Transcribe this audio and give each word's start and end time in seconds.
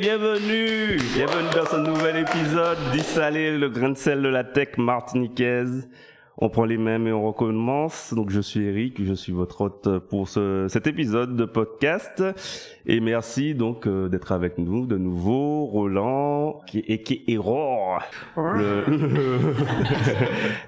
Bienvenue 0.00 0.98
Bienvenue 1.14 1.54
dans 1.54 1.66
ce 1.66 1.76
nouvel 1.76 2.16
épisode 2.18 2.78
d'Issalé, 2.92 3.56
le 3.56 3.68
grain 3.68 3.90
de 3.90 3.96
sel 3.96 4.22
de 4.22 4.28
la 4.28 4.44
tech 4.44 4.76
martiniquaise. 4.76 5.88
On 6.42 6.48
prend 6.48 6.64
les 6.64 6.78
mêmes 6.78 7.06
et 7.06 7.12
on 7.12 7.26
recommence. 7.26 8.14
Donc 8.14 8.30
je 8.30 8.40
suis 8.40 8.64
Eric, 8.64 9.04
je 9.04 9.12
suis 9.12 9.32
votre 9.32 9.60
hôte 9.60 9.98
pour 10.08 10.26
ce, 10.26 10.66
cet 10.68 10.86
épisode 10.86 11.36
de 11.36 11.44
podcast. 11.44 12.24
Et 12.86 13.00
merci 13.00 13.54
donc 13.54 13.86
euh, 13.86 14.08
d'être 14.08 14.32
avec 14.32 14.56
nous 14.56 14.86
de 14.86 14.96
nouveau, 14.96 15.66
Roland 15.66 16.60
qui, 16.66 16.78
et 16.78 17.02
qui 17.02 17.24
est 17.28 17.36
Aurore, 17.36 18.02
le, 18.36 18.84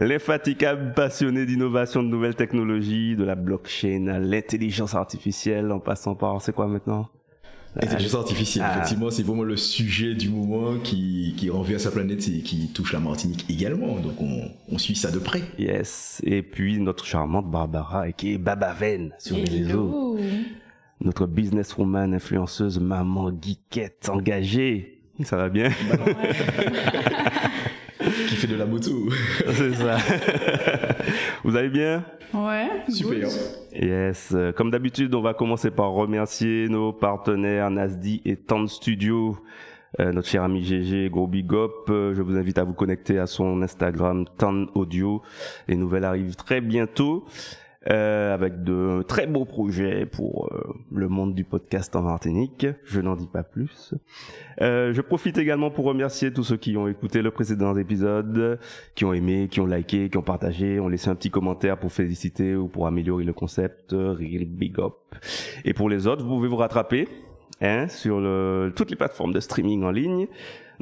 l'infatigable 0.00 0.92
passionné 0.96 1.46
d'innovation 1.46 2.02
de 2.02 2.08
nouvelles 2.08 2.36
technologies, 2.36 3.16
de 3.16 3.24
la 3.24 3.34
blockchain 3.34 4.08
à 4.08 4.18
l'intelligence 4.18 4.94
artificielle 4.94 5.72
en 5.72 5.80
passant 5.80 6.14
par, 6.14 6.42
c'est 6.42 6.52
quoi 6.52 6.66
maintenant? 6.66 7.08
Intelligence 7.80 8.14
artificielle, 8.14 8.64
Ah. 8.66 8.72
effectivement, 8.76 9.10
c'est 9.10 9.22
vraiment 9.22 9.44
le 9.44 9.56
sujet 9.56 10.14
du 10.14 10.28
moment 10.28 10.78
qui, 10.78 11.34
qui 11.38 11.48
revient 11.48 11.76
à 11.76 11.78
sa 11.78 11.90
planète 11.90 12.28
et 12.28 12.40
qui 12.42 12.68
touche 12.68 12.92
la 12.92 13.00
Martinique 13.00 13.46
également. 13.48 13.98
Donc 13.98 14.20
on, 14.20 14.50
on 14.70 14.78
suit 14.78 14.94
ça 14.94 15.10
de 15.10 15.18
près. 15.18 15.42
Yes. 15.58 16.20
Et 16.24 16.42
puis 16.42 16.78
notre 16.80 17.06
charmante 17.06 17.50
Barbara, 17.50 18.12
qui 18.12 18.32
est 18.34 18.38
Babaven 18.38 19.12
sur 19.18 19.36
les 19.36 19.44
réseaux. 19.44 20.16
Hello. 20.18 20.18
Notre 21.00 21.26
businesswoman, 21.26 22.12
influenceuse, 22.14 22.78
maman, 22.78 23.30
geekette, 23.40 24.08
engagée. 24.10 24.98
Ça 25.24 25.36
va 25.36 25.48
bien? 25.48 25.70
Qui 28.32 28.38
fait 28.38 28.46
de 28.46 28.56
la 28.56 28.64
moto. 28.64 29.10
C'est 29.52 29.74
ça. 29.74 29.98
Vous 31.44 31.54
allez 31.54 31.68
bien? 31.68 32.02
Ouais. 32.32 32.66
Super. 32.88 33.28
good. 33.28 33.30
Yes. 33.74 34.34
Comme 34.56 34.70
d'habitude, 34.70 35.14
on 35.14 35.20
va 35.20 35.34
commencer 35.34 35.70
par 35.70 35.90
remercier 35.90 36.66
nos 36.70 36.94
partenaires 36.94 37.70
Nasdi 37.70 38.22
et 38.24 38.36
Tan 38.36 38.66
Studio. 38.66 39.36
Euh, 40.00 40.12
notre 40.12 40.28
cher 40.28 40.42
ami 40.44 40.64
GG, 40.64 41.10
gros 41.10 41.26
big 41.26 41.52
up. 41.52 41.90
Euh, 41.90 42.14
je 42.14 42.22
vous 42.22 42.38
invite 42.38 42.56
à 42.56 42.64
vous 42.64 42.72
connecter 42.72 43.18
à 43.18 43.26
son 43.26 43.60
Instagram 43.60 44.24
Tan 44.38 44.64
Audio. 44.74 45.20
Les 45.68 45.76
nouvelles 45.76 46.04
arrivent 46.04 46.34
très 46.34 46.62
bientôt. 46.62 47.26
Euh, 47.90 48.32
avec 48.32 48.62
de 48.62 49.02
très 49.02 49.26
beaux 49.26 49.44
projets 49.44 50.06
pour 50.06 50.48
euh, 50.52 50.74
le 50.92 51.08
monde 51.08 51.34
du 51.34 51.44
podcast 51.44 51.94
en 51.96 52.02
Martinique. 52.02 52.66
Je 52.84 53.00
n'en 53.00 53.16
dis 53.16 53.26
pas 53.26 53.42
plus. 53.42 53.94
Euh, 54.60 54.92
je 54.92 55.00
profite 55.00 55.36
également 55.38 55.70
pour 55.70 55.84
remercier 55.86 56.32
tous 56.32 56.44
ceux 56.44 56.56
qui 56.56 56.76
ont 56.76 56.86
écouté 56.88 57.22
le 57.22 57.30
précédent 57.30 57.76
épisode, 57.76 58.58
qui 58.94 59.04
ont 59.04 59.12
aimé, 59.12 59.48
qui 59.50 59.60
ont 59.60 59.66
liké, 59.66 60.08
qui 60.10 60.16
ont 60.16 60.22
partagé, 60.22 60.78
ont 60.78 60.88
laissé 60.88 61.08
un 61.08 61.14
petit 61.14 61.30
commentaire 61.30 61.78
pour 61.78 61.92
féliciter 61.92 62.54
ou 62.54 62.68
pour 62.68 62.86
améliorer 62.86 63.24
le 63.24 63.32
concept. 63.32 63.92
Real 63.92 64.44
big 64.44 64.78
up. 64.78 64.94
Et 65.64 65.74
pour 65.74 65.88
les 65.88 66.06
autres, 66.06 66.22
vous 66.24 66.36
pouvez 66.36 66.48
vous 66.48 66.56
rattraper 66.56 67.08
hein, 67.60 67.88
sur 67.88 68.20
le- 68.20 68.72
toutes 68.76 68.90
les 68.90 68.96
plateformes 68.96 69.32
de 69.32 69.40
streaming 69.40 69.82
en 69.82 69.90
ligne. 69.90 70.28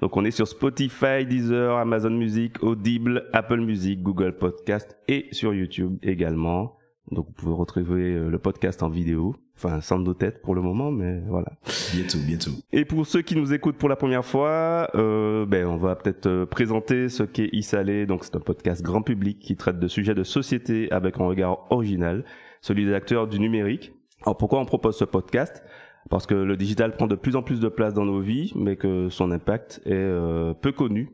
Donc 0.01 0.17
on 0.17 0.25
est 0.25 0.31
sur 0.31 0.48
Spotify, 0.48 1.27
Deezer, 1.27 1.77
Amazon 1.77 2.11
Music, 2.11 2.62
Audible, 2.62 3.25
Apple 3.33 3.61
Music, 3.61 4.03
Google 4.03 4.33
Podcast 4.37 4.97
et 5.09 5.27
sur 5.33 5.53
YouTube 5.53 5.98
également. 6.03 6.77
Donc 7.11 7.27
vous 7.27 7.33
pouvez 7.33 7.55
retrouver 7.55 8.14
euh, 8.14 8.28
le 8.28 8.39
podcast 8.39 8.83
en 8.83 8.89
vidéo, 8.89 9.34
enfin 9.56 9.80
sans 9.80 9.98
nos 9.98 10.14
têtes 10.14 10.42
pour 10.42 10.55
le 10.55 10.62
moment, 10.62 10.91
mais 10.92 11.20
voilà. 11.27 11.53
Bientôt, 11.92 12.19
bientôt. 12.25 12.50
Et 12.72 12.84
pour 12.84 13.06
ceux 13.06 13.22
qui 13.22 13.34
nous 13.34 13.53
écoutent 13.53 13.77
pour 13.77 13.89
la 13.89 13.97
première 13.97 14.25
fois, 14.25 14.89
euh, 14.94 15.44
ben 15.44 15.66
on 15.66 15.77
va 15.77 15.97
peut-être 15.97 16.27
euh, 16.27 16.47
présenter 16.47 17.08
ce 17.08 17.25
qu'est 17.25 17.48
Issalé. 17.53 18.06
Donc 18.06 18.25
c'est 18.25 18.36
un 18.36 18.41
podcast 18.41 18.83
grand 18.83 19.03
public 19.03 19.38
qui 19.41 19.56
traite 19.56 19.81
de 19.81 19.88
sujets 19.88 20.14
de 20.14 20.25
société 20.25 20.91
avec 20.92 21.19
un 21.20 21.25
regard 21.25 21.66
original, 21.70 22.25
celui 22.61 22.84
des 22.84 22.94
acteurs 22.94 23.27
du 23.27 23.41
numérique. 23.41 23.92
Alors 24.22 24.36
pourquoi 24.36 24.60
on 24.60 24.65
propose 24.65 24.97
ce 24.97 25.04
podcast? 25.04 25.62
Parce 26.09 26.27
que 26.27 26.34
le 26.34 26.56
digital 26.56 26.97
prend 26.97 27.06
de 27.06 27.15
plus 27.15 27.37
en 27.37 27.42
plus 27.42 27.60
de 27.60 27.69
place 27.69 27.94
dans 27.94 28.04
nos 28.04 28.21
vies, 28.21 28.53
mais 28.54 28.77
que 28.77 29.09
son 29.10 29.31
impact 29.31 29.82
est 29.84 29.92
euh, 29.92 30.54
peu 30.54 30.72
connu. 30.72 31.10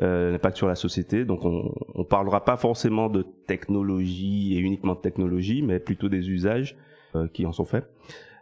Euh, 0.00 0.32
l'impact 0.32 0.56
sur 0.56 0.68
la 0.68 0.74
société. 0.74 1.24
Donc 1.24 1.44
on, 1.44 1.74
on 1.94 2.04
parlera 2.04 2.44
pas 2.44 2.56
forcément 2.56 3.10
de 3.10 3.26
technologie 3.46 4.56
et 4.56 4.58
uniquement 4.58 4.94
de 4.94 5.00
technologie, 5.00 5.60
mais 5.62 5.80
plutôt 5.80 6.08
des 6.08 6.30
usages 6.30 6.76
euh, 7.14 7.28
qui 7.28 7.44
en 7.44 7.52
sont 7.52 7.66
faits. 7.66 7.86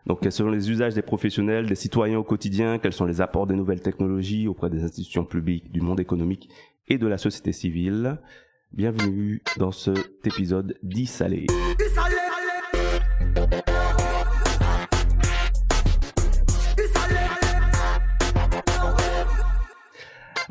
Donc, 0.07 0.21
quels 0.21 0.33
sont 0.33 0.49
les 0.49 0.71
usages 0.71 0.95
des 0.95 1.03
professionnels, 1.03 1.67
des 1.67 1.75
citoyens 1.75 2.19
au 2.19 2.25
quotidien 2.25 2.79
Quels 2.79 2.93
sont 2.93 3.05
les 3.05 3.21
apports 3.21 3.47
des 3.47 3.55
nouvelles 3.55 3.83
technologies 3.83 4.49
auprès 4.49 4.71
des 4.71 4.83
institutions 4.83 5.25
publiques, 5.25 5.71
du 5.73 5.81
monde 5.81 6.01
économique 6.01 6.49
et 6.89 6.97
de 6.97 7.07
la 7.07 7.19
société 7.19 7.53
civile 7.53 8.19
Bienvenue 8.73 9.43
dans 9.59 9.73
cet 9.73 10.25
épisode 10.25 10.79
d'Issalé. 10.83 11.47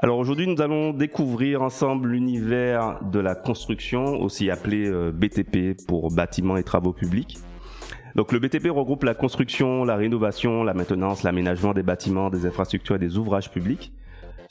Alors 0.01 0.17
aujourd'hui, 0.17 0.47
nous 0.47 0.61
allons 0.61 0.93
découvrir 0.93 1.61
ensemble 1.61 2.11
l'univers 2.11 2.99
de 3.03 3.19
la 3.19 3.35
construction, 3.35 4.21
aussi 4.21 4.49
appelé 4.49 4.87
euh, 4.87 5.11
BTP 5.11 5.75
pour 5.85 6.09
bâtiments 6.09 6.55
et 6.55 6.63
travaux 6.63 6.93
publics. 6.93 7.37
Donc 8.15 8.31
le 8.31 8.39
BTP 8.39 8.69
regroupe 8.69 9.03
la 9.03 9.13
construction, 9.13 9.83
la 9.83 9.97
rénovation, 9.97 10.63
la 10.63 10.73
maintenance, 10.73 11.23
l'aménagement 11.23 11.73
des 11.73 11.83
bâtiments, 11.83 12.29
des 12.29 12.45
infrastructures 12.45 12.95
et 12.95 12.99
des 12.99 13.17
ouvrages 13.17 13.51
publics. 13.51 13.91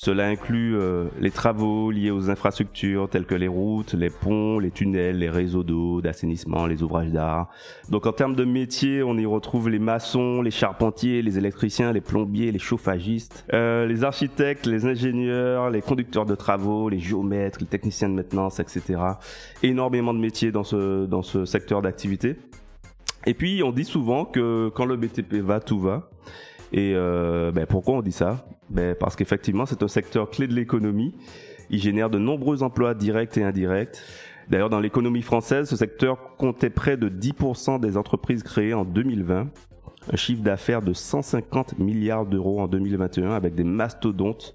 Cela 0.00 0.28
inclut 0.28 0.76
euh, 0.76 1.08
les 1.18 1.32
travaux 1.32 1.90
liés 1.90 2.12
aux 2.12 2.30
infrastructures 2.30 3.08
telles 3.10 3.26
que 3.26 3.34
les 3.34 3.48
routes, 3.48 3.94
les 3.94 4.10
ponts, 4.10 4.60
les 4.60 4.70
tunnels, 4.70 5.18
les 5.18 5.28
réseaux 5.28 5.64
d'eau, 5.64 6.00
d'assainissement, 6.00 6.66
les 6.66 6.84
ouvrages 6.84 7.10
d'art. 7.10 7.48
Donc 7.88 8.06
en 8.06 8.12
termes 8.12 8.36
de 8.36 8.44
métiers, 8.44 9.02
on 9.02 9.18
y 9.18 9.26
retrouve 9.26 9.68
les 9.68 9.80
maçons, 9.80 10.40
les 10.40 10.52
charpentiers, 10.52 11.20
les 11.20 11.36
électriciens, 11.36 11.92
les 11.92 12.00
plombiers, 12.00 12.52
les 12.52 12.60
chauffagistes, 12.60 13.44
euh, 13.52 13.86
les 13.86 14.04
architectes, 14.04 14.66
les 14.66 14.86
ingénieurs, 14.86 15.68
les 15.68 15.82
conducteurs 15.82 16.26
de 16.26 16.36
travaux, 16.36 16.88
les 16.88 17.00
géomètres, 17.00 17.58
les 17.58 17.66
techniciens 17.66 18.08
de 18.08 18.14
maintenance, 18.14 18.60
etc. 18.60 19.00
Énormément 19.64 20.14
de 20.14 20.20
métiers 20.20 20.52
dans 20.52 20.62
ce, 20.62 21.06
dans 21.06 21.22
ce 21.22 21.44
secteur 21.44 21.82
d'activité. 21.82 22.36
Et 23.26 23.34
puis 23.34 23.64
on 23.64 23.72
dit 23.72 23.84
souvent 23.84 24.24
que 24.24 24.68
quand 24.68 24.84
le 24.84 24.96
BTP 24.96 25.34
va, 25.42 25.58
tout 25.58 25.80
va. 25.80 26.08
Et 26.72 26.92
euh, 26.94 27.50
ben, 27.52 27.66
pourquoi 27.66 27.96
on 27.96 28.02
dit 28.02 28.12
ça? 28.12 28.44
Ben, 28.70 28.94
Parce 28.94 29.16
qu'effectivement 29.16 29.66
c'est 29.66 29.82
un 29.82 29.88
secteur 29.88 30.30
clé 30.30 30.46
de 30.46 30.54
l'économie. 30.54 31.14
Il 31.70 31.80
génère 31.80 32.10
de 32.10 32.18
nombreux 32.18 32.62
emplois 32.62 32.94
directs 32.94 33.36
et 33.36 33.44
indirects. 33.44 33.98
D'ailleurs 34.48 34.70
dans 34.70 34.80
l'économie 34.80 35.22
française, 35.22 35.68
ce 35.68 35.76
secteur 35.76 36.36
comptait 36.36 36.70
près 36.70 36.96
de 36.96 37.08
10% 37.08 37.80
des 37.80 37.96
entreprises 37.96 38.42
créées 38.42 38.74
en 38.74 38.84
2020. 38.84 39.48
Un 40.10 40.16
chiffre 40.16 40.42
d'affaires 40.42 40.80
de 40.80 40.94
150 40.94 41.78
milliards 41.78 42.24
d'euros 42.24 42.60
en 42.60 42.68
2021 42.68 43.32
avec 43.32 43.54
des 43.54 43.64
mastodontes 43.64 44.54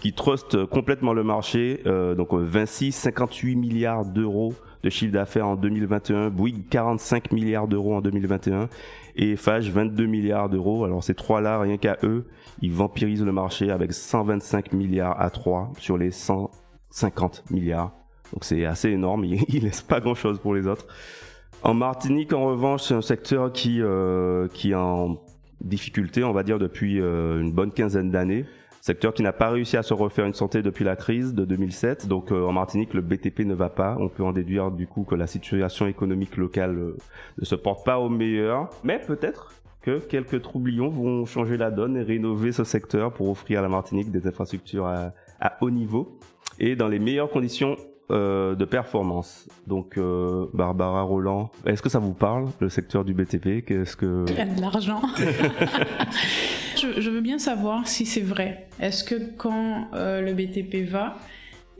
qui 0.00 0.12
trustent 0.12 0.64
complètement 0.66 1.12
le 1.12 1.24
marché. 1.24 1.82
Euh, 1.86 2.14
donc 2.14 2.32
euh, 2.34 2.38
Vinci 2.38 2.92
58 2.92 3.56
milliards 3.56 4.04
d'euros 4.04 4.54
de 4.82 4.90
chiffre 4.90 5.12
d'affaires 5.12 5.46
en 5.46 5.56
2021, 5.56 6.30
Bouygues 6.30 6.68
45 6.68 7.32
milliards 7.32 7.68
d'euros 7.68 7.94
en 7.94 8.00
2021 8.00 8.68
et 9.16 9.36
Fage 9.36 9.70
22 9.70 10.06
milliards 10.06 10.48
d'euros. 10.48 10.84
Alors 10.84 11.04
ces 11.04 11.14
trois-là, 11.14 11.60
rien 11.60 11.76
qu'à 11.76 11.98
eux, 12.02 12.26
ils 12.60 12.72
vampirisent 12.72 13.24
le 13.24 13.32
marché 13.32 13.70
avec 13.70 13.92
125 13.92 14.72
milliards 14.72 15.20
à 15.20 15.30
3 15.30 15.72
sur 15.78 15.96
les 15.96 16.10
150 16.10 17.44
milliards. 17.50 17.92
Donc 18.32 18.44
c'est 18.44 18.64
assez 18.64 18.90
énorme, 18.90 19.24
ils, 19.24 19.42
ils 19.48 19.62
laissent 19.62 19.82
pas 19.82 20.00
grand-chose 20.00 20.38
pour 20.38 20.54
les 20.54 20.66
autres. 20.66 20.86
En 21.62 21.74
Martinique, 21.74 22.32
en 22.32 22.46
revanche, 22.46 22.82
c'est 22.82 22.94
un 22.94 23.02
secteur 23.02 23.52
qui, 23.52 23.80
euh, 23.80 24.48
qui 24.48 24.72
est 24.72 24.74
en 24.74 25.18
difficulté, 25.60 26.24
on 26.24 26.32
va 26.32 26.42
dire, 26.42 26.58
depuis 26.58 27.00
euh, 27.00 27.40
une 27.40 27.52
bonne 27.52 27.70
quinzaine 27.70 28.10
d'années. 28.10 28.44
Secteur 28.82 29.14
qui 29.14 29.22
n'a 29.22 29.32
pas 29.32 29.48
réussi 29.48 29.76
à 29.76 29.84
se 29.84 29.94
refaire 29.94 30.26
une 30.26 30.34
santé 30.34 30.60
depuis 30.60 30.84
la 30.84 30.96
crise 30.96 31.34
de 31.34 31.44
2007. 31.44 32.08
Donc 32.08 32.32
euh, 32.32 32.44
en 32.44 32.52
Martinique, 32.52 32.94
le 32.94 33.00
BTP 33.00 33.46
ne 33.46 33.54
va 33.54 33.68
pas. 33.68 33.96
On 34.00 34.08
peut 34.08 34.24
en 34.24 34.32
déduire 34.32 34.72
du 34.72 34.88
coup 34.88 35.04
que 35.04 35.14
la 35.14 35.28
situation 35.28 35.86
économique 35.86 36.36
locale 36.36 36.76
euh, 36.76 36.96
ne 37.38 37.44
se 37.44 37.54
porte 37.54 37.86
pas 37.86 38.00
au 38.00 38.08
meilleur. 38.08 38.70
Mais 38.82 38.98
peut-être 38.98 39.52
que 39.82 40.00
quelques 40.00 40.42
troublions 40.42 40.88
vont 40.88 41.24
changer 41.26 41.56
la 41.56 41.70
donne 41.70 41.96
et 41.96 42.02
rénover 42.02 42.50
ce 42.50 42.64
secteur 42.64 43.12
pour 43.12 43.30
offrir 43.30 43.60
à 43.60 43.62
la 43.62 43.68
Martinique 43.68 44.10
des 44.10 44.26
infrastructures 44.26 44.86
à, 44.86 45.12
à 45.40 45.58
haut 45.60 45.70
niveau 45.70 46.18
et 46.58 46.74
dans 46.74 46.88
les 46.88 46.98
meilleures 46.98 47.30
conditions 47.30 47.76
euh, 48.10 48.56
de 48.56 48.64
performance. 48.64 49.48
Donc 49.68 49.96
euh, 49.96 50.46
Barbara 50.52 51.02
Roland, 51.02 51.50
est-ce 51.64 51.80
que 51.80 51.88
ça 51.88 52.00
vous 52.00 52.12
parle 52.14 52.48
le 52.58 52.68
secteur 52.68 53.04
du 53.04 53.14
BTP 53.14 53.64
Qu'est-ce 53.64 53.96
que 53.96 54.24
Il 54.28 54.34
y 54.34 54.40
a 54.40 54.44
de 54.44 54.60
l'argent. 54.60 55.00
je, 56.82 57.00
je 57.00 57.10
veux 57.10 57.20
bien 57.20 57.38
savoir 57.38 57.86
si 57.86 58.04
c'est 58.06 58.20
vrai. 58.20 58.66
Est-ce 58.80 59.04
que 59.04 59.14
quand 59.36 59.88
euh, 59.94 60.20
le 60.20 60.32
BTP 60.34 60.88
va, 60.90 61.16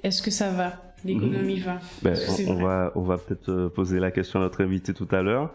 est-ce 0.02 0.22
que 0.22 0.30
ça 0.30 0.50
va 0.50 0.94
l'économie 1.04 1.58
va? 1.58 1.80
Ben, 2.02 2.16
on, 2.46 2.54
va, 2.54 2.92
on 2.94 3.02
va 3.02 3.18
peut-être 3.18 3.48
euh, 3.48 3.68
poser 3.68 3.98
la 3.98 4.10
question 4.12 4.38
à 4.38 4.42
notre 4.42 4.62
invité 4.62 4.94
tout 4.94 5.08
à 5.10 5.22
l'heure. 5.22 5.52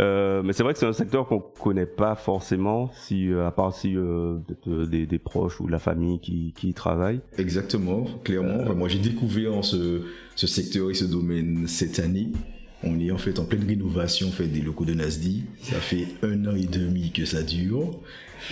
Euh, 0.00 0.42
mais 0.42 0.52
c'est 0.52 0.62
vrai 0.62 0.74
que 0.74 0.78
c'est 0.78 0.86
un 0.86 0.92
secteur 0.92 1.26
qu'on 1.26 1.40
connaît 1.40 1.86
pas 1.86 2.14
forcément, 2.14 2.90
si 2.92 3.30
euh, 3.30 3.46
à 3.46 3.50
part 3.50 3.74
si 3.74 3.96
euh, 3.96 4.36
des, 4.66 5.06
des 5.06 5.18
proches 5.18 5.60
ou 5.60 5.66
de 5.66 5.72
la 5.72 5.78
famille 5.78 6.20
qui, 6.20 6.52
qui 6.56 6.68
y 6.68 6.74
travaillent. 6.74 7.20
Exactement, 7.38 8.04
clairement. 8.22 8.62
Enfin, 8.62 8.74
moi, 8.74 8.88
j'ai 8.88 8.98
découvert 8.98 9.64
ce, 9.64 10.02
ce 10.36 10.46
secteur 10.46 10.90
et 10.90 10.94
ce 10.94 11.04
domaine 11.06 11.66
cette 11.66 11.98
année. 11.98 12.28
On 12.84 13.00
est 13.00 13.10
en 13.10 13.18
fait 13.18 13.38
en 13.38 13.44
pleine 13.44 13.66
rénovation 13.66 14.28
en 14.28 14.30
fait, 14.30 14.46
des 14.46 14.60
locaux 14.60 14.84
de 14.84 14.94
Nasdi. 14.94 15.44
Ça 15.62 15.76
fait 15.80 16.06
un 16.22 16.46
an 16.46 16.54
et 16.54 16.66
demi 16.66 17.10
que 17.10 17.24
ça 17.24 17.42
dure. 17.42 17.90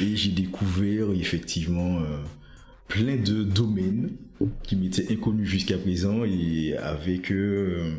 Et 0.01 0.17
j'ai 0.17 0.31
découvert 0.31 1.11
effectivement 1.13 1.99
euh, 2.01 2.19
plein 2.89 3.17
de 3.17 3.43
domaines 3.43 4.11
qui 4.63 4.77
m'étaient 4.77 5.11
inconnus 5.13 5.49
jusqu'à 5.49 5.79
présent 5.79 6.25
et 6.25 6.77
avec 6.77 7.33
euh, 7.33 7.93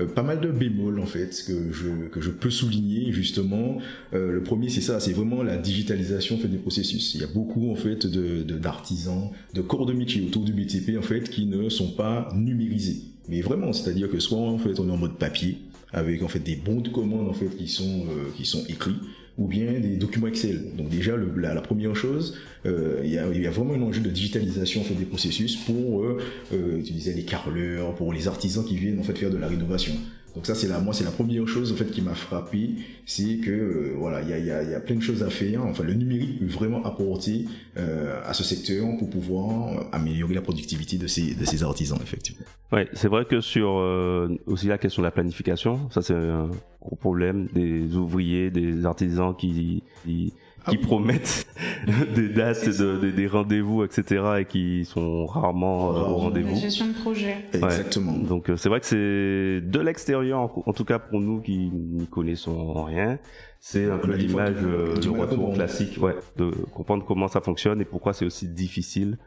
euh, 0.00 0.06
pas 0.06 0.24
mal 0.24 0.40
de 0.40 0.50
bémols 0.50 0.98
en 0.98 1.06
fait 1.06 1.44
que 1.46 1.70
je, 1.72 2.08
que 2.08 2.20
je 2.20 2.30
peux 2.30 2.50
souligner 2.50 3.12
justement. 3.12 3.78
Le 4.12 4.42
premier 4.42 4.68
c'est 4.68 4.80
ça, 4.80 4.98
c'est 4.98 5.12
vraiment 5.12 5.42
la 5.44 5.56
digitalisation 5.56 6.36
en 6.36 6.38
fait, 6.38 6.48
des 6.48 6.58
processus. 6.58 7.14
Il 7.14 7.20
y 7.20 7.24
a 7.24 7.28
beaucoup 7.28 7.70
en 7.70 7.76
fait 7.76 8.06
de 8.06 8.42
de- 8.42 8.58
d'artisans, 8.58 9.30
de, 9.54 9.60
corps 9.62 9.86
de 9.86 9.92
métier 9.92 10.22
autour 10.22 10.44
du 10.44 10.52
BTP 10.52 10.98
en 10.98 11.02
fait 11.02 11.28
qui 11.30 11.46
ne 11.46 11.68
sont 11.68 11.92
pas 11.92 12.28
numérisés. 12.34 13.02
Mais 13.28 13.40
vraiment, 13.40 13.72
c'est-à-dire 13.72 14.10
que 14.10 14.18
soit 14.18 14.38
en 14.38 14.58
fait 14.58 14.80
on 14.80 14.88
est 14.88 14.92
en 14.92 14.96
mode 14.96 15.16
papier 15.18 15.58
avec 15.92 16.22
en 16.24 16.28
fait 16.28 16.40
des 16.40 16.56
bons 16.56 16.80
de 16.80 16.88
commande 16.88 17.28
en 17.28 17.32
fait 17.34 17.56
qui 17.56 17.68
sont 17.68 18.06
qui 18.36 18.44
sont 18.44 18.64
écrits 18.68 18.96
ou 19.38 19.46
bien 19.46 19.72
des 19.80 19.96
documents 19.96 20.26
Excel. 20.26 20.74
Donc 20.76 20.88
déjà 20.88 21.16
le- 21.16 21.32
la, 21.40 21.60
première 21.60 21.96
chose, 21.96 22.38
euh, 22.66 23.00
il 23.04 23.10
y, 23.10 23.18
a, 23.18 23.26
y 23.32 23.46
vraiment 23.46 23.74
un 23.74 23.82
enjeu 23.82 24.00
de 24.02 24.10
digitalisation 24.10 24.82
en 24.82 24.84
fait 24.84 24.94
des 24.94 25.04
processus 25.04 25.56
pour 25.56 26.04
euh, 26.04 26.18
euh, 26.52 26.78
utiliser 26.78 27.14
les 27.14 27.24
carreleurs, 27.24 27.94
pour 27.94 28.12
les 28.12 28.28
artisans 28.28 28.64
qui 28.64 28.76
viennent 28.76 28.98
en 29.00 29.02
fait 29.02 29.16
faire 29.16 29.30
de 29.30 29.38
la 29.38 29.48
rénovation. 29.48 29.94
Donc 30.34 30.46
ça 30.46 30.54
c'est 30.54 30.68
la 30.68 30.78
moi 30.80 30.94
c'est 30.94 31.04
la 31.04 31.10
première 31.10 31.46
chose 31.46 31.72
en 31.72 31.76
fait 31.76 31.90
qui 31.90 32.00
m'a 32.00 32.14
frappé, 32.14 32.70
c'est 33.04 33.36
que 33.36 33.50
euh, 33.50 33.94
voilà 33.98 34.22
il 34.22 34.30
y 34.30 34.32
a, 34.32 34.38
y, 34.38 34.50
a, 34.50 34.62
y 34.62 34.74
a 34.74 34.80
plein 34.80 34.96
de 34.96 35.02
choses 35.02 35.22
à 35.22 35.28
faire. 35.28 35.62
Enfin 35.64 35.84
le 35.84 35.94
numérique 35.94 36.38
peut 36.40 36.46
vraiment 36.46 36.82
apporter 36.84 37.44
euh, 37.76 38.18
à 38.24 38.32
ce 38.32 38.42
secteur 38.42 38.86
pour 38.98 39.10
pouvoir 39.10 39.68
euh, 39.68 39.84
améliorer 39.92 40.34
la 40.34 40.40
productivité 40.40 40.96
de 40.96 41.06
ces 41.06 41.34
de 41.34 41.44
ces 41.44 41.62
artisans 41.62 41.98
effectivement. 42.02 42.46
Ouais, 42.72 42.88
c'est 42.94 43.08
vrai 43.08 43.26
que 43.26 43.42
sur 43.42 43.78
euh, 43.78 44.28
aussi 44.46 44.68
la 44.68 44.78
question 44.78 45.02
de 45.02 45.06
la 45.06 45.10
planification, 45.10 45.90
ça 45.90 46.00
c'est 46.00 46.14
un 46.14 46.50
gros 46.80 46.96
problème 46.96 47.48
des 47.52 47.94
ouvriers, 47.96 48.50
des 48.50 48.86
artisans 48.86 49.36
qui 49.36 49.82
qui, 50.04 50.32
qui 50.68 50.76
oui. 50.76 50.82
promettent 50.82 51.46
des 52.14 52.28
dates, 52.28 52.68
de, 52.68 52.98
des- 52.98 53.12
des 53.12 53.26
rendez-vous, 53.26 53.84
etc. 53.84 54.22
et 54.40 54.44
qui 54.44 54.84
sont 54.84 55.26
rarement 55.26 55.90
euh, 55.90 56.00
au 56.00 56.16
rendez-vous. 56.16 56.56
gestion 56.56 56.88
de 56.88 56.92
projet. 56.94 57.36
Exactement. 57.52 58.12
Donc 58.12 58.48
euh, 58.50 58.56
c'est 58.56 58.68
vrai 58.68 58.80
que 58.80 58.86
c'est 58.86 59.60
de 59.60 59.80
l'extérieur, 59.80 60.40
en, 60.40 60.62
en 60.66 60.72
tout 60.72 60.84
cas 60.84 60.98
pour 60.98 61.20
nous 61.20 61.40
qui 61.40 61.58
n'y 61.70 62.06
connaissons 62.06 62.84
rien, 62.84 63.18
c'est 63.60 63.90
un 63.90 63.98
peu 63.98 64.14
l'image 64.14 64.56
du- 64.56 64.64
euh, 64.66 64.96
du 64.96 65.08
retour 65.08 65.52
classique, 65.54 65.98
ouais, 66.00 66.14
de 66.36 66.50
comprendre 66.72 67.04
comment 67.06 67.28
ça 67.28 67.40
fonctionne 67.40 67.80
et 67.80 67.84
pourquoi 67.84 68.12
c'est 68.12 68.24
aussi 68.24 68.48
difficile 68.48 69.18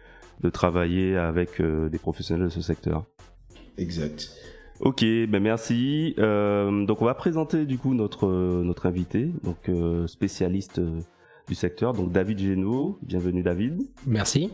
de 0.42 0.50
travailler 0.50 1.16
avec 1.16 1.62
euh, 1.62 1.88
des 1.90 1.98
professionnels 1.98 2.46
de 2.48 2.52
ce 2.52 2.62
secteur. 2.62 3.06
Exact. 3.78 4.30
Ok, 4.82 5.02
ben 5.30 5.40
merci. 5.42 6.14
Euh, 6.20 6.86
donc 6.86 7.02
on 7.02 7.06
va 7.06 7.14
présenter 7.14 7.66
du 7.66 7.78
coup 7.78 7.94
notre 7.94 8.28
notre 8.62 8.86
invité, 8.88 9.30
donc 9.44 9.70
euh, 9.70 10.06
spécialiste 10.08 10.80
euh, 10.80 11.00
du 11.48 11.56
secteur, 11.56 11.94
donc 11.94 12.12
David 12.12 12.40
Génaud. 12.40 12.98
Bienvenue 13.02 13.44
David. 13.44 13.82
Merci. 14.08 14.50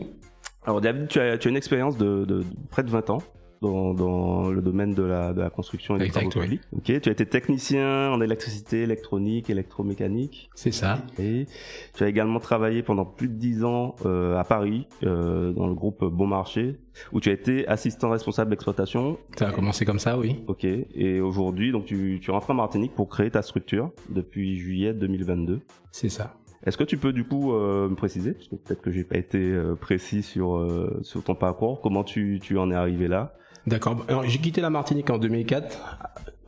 Alors 0.64 0.80
David, 0.80 1.08
tu 1.08 1.18
as, 1.20 1.38
tu 1.38 1.48
as 1.48 1.50
une 1.50 1.56
expérience 1.56 1.96
de, 1.96 2.24
de 2.24 2.44
près 2.70 2.82
de 2.82 2.90
20 2.90 3.10
ans 3.10 3.18
dans, 3.62 3.94
dans 3.94 4.50
le 4.50 4.60
domaine 4.60 4.92
de 4.92 5.02
la, 5.04 5.32
de 5.32 5.40
la 5.40 5.48
construction 5.48 5.94
et 5.94 6.00
des 6.00 6.04
Exact, 6.06 6.28
travaux 6.30 6.46
oui. 6.46 6.58
publics. 6.58 6.62
Ok, 6.72 7.00
tu 7.00 7.08
as 7.08 7.12
été 7.12 7.26
technicien 7.26 8.10
en 8.10 8.20
électricité, 8.20 8.82
électronique, 8.82 9.50
électromécanique. 9.50 10.50
C'est 10.54 10.72
ça. 10.72 10.98
Et 11.18 11.46
tu 11.94 12.02
as 12.04 12.08
également 12.08 12.40
travaillé 12.40 12.82
pendant 12.82 13.04
plus 13.04 13.28
de 13.28 13.34
10 13.34 13.64
ans 13.64 13.94
euh, 14.04 14.36
à 14.36 14.42
Paris 14.44 14.86
euh, 15.04 15.52
dans 15.52 15.68
le 15.68 15.74
groupe 15.74 16.04
Bon 16.04 16.26
Marché, 16.26 16.80
où 17.12 17.20
tu 17.20 17.30
as 17.30 17.32
été 17.32 17.66
assistant 17.68 18.10
responsable 18.10 18.50
d'exploitation. 18.50 19.16
Ça 19.38 19.48
a 19.48 19.52
commencé 19.52 19.84
comme 19.84 20.00
ça, 20.00 20.18
oui. 20.18 20.42
Ok, 20.48 20.64
et 20.64 21.20
aujourd'hui, 21.20 21.70
donc 21.70 21.84
tu, 21.86 22.18
tu 22.20 22.30
rentres 22.32 22.50
en 22.50 22.54
Martinique 22.54 22.94
pour 22.96 23.08
créer 23.08 23.30
ta 23.30 23.42
structure 23.42 23.90
depuis 24.10 24.56
juillet 24.56 24.92
2022. 24.92 25.60
C'est 25.92 26.08
ça. 26.08 26.34
Est-ce 26.64 26.76
que 26.76 26.84
tu 26.84 26.96
peux 26.96 27.12
du 27.12 27.24
coup 27.24 27.52
euh, 27.52 27.88
me 27.88 27.94
préciser, 27.96 28.32
parce 28.32 28.48
que 28.48 28.54
peut-être 28.56 28.82
que 28.82 28.90
j'ai 28.92 29.04
pas 29.04 29.18
été 29.18 29.38
euh, 29.38 29.74
précis 29.74 30.22
sur 30.22 30.56
euh, 30.56 31.00
sur 31.02 31.24
ton 31.24 31.34
parcours, 31.34 31.80
comment 31.80 32.04
tu 32.04 32.38
tu 32.40 32.56
en 32.58 32.70
es 32.70 32.74
arrivé 32.74 33.08
là? 33.08 33.34
D'accord. 33.66 34.04
Alors, 34.08 34.24
j'ai 34.24 34.38
quitté 34.38 34.60
la 34.60 34.70
Martinique 34.70 35.10
en 35.10 35.18
2004 35.18 35.98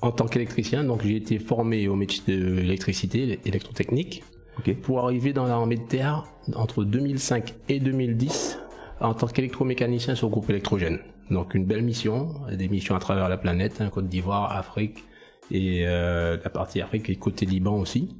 en 0.02 0.10
tant 0.12 0.26
qu'électricien. 0.26 0.84
Donc, 0.84 1.02
j'ai 1.02 1.16
été 1.16 1.38
formé 1.38 1.86
au 1.88 1.94
métier 1.94 2.36
de 2.36 2.54
l'électricité, 2.54 3.38
électrotechnique, 3.44 4.24
Ok. 4.58 4.74
pour 4.82 5.00
arriver 5.00 5.32
dans 5.32 5.46
l'armée 5.46 5.76
de 5.76 5.84
terre 5.84 6.24
entre 6.56 6.84
2005 6.84 7.54
et 7.68 7.78
2010 7.78 8.58
en 9.00 9.14
tant 9.14 9.26
qu'électromécanicien 9.28 10.14
sur 10.14 10.26
le 10.28 10.32
groupe 10.32 10.50
électrogène. 10.50 10.98
Donc, 11.30 11.54
une 11.54 11.64
belle 11.64 11.82
mission, 11.82 12.34
des 12.52 12.68
missions 12.68 12.96
à 12.96 12.98
travers 12.98 13.28
la 13.28 13.36
planète, 13.36 13.80
hein, 13.80 13.88
Côte 13.90 14.08
d'Ivoire, 14.08 14.52
Afrique 14.56 15.04
et 15.50 15.84
euh, 15.86 16.36
la 16.42 16.50
partie 16.50 16.80
Afrique 16.80 17.08
et 17.10 17.16
côté 17.16 17.46
Liban 17.46 17.78
aussi. 17.78 18.16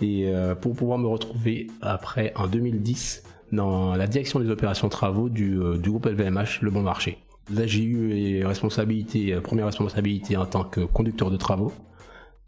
Et 0.00 0.28
euh, 0.28 0.54
pour 0.54 0.74
pouvoir 0.74 0.98
me 0.98 1.06
retrouver 1.06 1.68
après 1.82 2.32
en 2.36 2.46
2010 2.46 3.22
dans 3.52 3.94
la 3.94 4.06
direction 4.06 4.40
des 4.40 4.48
opérations 4.50 4.88
travaux 4.88 5.28
du, 5.28 5.58
euh, 5.58 5.76
du 5.76 5.90
groupe 5.90 6.06
LVMH 6.06 6.62
Le 6.62 6.70
Bon 6.70 6.82
Marché. 6.82 7.18
Là, 7.52 7.66
j'ai 7.66 7.82
eu 7.82 8.08
les 8.08 8.44
responsabilités, 8.44 9.34
euh, 9.34 9.40
première 9.40 9.66
responsabilité 9.66 10.36
en 10.36 10.46
tant 10.46 10.64
que 10.64 10.80
conducteur 10.80 11.30
de 11.30 11.36
travaux 11.36 11.72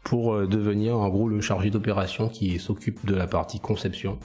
pour 0.03 0.35
devenir 0.47 0.97
en 0.97 1.07
gros 1.07 1.29
le 1.29 1.39
chargé 1.39 1.69
d'opération 1.69 2.27
qui 2.27 2.59
s'occupe 2.59 3.05
de 3.05 3.15
la 3.15 3.25
partie 3.25 3.61
conception 3.61 4.19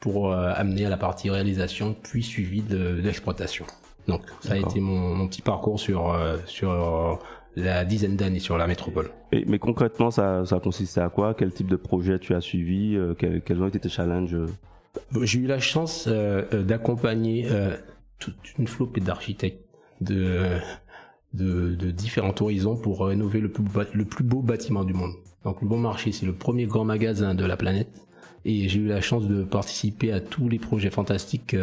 pour 0.00 0.32
amener 0.32 0.86
à 0.86 0.88
la 0.88 0.96
partie 0.96 1.28
réalisation 1.28 1.94
puis 2.02 2.22
suivi 2.22 2.62
de, 2.62 2.78
de 2.78 3.02
l'exploitation. 3.02 3.66
Donc 4.08 4.22
ça 4.40 4.54
a 4.54 4.56
été 4.56 4.80
mon, 4.80 5.14
mon 5.14 5.28
petit 5.28 5.42
parcours 5.42 5.78
sur 5.78 6.18
sur 6.46 7.20
la 7.56 7.84
dizaine 7.84 8.16
d'années 8.16 8.38
sur 8.40 8.56
la 8.58 8.66
métropole. 8.66 9.10
Et, 9.32 9.44
Mais 9.46 9.58
concrètement, 9.58 10.10
ça 10.10 10.44
ça 10.46 10.58
consistait 10.60 11.00
à 11.00 11.08
quoi? 11.10 11.34
Quel 11.34 11.52
type 11.52 11.68
de 11.68 11.76
projet 11.76 12.18
tu 12.18 12.34
as 12.34 12.40
suivi 12.40 12.96
Euh, 12.96 13.14
quels, 13.14 13.42
quels 13.42 13.62
ont 13.62 13.68
été 13.68 13.78
tes 13.78 13.88
challenges? 13.88 14.36
J'ai 15.22 15.38
eu 15.40 15.46
la 15.46 15.58
chance 15.58 16.06
euh, 16.08 16.42
euh, 16.52 16.62
d'accompagner 16.62 17.46
toute 18.18 18.36
une 18.58 18.66
flopée 18.66 19.00
d'architectes 19.00 19.64
de, 20.00 20.58
de, 21.34 21.74
de 21.74 21.90
différents 21.90 22.34
horizons 22.40 22.76
pour 22.76 23.06
rénover 23.06 23.40
le 23.40 23.50
plus, 23.50 23.62
beau, 23.62 23.80
bat- 23.80 23.88
le 23.92 24.04
plus 24.04 24.24
beau 24.24 24.40
bâtiment 24.42 24.84
du 24.84 24.94
monde. 24.94 25.12
Donc 25.44 25.60
le 25.62 25.68
Bon 25.68 25.78
Marché, 25.78 26.12
c'est 26.12 26.26
le 26.26 26.34
premier 26.34 26.66
grand 26.66 26.84
magasin 26.84 27.34
de 27.34 27.44
la 27.44 27.56
planète. 27.56 27.88
Et 28.44 28.68
j'ai 28.68 28.80
eu 28.80 28.86
la 28.86 29.00
chance 29.00 29.26
de 29.28 29.44
participer 29.44 30.12
à 30.12 30.20
tous 30.20 30.48
les 30.48 30.58
projets 30.58 30.90
fantastiques 30.90 31.56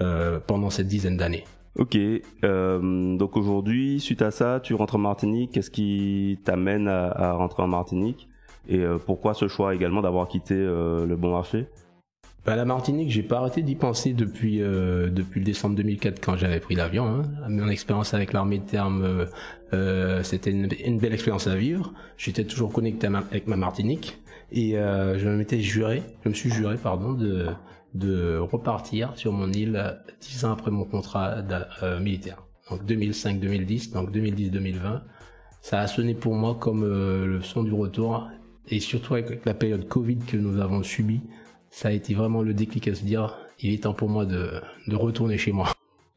euh, 0.00 0.38
pendant 0.46 0.70
cette 0.70 0.88
dizaine 0.88 1.16
d'années. 1.16 1.44
Ok, 1.76 1.96
euh, 2.44 3.16
donc 3.16 3.36
aujourd'hui, 3.36 4.00
suite 4.00 4.22
à 4.22 4.30
ça, 4.30 4.60
tu 4.60 4.74
rentres 4.74 4.96
en 4.96 4.98
Martinique. 4.98 5.52
Qu'est-ce 5.52 5.70
qui 5.70 6.38
t'amène 6.44 6.88
à, 6.88 7.10
à 7.10 7.32
rentrer 7.32 7.62
en 7.62 7.68
Martinique? 7.68 8.28
Et 8.68 8.80
euh, 8.80 8.98
pourquoi 8.98 9.34
ce 9.34 9.48
choix 9.48 9.74
également 9.74 10.02
d'avoir 10.02 10.28
quitté 10.28 10.54
euh, 10.54 11.06
le 11.06 11.16
bon 11.16 11.32
marché? 11.32 11.68
Bah, 12.48 12.56
la 12.56 12.64
Martinique, 12.64 13.10
j'ai 13.10 13.22
pas 13.22 13.40
arrêté 13.40 13.60
d'y 13.60 13.74
penser 13.74 14.14
depuis 14.14 14.62
euh, 14.62 15.10
depuis 15.10 15.40
le 15.40 15.44
décembre 15.44 15.76
2004 15.76 16.18
quand 16.18 16.36
j'avais 16.38 16.60
pris 16.60 16.74
l'avion. 16.74 17.04
Hein. 17.04 17.22
Mon 17.48 17.68
expérience 17.68 18.14
avec 18.14 18.32
l'armée 18.32 18.58
de 18.58 18.64
terme, 18.64 19.02
euh, 19.02 19.26
euh, 19.74 20.22
c'était 20.22 20.50
une, 20.50 20.98
belle 20.98 21.12
expérience 21.12 21.46
à 21.46 21.56
vivre. 21.56 21.92
J'étais 22.16 22.44
toujours 22.44 22.72
connecté 22.72 23.06
avec 23.06 23.48
ma 23.48 23.56
Martinique 23.56 24.18
et 24.50 24.76
je 24.76 25.28
m'étais 25.28 25.60
juré, 25.60 26.02
je 26.24 26.30
me 26.30 26.34
suis 26.34 26.48
juré 26.48 26.78
pardon 26.82 27.12
de 27.12 27.48
de 27.94 28.38
repartir 28.38 29.12
sur 29.16 29.32
mon 29.32 29.52
île 29.52 29.98
dix 30.20 30.44
ans 30.44 30.52
après 30.52 30.70
mon 30.70 30.84
contrat 30.84 31.36
euh, 31.82 32.00
militaire. 32.00 32.42
Donc 32.70 32.84
2005-2010, 32.84 33.92
donc 33.92 34.10
2010-2020, 34.10 35.00
ça 35.62 35.80
a 35.80 35.86
sonné 35.86 36.14
pour 36.14 36.34
moi 36.34 36.54
comme 36.54 36.84
euh, 36.84 37.26
le 37.26 37.42
son 37.42 37.62
du 37.62 37.72
retour 37.72 38.28
et 38.68 38.80
surtout 38.80 39.14
avec 39.14 39.44
la 39.46 39.54
période 39.54 39.88
Covid 39.88 40.18
que 40.18 40.36
nous 40.36 40.60
avons 40.60 40.82
subie 40.82 41.22
ça 41.70 41.88
a 41.88 41.92
été 41.92 42.14
vraiment 42.14 42.42
le 42.42 42.54
déclic 42.54 42.88
à 42.88 42.94
se 42.94 43.04
dire 43.04 43.36
il 43.60 43.72
est 43.72 43.82
temps 43.84 43.94
pour 43.94 44.08
moi 44.08 44.24
de, 44.24 44.60
de 44.86 44.96
retourner 44.96 45.38
chez 45.38 45.52
moi. 45.52 45.68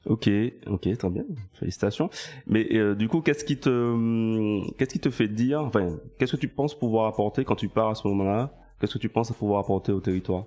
Ok, 0.08 0.30
ok, 0.68 0.98
très 0.98 1.10
bien, 1.10 1.24
félicitations. 1.54 2.10
Mais 2.48 2.68
euh, 2.74 2.96
du 2.96 3.08
coup, 3.08 3.22
qu'est-ce 3.22 3.46
qui 3.46 3.58
te, 3.58 3.70
hum, 3.70 4.72
qu'est-ce 4.78 4.94
qui 4.94 5.00
te 5.00 5.12
fait 5.12 5.28
dire, 5.28 5.62
enfin, 5.62 5.98
qu'est-ce 6.18 6.32
que 6.32 6.42
tu 6.42 6.48
penses 6.48 6.78
pouvoir 6.78 7.06
apporter 7.06 7.46
quand 7.46 7.56
tu 7.56 7.68
pars 7.68 7.90
à 7.90 7.96
ce 7.96 8.08
moment-là? 8.08 8.52
Qu'est-ce 8.80 8.94
que 8.94 9.00
tu 9.00 9.10
penses 9.10 9.32
pouvoir 9.32 9.60
apporter 9.60 9.92
au 9.92 10.00
territoire? 10.00 10.46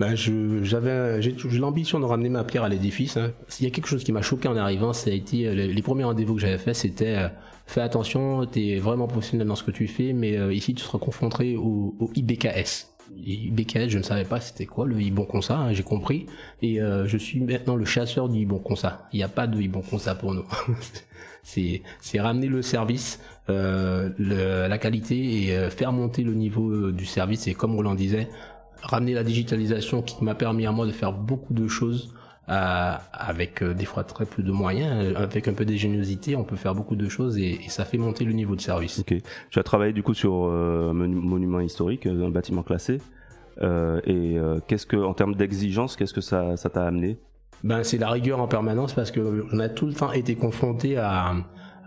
Ben 0.00 0.14
je 0.14 0.62
j'avais 0.62 1.20
j'ai 1.20 1.34
j'ai 1.36 1.58
l'ambition 1.58 1.98
de 1.98 2.04
ramener 2.04 2.28
ma 2.28 2.44
pierre 2.44 2.64
à 2.64 2.68
l'édifice. 2.68 3.16
Hein. 3.16 3.32
S'il 3.48 3.64
y 3.64 3.68
a 3.68 3.72
quelque 3.72 3.88
chose 3.88 4.04
qui 4.04 4.12
m'a 4.12 4.22
choqué 4.22 4.48
en 4.48 4.56
arrivant, 4.56 4.92
ça 4.92 5.10
a 5.10 5.12
été 5.12 5.48
euh, 5.48 5.54
les, 5.54 5.82
premiers 5.82 6.04
rendez-vous 6.04 6.34
que 6.34 6.40
j'avais 6.40 6.58
fait, 6.58 6.74
c'était 6.74 7.16
euh, 7.16 7.28
fais 7.66 7.80
attention, 7.80 8.46
tu 8.46 8.68
es 8.68 8.78
vraiment 8.78 9.08
professionnel 9.08 9.46
dans 9.48 9.56
ce 9.56 9.64
que 9.64 9.72
tu 9.72 9.88
fais, 9.88 10.12
mais 10.12 10.36
euh, 10.36 10.52
ici 10.52 10.74
tu 10.74 10.84
seras 10.84 10.98
confronté 10.98 11.56
au, 11.56 11.96
au 11.98 12.10
IBKS. 12.14 12.88
BKS, 13.10 13.88
je 13.88 13.98
ne 13.98 14.02
savais 14.02 14.24
pas 14.24 14.40
c'était 14.40 14.66
quoi 14.66 14.86
le 14.86 15.00
Ibon 15.00 15.24
Consa, 15.24 15.56
hein, 15.56 15.72
j'ai 15.72 15.82
compris. 15.82 16.26
Et 16.62 16.80
euh, 16.80 17.06
je 17.06 17.16
suis 17.16 17.40
maintenant 17.40 17.76
le 17.76 17.84
chasseur 17.84 18.28
du 18.28 18.40
Ibon 18.40 18.58
Consa. 18.58 19.08
Il 19.12 19.16
n'y 19.16 19.22
a 19.22 19.28
pas 19.28 19.46
de 19.46 19.60
Ibon 19.60 19.82
Consa 19.82 20.14
pour 20.14 20.34
nous. 20.34 20.44
c'est 21.42 21.82
ramener 22.20 22.48
le 22.48 22.62
service, 22.62 23.20
euh, 23.48 24.10
la 24.18 24.78
qualité 24.78 25.44
et 25.44 25.56
euh, 25.56 25.70
faire 25.70 25.92
monter 25.92 26.22
le 26.22 26.34
niveau 26.34 26.90
du 26.90 27.06
service. 27.06 27.46
Et 27.46 27.54
comme 27.54 27.74
Roland 27.74 27.94
disait, 27.94 28.28
ramener 28.82 29.14
la 29.14 29.24
digitalisation 29.24 30.02
qui 30.02 30.22
m'a 30.24 30.34
permis 30.34 30.66
à 30.66 30.72
moi 30.72 30.86
de 30.86 30.92
faire 30.92 31.12
beaucoup 31.12 31.54
de 31.54 31.68
choses 31.68 32.14
avec 32.50 33.62
des 33.62 33.84
fois 33.84 34.04
très 34.04 34.24
peu 34.24 34.42
de 34.42 34.50
moyens, 34.50 35.14
avec 35.16 35.48
un 35.48 35.52
peu 35.52 35.66
d'ingéniosité, 35.66 36.34
on 36.34 36.44
peut 36.44 36.56
faire 36.56 36.74
beaucoup 36.74 36.96
de 36.96 37.06
choses 37.06 37.36
et, 37.36 37.60
ça 37.68 37.84
fait 37.84 37.98
monter 37.98 38.24
le 38.24 38.32
niveau 38.32 38.56
de 38.56 38.62
service. 38.62 39.00
Ok. 39.00 39.14
Tu 39.50 39.58
as 39.58 39.62
travaillé 39.62 39.92
du 39.92 40.02
coup 40.02 40.14
sur 40.14 40.32
un 40.32 40.94
monument 40.94 41.60
historique, 41.60 42.06
un 42.06 42.30
bâtiment 42.30 42.62
classé. 42.62 43.02
Euh, 43.62 44.00
et 44.04 44.38
euh, 44.38 44.60
qu'est-ce 44.66 44.86
que, 44.86 44.96
en 44.96 45.14
termes 45.14 45.34
d'exigence, 45.34 45.96
qu'est-ce 45.96 46.14
que 46.14 46.20
ça, 46.20 46.56
ça 46.56 46.70
t'a 46.70 46.84
amené? 46.84 47.18
Ben, 47.64 47.82
c'est 47.82 47.98
la 47.98 48.10
rigueur 48.10 48.40
en 48.40 48.46
permanence 48.46 48.92
parce 48.94 49.10
que 49.10 49.44
on 49.52 49.58
a 49.58 49.68
tout 49.68 49.86
le 49.86 49.92
temps 49.92 50.12
été 50.12 50.36
confronté 50.36 50.96
à, 50.96 51.34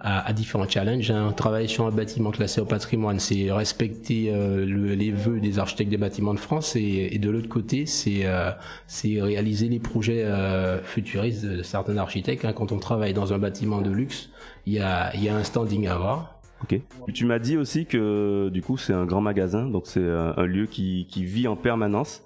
à, 0.03 0.27
à, 0.27 0.33
différents 0.33 0.67
challenges. 0.67 1.11
Hein. 1.11 1.31
Travailler 1.35 1.67
sur 1.67 1.85
un 1.85 1.91
bâtiment 1.91 2.31
classé 2.31 2.59
au 2.59 2.65
patrimoine, 2.65 3.19
c'est 3.19 3.51
respecter 3.51 4.31
euh, 4.33 4.65
le, 4.65 4.95
les 4.95 5.11
vœux 5.11 5.39
des 5.39 5.59
architectes 5.59 5.91
des 5.91 5.97
bâtiments 5.97 6.33
de 6.33 6.39
France, 6.39 6.75
et, 6.75 7.09
et 7.11 7.19
de 7.19 7.29
l'autre 7.29 7.49
côté, 7.49 7.85
c'est 7.85 8.25
euh, 8.25 8.51
c'est 8.87 9.21
réaliser 9.21 9.69
les 9.69 9.79
projets 9.79 10.23
euh, 10.23 10.81
futuristes 10.81 11.45
de 11.45 11.63
certains 11.63 11.97
architectes. 11.97 12.45
Hein. 12.45 12.53
Quand 12.53 12.71
on 12.71 12.79
travaille 12.79 13.13
dans 13.13 13.33
un 13.33 13.37
bâtiment 13.37 13.81
de 13.81 13.91
luxe, 13.91 14.29
il 14.65 14.73
y 14.73 14.79
a, 14.79 15.15
y 15.15 15.29
a 15.29 15.35
un 15.35 15.43
standing 15.43 15.87
à 15.87 15.95
avoir. 15.95 16.39
Ok. 16.63 16.79
Tu 17.13 17.25
m'as 17.25 17.39
dit 17.39 17.57
aussi 17.57 17.85
que 17.85 18.49
du 18.49 18.61
coup 18.61 18.77
c'est 18.77 18.93
un 18.93 19.05
grand 19.05 19.21
magasin, 19.21 19.65
donc 19.65 19.83
c'est 19.85 20.05
un, 20.05 20.45
lieu 20.45 20.67
qui, 20.67 21.07
qui, 21.09 21.25
vit 21.25 21.47
en 21.47 21.55
permanence. 21.55 22.23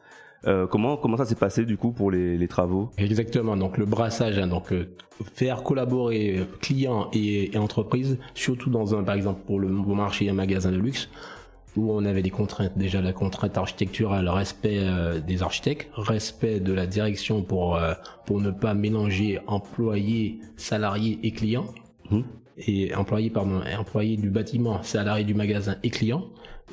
Euh, 0.48 0.68
comment 0.68 0.98
comment 0.98 1.18
ça 1.18 1.26
s'est 1.26 1.36
passé 1.36 1.66
du 1.66 1.78
coup 1.78 1.92
pour 1.92 2.12
les, 2.12 2.38
les 2.38 2.48
travaux? 2.48 2.90
Exactement. 2.98 3.58
Donc 3.58 3.78
le 3.78 3.86
brassage, 3.86 4.38
hein, 4.38 4.48
donc 4.48 4.72
euh, 4.72 4.88
faire 5.34 5.64
collaborer 5.64 6.46
clients 6.62 7.10
et, 7.14 7.56
et 7.56 7.58
entreprises, 7.58 8.18
surtout 8.34 8.70
dans 8.70 8.96
un 8.96 9.04
par 9.04 9.16
exemple 9.16 9.42
pour 9.46 9.60
le 9.60 9.68
bon 9.68 9.96
marché 9.96 10.30
un 10.30 10.34
magasin 10.34 10.72
de 10.72 10.78
luxe 10.78 11.10
où 11.78 11.92
on 11.92 12.06
avait 12.06 12.22
des 12.22 12.30
contraintes 12.30 12.78
déjà 12.78 13.02
la 13.02 13.14
contrainte 13.14 13.58
architecturale, 13.58 14.30
respect 14.30 14.80
euh, 14.80 15.20
des 15.20 15.44
architectes, 15.44 15.90
respect 15.96 16.60
de 16.60 16.74
la 16.74 16.88
direction 16.88 17.42
pour 17.42 17.76
euh, 17.76 17.94
pour 18.26 18.40
ne 18.40 18.52
pas 18.52 18.74
mélanger 18.74 19.40
employés, 19.48 20.40
salariés 20.58 21.20
et 21.24 21.32
clients. 21.32 21.68
Mmh 22.12 22.22
et 22.58 22.96
employé 22.96 23.30
pardon 23.30 23.60
employé 23.78 24.16
du 24.16 24.30
bâtiment 24.30 24.82
salarié 24.82 25.26
du 25.26 25.34
magasin 25.34 25.76
et 25.84 25.90
client 25.90 26.24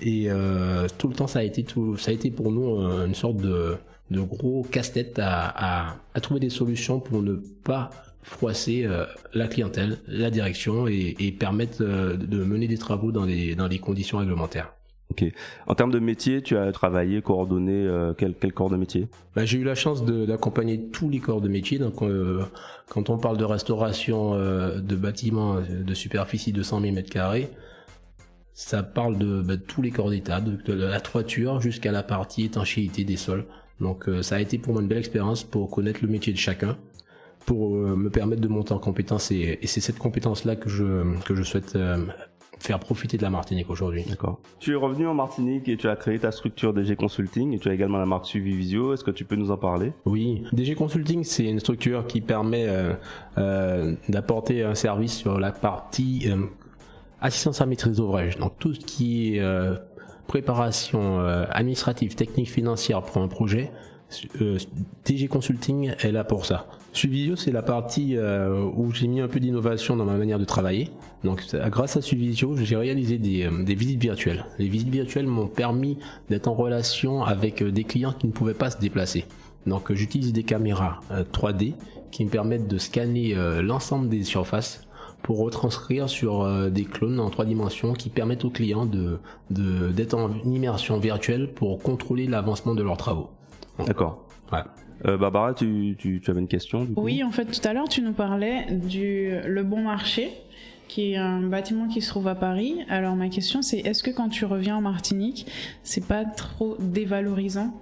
et 0.00 0.30
euh, 0.30 0.86
tout 0.98 1.08
le 1.08 1.14
temps 1.14 1.26
ça 1.26 1.40
a 1.40 1.42
été 1.42 1.64
tout 1.64 1.96
ça 1.96 2.10
a 2.10 2.14
été 2.14 2.30
pour 2.30 2.50
nous 2.50 2.76
euh, 2.80 3.06
une 3.06 3.14
sorte 3.14 3.36
de, 3.36 3.76
de 4.10 4.20
gros 4.20 4.62
casse-tête 4.70 5.18
à, 5.18 5.48
à, 5.54 5.96
à, 6.14 6.20
trouver 6.20 6.40
des 6.40 6.50
solutions 6.50 7.00
pour 7.00 7.22
ne 7.22 7.34
pas 7.34 7.90
froisser 8.22 8.84
euh, 8.84 9.04
la 9.34 9.48
clientèle 9.48 9.98
la 10.06 10.30
direction 10.30 10.88
et, 10.88 11.14
et 11.18 11.32
permettre 11.32 11.82
euh, 11.82 12.16
de 12.16 12.42
mener 12.44 12.68
des 12.68 12.78
travaux 12.78 13.12
dans 13.12 13.24
les 13.24 13.54
dans 13.54 13.68
les 13.68 13.78
conditions 13.78 14.18
réglementaires 14.18 14.72
Ok. 15.12 15.24
En 15.66 15.74
termes 15.74 15.90
de 15.90 15.98
métier, 15.98 16.40
tu 16.40 16.56
as 16.56 16.72
travaillé, 16.72 17.20
coordonné 17.20 17.84
euh, 17.86 18.14
quel, 18.16 18.34
quel, 18.34 18.54
corps 18.54 18.70
de 18.70 18.78
métier? 18.78 19.08
Bah, 19.36 19.44
J'ai 19.44 19.58
eu 19.58 19.64
la 19.64 19.74
chance 19.74 20.02
d'accompagner 20.06 20.88
tous 20.90 21.10
les 21.10 21.18
corps 21.18 21.42
de 21.42 21.48
métier. 21.48 21.78
Donc, 21.78 22.00
euh, 22.00 22.42
quand 22.88 23.10
on 23.10 23.18
parle 23.18 23.36
de 23.36 23.44
restauration 23.44 24.32
euh, 24.32 24.78
de 24.80 24.96
bâtiments 24.96 25.56
de 25.60 25.94
superficie 25.94 26.52
de 26.52 26.62
100 26.62 26.80
000 26.80 26.94
m2, 26.94 27.46
ça 28.54 28.82
parle 28.82 29.18
de, 29.18 29.40
bah, 29.42 29.56
tous 29.56 29.82
les 29.82 29.90
corps 29.90 30.10
d'état, 30.10 30.40
de, 30.40 30.72
la 30.72 31.00
toiture 31.00 31.60
jusqu'à 31.60 31.92
la 31.92 32.02
partie 32.02 32.44
étanchéité 32.44 33.04
des 33.04 33.16
sols. 33.16 33.46
Donc, 33.80 34.08
ça 34.20 34.36
a 34.36 34.40
été 34.40 34.58
pour 34.58 34.74
moi 34.74 34.82
une 34.82 34.88
belle 34.88 34.98
expérience 34.98 35.42
pour 35.42 35.70
connaître 35.70 36.00
le 36.02 36.08
métier 36.08 36.32
de 36.32 36.38
chacun 36.38 36.76
pour 37.46 37.70
me 37.72 38.08
permettre 38.08 38.40
de 38.40 38.46
monter 38.46 38.72
en 38.72 38.78
compétence 38.78 39.32
et, 39.32 39.58
et 39.60 39.66
c'est 39.66 39.80
cette 39.80 39.98
compétence 39.98 40.44
là 40.44 40.54
que 40.54 40.68
je 40.68 41.18
que 41.24 41.34
je 41.34 41.42
souhaite 41.42 41.76
faire 42.62 42.78
profiter 42.78 43.16
de 43.16 43.22
la 43.22 43.30
Martinique 43.30 43.68
aujourd'hui. 43.70 44.04
D'accord. 44.08 44.40
Tu 44.60 44.72
es 44.72 44.74
revenu 44.74 45.06
en 45.06 45.14
Martinique 45.14 45.68
et 45.68 45.76
tu 45.76 45.88
as 45.88 45.96
créé 45.96 46.18
ta 46.18 46.30
structure 46.30 46.72
DG 46.72 46.96
Consulting 46.96 47.52
et 47.52 47.58
tu 47.58 47.68
as 47.68 47.74
également 47.74 47.98
la 47.98 48.06
marque 48.06 48.26
Suivi 48.26 48.54
Visio. 48.54 48.94
Est-ce 48.94 49.04
que 49.04 49.10
tu 49.10 49.24
peux 49.24 49.36
nous 49.36 49.50
en 49.50 49.56
parler? 49.56 49.92
Oui, 50.04 50.44
DG 50.52 50.74
Consulting, 50.74 51.24
c'est 51.24 51.44
une 51.44 51.60
structure 51.60 52.06
qui 52.06 52.20
permet 52.20 52.66
euh, 52.68 52.92
euh, 53.38 53.94
d'apporter 54.08 54.62
un 54.62 54.74
service 54.74 55.14
sur 55.14 55.38
la 55.40 55.52
partie 55.52 56.28
euh, 56.28 56.36
assistance 57.22 57.60
à 57.60 57.66
maîtrise 57.66 57.96
d'ouvrage. 57.96 58.36
Donc 58.36 58.58
tout 58.58 58.74
ce 58.74 58.80
qui 58.80 59.36
est 59.36 59.40
euh, 59.40 59.76
préparation 60.26 61.20
euh, 61.20 61.44
administrative, 61.50 62.14
technique, 62.14 62.50
financière 62.50 63.02
pour 63.02 63.22
un 63.22 63.28
projet, 63.28 63.70
DG 65.04 65.28
Consulting 65.28 65.94
est 65.98 66.12
là 66.12 66.24
pour 66.24 66.44
ça. 66.44 66.66
Suivisio, 66.92 67.36
c'est 67.36 67.52
la 67.52 67.62
partie 67.62 68.16
euh, 68.16 68.68
où 68.74 68.92
j'ai 68.92 69.06
mis 69.06 69.20
un 69.20 69.28
peu 69.28 69.40
d'innovation 69.40 69.96
dans 69.96 70.04
ma 70.04 70.16
manière 70.16 70.38
de 70.38 70.44
travailler. 70.44 70.90
Donc, 71.24 71.42
grâce 71.68 71.96
à 71.96 72.02
Suivisio, 72.02 72.56
j'ai 72.56 72.76
réalisé 72.76 73.18
des, 73.18 73.44
euh, 73.44 73.64
des, 73.64 73.74
visites 73.74 74.00
virtuelles. 74.00 74.44
Les 74.58 74.68
visites 74.68 74.90
virtuelles 74.90 75.26
m'ont 75.26 75.46
permis 75.46 75.98
d'être 76.28 76.48
en 76.48 76.54
relation 76.54 77.24
avec 77.24 77.62
euh, 77.62 77.70
des 77.70 77.84
clients 77.84 78.12
qui 78.12 78.26
ne 78.26 78.32
pouvaient 78.32 78.52
pas 78.54 78.70
se 78.70 78.78
déplacer. 78.78 79.24
Donc, 79.66 79.92
j'utilise 79.92 80.32
des 80.32 80.42
caméras 80.42 81.00
3D 81.32 81.74
qui 82.10 82.24
me 82.24 82.30
permettent 82.30 82.66
de 82.66 82.78
scanner 82.78 83.36
l'ensemble 83.62 84.08
des 84.08 84.24
surfaces 84.24 84.84
pour 85.22 85.38
retranscrire 85.38 86.08
sur 86.08 86.70
des 86.70 86.84
clones 86.84 87.20
en 87.20 87.30
trois 87.30 87.44
dimensions 87.44 87.92
qui 87.92 88.10
permettent 88.10 88.44
aux 88.44 88.50
clients 88.50 88.86
de 88.86 89.20
d'être 89.50 90.14
en 90.14 90.30
immersion 90.44 90.98
virtuelle 90.98 91.52
pour 91.52 91.82
contrôler 91.82 92.26
l'avancement 92.26 92.74
de 92.74 92.82
leurs 92.82 92.96
travaux. 92.96 93.30
D'accord. 93.86 94.26
Ouais. 94.52 94.60
Euh, 95.06 95.16
Barbara, 95.16 95.54
tu, 95.54 95.96
tu, 95.98 96.20
tu, 96.20 96.30
avais 96.30 96.40
une 96.40 96.48
question 96.48 96.86
Oui, 96.96 97.24
en 97.24 97.32
fait, 97.32 97.46
tout 97.46 97.66
à 97.66 97.72
l'heure, 97.72 97.88
tu 97.88 98.02
nous 98.02 98.12
parlais 98.12 98.66
du 98.70 99.32
Le 99.46 99.62
Bon 99.64 99.82
Marché, 99.82 100.30
qui 100.88 101.12
est 101.12 101.16
un 101.16 101.40
bâtiment 101.40 101.88
qui 101.88 102.00
se 102.00 102.08
trouve 102.08 102.28
à 102.28 102.34
Paris. 102.34 102.76
Alors, 102.88 103.16
ma 103.16 103.28
question, 103.28 103.62
c'est 103.62 103.78
est-ce 103.78 104.02
que 104.02 104.10
quand 104.10 104.28
tu 104.28 104.44
reviens 104.44 104.76
en 104.76 104.80
Martinique, 104.80 105.46
c'est 105.82 106.06
pas 106.06 106.24
trop 106.24 106.76
dévalorisant 106.78 107.74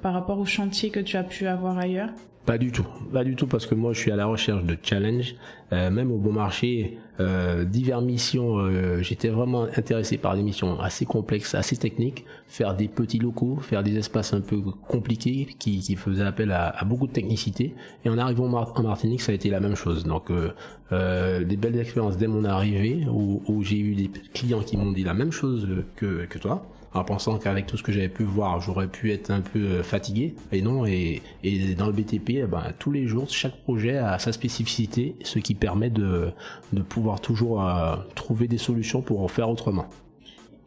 par 0.00 0.14
rapport 0.14 0.38
au 0.38 0.46
chantier 0.46 0.90
que 0.90 1.00
tu 1.00 1.16
as 1.16 1.24
pu 1.24 1.46
avoir 1.46 1.76
ailleurs? 1.78 2.10
Pas 2.46 2.58
du 2.58 2.72
tout, 2.72 2.86
pas 3.12 3.24
du 3.24 3.36
tout 3.36 3.46
parce 3.46 3.66
que 3.66 3.74
moi 3.74 3.92
je 3.92 4.00
suis 4.00 4.10
à 4.10 4.16
la 4.16 4.26
recherche 4.26 4.64
de 4.64 4.76
challenge. 4.82 5.34
Euh, 5.72 5.90
même 5.90 6.12
au 6.12 6.18
bon 6.18 6.32
marché, 6.32 6.98
euh, 7.20 7.64
divers 7.64 8.02
missions, 8.02 8.58
euh, 8.58 9.00
j'étais 9.02 9.28
vraiment 9.28 9.64
intéressé 9.76 10.18
par 10.18 10.36
des 10.36 10.42
missions 10.42 10.78
assez 10.78 11.06
complexes, 11.06 11.54
assez 11.54 11.76
techniques, 11.76 12.24
faire 12.46 12.76
des 12.76 12.86
petits 12.86 13.18
locaux, 13.18 13.56
faire 13.56 13.82
des 13.82 13.96
espaces 13.96 14.34
un 14.34 14.42
peu 14.42 14.60
compliqués 14.88 15.48
qui, 15.58 15.80
qui 15.80 15.96
faisaient 15.96 16.24
appel 16.24 16.52
à, 16.52 16.84
beaucoup 16.84 17.06
de 17.06 17.12
technicité. 17.12 17.74
Et 18.04 18.10
en 18.10 18.18
arrivant 18.18 18.44
en 18.44 18.82
Martinique, 18.82 19.22
ça 19.22 19.32
a 19.32 19.34
été 19.34 19.48
la 19.48 19.60
même 19.60 19.74
chose. 19.74 20.04
Donc 20.04 20.30
euh, 20.30 20.50
euh, 20.92 21.44
des 21.44 21.56
belles 21.56 21.78
expériences 21.78 22.18
dès 22.18 22.26
mon 22.26 22.44
arrivée 22.44 23.06
où, 23.10 23.62
j'ai 23.62 23.78
eu 23.78 23.94
des 23.94 24.10
clients 24.34 24.60
qui 24.60 24.76
m'ont 24.76 24.92
dit 24.92 25.02
la 25.02 25.14
même 25.14 25.32
chose 25.32 25.66
que 25.96 26.38
toi 26.38 26.66
en 26.94 27.02
pensant 27.02 27.38
qu'avec 27.38 27.66
tout 27.66 27.76
ce 27.76 27.82
que 27.82 27.90
j'avais 27.90 28.08
pu 28.08 28.22
voir, 28.22 28.60
j'aurais 28.60 28.86
pu 28.86 29.12
être 29.12 29.30
un 29.30 29.40
peu 29.40 29.58
euh, 29.58 29.82
fatigué. 29.82 30.34
Et 30.52 30.62
non, 30.62 30.86
et, 30.86 31.22
dans 31.76 31.86
le 31.86 31.92
BTP, 31.92 32.30
eh 32.30 32.42
ben, 32.44 32.72
tous 32.78 32.92
les 32.92 33.06
jours, 33.06 33.28
chaque 33.28 33.56
projet 33.62 33.98
a 33.98 34.18
sa 34.20 34.32
spécificité, 34.32 35.16
ce 35.22 35.40
qui 35.40 35.54
permet 35.54 35.90
de, 35.90 36.32
pouvoir 36.88 37.20
toujours 37.20 37.66
euh, 37.66 37.96
trouver 38.14 38.46
des 38.46 38.58
solutions 38.58 39.02
pour 39.02 39.22
en 39.22 39.28
faire 39.28 39.50
autrement. 39.50 39.86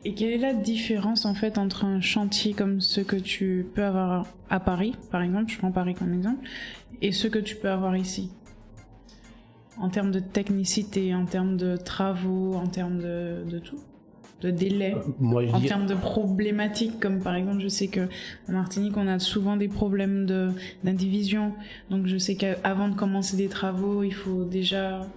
Et 0.04 0.14
quelle 0.14 0.32
est 0.32 0.38
la 0.38 0.54
différence 0.54 1.26
en 1.26 1.34
fait 1.34 1.58
entre 1.58 1.86
un 1.86 2.02
chantier 2.02 2.54
comme 2.54 2.82
ce 2.82 3.02
que 3.02 3.16
tu 3.16 3.66
peux 3.74 3.84
avoir 3.84 4.28
à 4.50 4.60
Paris, 4.60 4.96
par 5.12 5.22
exemple, 5.22 5.52
je 5.52 5.58
prends 5.58 5.72
Paris 5.72 5.96
comme 5.96 6.14
exemple, 6.14 6.48
et 7.02 7.12
ce 7.12 7.28
que 7.28 7.40
tu 7.40 7.56
peux 7.56 7.70
avoir 7.70 7.96
ici? 7.96 8.30
En 9.78 9.90
termes 9.90 10.12
de 10.12 10.20
technicité, 10.20 11.14
en 11.16 11.26
termes 11.26 11.56
de 11.56 11.78
travaux, 11.78 12.56
en 12.56 12.68
termes 12.68 13.00
de 13.00 13.60
tout? 13.60 13.80
De 14.42 14.52
délai 14.52 14.96
euh, 14.96 15.52
en 15.52 15.60
termes 15.62 15.88
de 15.88 15.96
problématiques 15.96 17.00
comme 17.00 17.22
par 17.22 17.36
exemple 17.36 17.60
je 17.60 17.68
sais 17.68 17.88
que 17.88 18.02
en 18.48 18.54
Martinique 18.54 18.96
on 18.96 19.08
a 19.08 19.20
souvent 19.20 19.58
des 19.58 19.68
problèmes 19.68 20.26
de 20.26 20.52
d'indivision. 20.84 21.54
Donc 21.90 22.06
je 22.08 22.18
sais 22.18 22.36
qu'avant 22.36 22.90
de 22.90 22.96
commencer 22.96 23.36
des 23.36 23.48
travaux 23.48 24.04
il 24.04 24.14
faut 24.14 24.44
déjà 24.44 25.08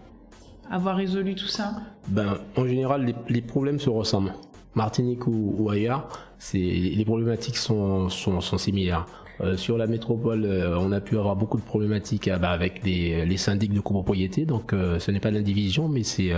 avoir 0.70 0.96
résolu 0.96 1.34
tout 1.34 1.48
ça. 1.48 1.82
Ben 2.08 2.38
en 2.56 2.66
général 2.66 3.04
les, 3.04 3.14
les 3.28 3.42
problèmes 3.42 3.78
se 3.78 3.90
ressemblent. 3.90 4.32
Martinique 4.74 5.26
ou, 5.26 5.54
ou 5.58 5.70
ailleurs 5.70 6.08
c'est 6.38 6.58
les 6.58 7.04
problématiques 7.04 7.58
sont, 7.58 8.08
sont, 8.08 8.40
sont 8.40 8.56
similaires 8.56 9.06
euh, 9.42 9.56
sur 9.56 9.78
la 9.78 9.86
métropole, 9.86 10.44
euh, 10.44 10.78
on 10.78 10.92
a 10.92 11.00
pu 11.00 11.16
avoir 11.16 11.34
beaucoup 11.34 11.56
de 11.56 11.62
problématiques 11.62 12.28
euh, 12.28 12.36
bah, 12.38 12.50
avec 12.50 12.84
les, 12.84 13.24
les, 13.24 13.36
syndics 13.38 13.72
de 13.72 13.80
copropriété. 13.80 14.44
Donc, 14.44 14.72
ce 14.72 15.10
n'est 15.10 15.20
pas 15.20 15.30
l'indivision, 15.30 15.88
mais 15.88 16.02
c'est 16.02 16.32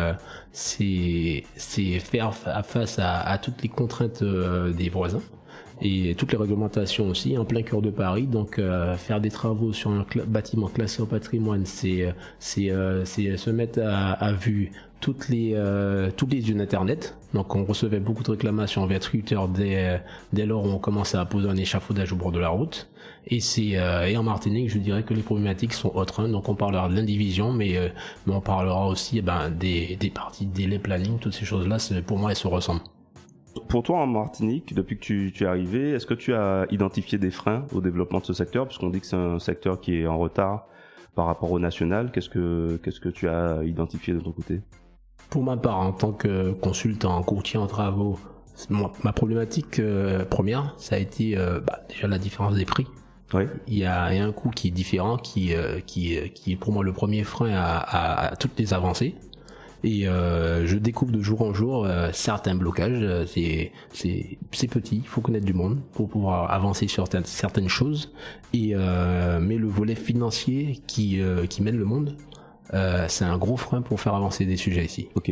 faire 2.01 2.35
face 2.35 2.99
à, 2.99 3.21
à, 3.21 3.39
toutes 3.39 3.63
les 3.63 3.69
contraintes 3.69 4.23
des 4.23 4.89
voisins 4.89 5.23
et 5.85 6.15
toutes 6.17 6.31
les 6.31 6.39
réglementations 6.39 7.09
aussi 7.09 7.37
en 7.37 7.45
plein 7.45 7.63
cœur 7.63 7.83
de 7.83 7.91
Paris. 7.91 8.27
Donc 8.27 8.61
faire 8.99 9.21
des 9.21 9.31
travaux 9.31 9.73
sur 9.73 9.91
un 9.91 10.07
bâtiment 10.27 10.69
classé 10.69 11.03
au 11.03 11.07
patrimoine, 11.07 11.67
c'est 11.67 12.15
c'est 12.39 12.69
se 12.69 13.51
mettre 13.51 13.81
à, 13.83 14.13
à 14.13 14.33
vue 14.33 14.71
toutes 15.03 15.29
les 15.29 15.53
euh, 15.55 16.11
tous 16.17 16.27
les 16.27 16.49
yeux 16.49 16.55
d'internet. 16.55 17.19
Donc 17.35 17.55
on 17.55 17.65
recevait 17.65 18.01
beaucoup 18.01 18.23
de 18.23 18.31
réclamations 18.31 18.83
envers 18.83 19.01
Twitter 19.01 19.39
dès 19.53 20.01
dès 20.33 20.47
lors 20.47 20.65
où 20.65 20.69
on 20.69 20.79
commençait 20.79 21.19
à 21.19 21.27
poser 21.27 21.49
un 21.49 21.57
échafaudage 21.57 22.13
au 22.13 22.17
bord 22.17 22.33
de 22.33 22.39
la 22.39 22.49
route. 22.49 22.89
Et 23.27 23.41
c'est 23.41 23.77
euh, 23.77 24.07
et 24.07 24.17
en 24.17 24.23
Martinique, 24.23 24.71
je 24.71 24.79
dirais 24.79 25.05
que 25.05 25.15
les 25.15 25.23
problématiques 25.23 25.75
sont 25.75 25.95
autres. 25.95 26.21
Hein. 26.21 26.29
Donc 26.29 26.49
on 26.49 26.55
parlera 26.55 26.89
de 26.89 26.95
l'indivision, 26.95 27.53
mais 27.53 27.77
euh, 27.77 27.89
mais 28.27 28.35
on 28.35 28.41
parlera 28.41 28.89
aussi 28.89 29.19
eh 29.19 29.23
ben 29.23 29.51
des 29.51 29.97
des 29.97 30.11
parties 30.11 30.47
délai 30.47 30.79
planning, 30.79 31.19
toutes 31.19 31.35
ces 31.35 31.45
choses 31.45 31.69
là. 31.69 31.79
Pour 32.07 32.19
moi, 32.19 32.31
elles 32.31 32.37
se 32.37 32.49
ressemblent. 32.49 32.83
Pour 33.69 33.83
toi 33.83 34.01
en 34.01 34.07
Martinique, 34.07 34.75
depuis 34.75 34.97
que 34.97 35.03
tu, 35.03 35.33
tu 35.35 35.45
es 35.45 35.47
arrivé, 35.47 35.91
est-ce 35.91 36.07
que 36.07 36.15
tu 36.15 36.35
as 36.35 36.67
identifié 36.71 37.19
des 37.19 37.31
freins 37.31 37.67
au 37.73 37.81
développement 37.81 38.19
de 38.19 38.25
ce 38.25 38.33
secteur, 38.33 38.67
puisqu'on 38.67 38.91
dit 38.91 39.01
que 39.01 39.07
c'est 39.07 39.17
un 39.17 39.39
secteur 39.39 39.81
qui 39.81 40.01
est 40.01 40.07
en 40.07 40.19
retard 40.19 40.67
par 41.15 41.27
rapport 41.27 41.53
au 41.53 41.59
national 41.59 42.11
Qu'est-ce 42.13 42.31
que 42.31 42.81
qu'est-ce 42.83 43.01
que 43.01 43.11
tu 43.11 43.29
as 43.29 43.63
identifié 43.63 44.15
de 44.15 44.21
ton 44.21 44.33
côté? 44.33 44.61
Pour 45.31 45.45
ma 45.45 45.57
part, 45.57 45.79
en 45.79 45.93
tant 45.93 46.13
que 46.13 46.53
consultant, 46.53 47.23
courtier 47.23 47.59
en 47.59 47.67
travaux, 47.67 48.19
ma 48.69 49.13
problématique 49.13 49.79
euh, 49.79 50.25
première, 50.25 50.75
ça 50.77 50.97
a 50.97 50.99
été 50.99 51.37
bah, 51.37 51.81
déjà 51.89 52.09
la 52.09 52.19
différence 52.19 52.57
des 52.57 52.65
prix. 52.65 52.87
Ouais. 53.33 53.49
Il, 53.67 53.79
y 53.79 53.85
a, 53.85 54.05
un 54.05 54.33
coût 54.33 54.51
qui 54.51 54.69
est 54.69 54.73
différent, 54.73 55.17
qui, 55.17 55.55
euh, 55.55 55.81
qui, 55.87 56.19
qui 56.35 56.53
est 56.53 56.57
pour 56.57 56.73
moi 56.73 56.85
le 56.85 56.93
premier 56.93 57.25
frein 57.25 57.53
à, 57.55 58.29
à 58.29 58.37
toutes 58.37 58.59
les 58.59 58.75
avancées. 58.75 59.15
Et 59.85 60.07
euh, 60.07 60.67
je 60.67 60.77
découvre 60.77 61.11
de 61.13 61.21
jour 61.21 61.43
en 61.43 61.53
jour 61.53 61.85
euh, 61.85 62.11
certains 62.13 62.55
blocages. 62.55 63.01
Euh, 63.03 63.27
c'est 63.27 63.73
c'est 63.93 64.39
c'est 64.53 64.69
petit, 64.69 64.99
il 64.99 65.07
faut 65.07 65.21
connaître 65.21 65.45
du 65.45 65.55
monde 65.55 65.81
pour 65.93 66.09
pouvoir 66.09 66.53
avancer 66.53 66.87
sur 66.87 67.07
certaines 67.25 67.69
choses. 67.69 68.13
Et 68.53 68.75
mais 69.41 69.57
le 69.57 69.67
volet 69.67 69.95
financier 69.95 70.81
qui 70.87 71.21
qui 71.49 71.63
mène 71.63 71.77
le 71.77 71.85
monde, 71.85 72.17
c'est 73.09 73.25
un 73.25 73.39
gros 73.39 73.57
frein 73.57 73.83
pour 73.83 74.01
faire 74.01 74.15
avancer 74.15 74.45
des 74.45 74.57
sujets 74.57 74.85
ici. 74.85 75.09
Ok. 75.15 75.31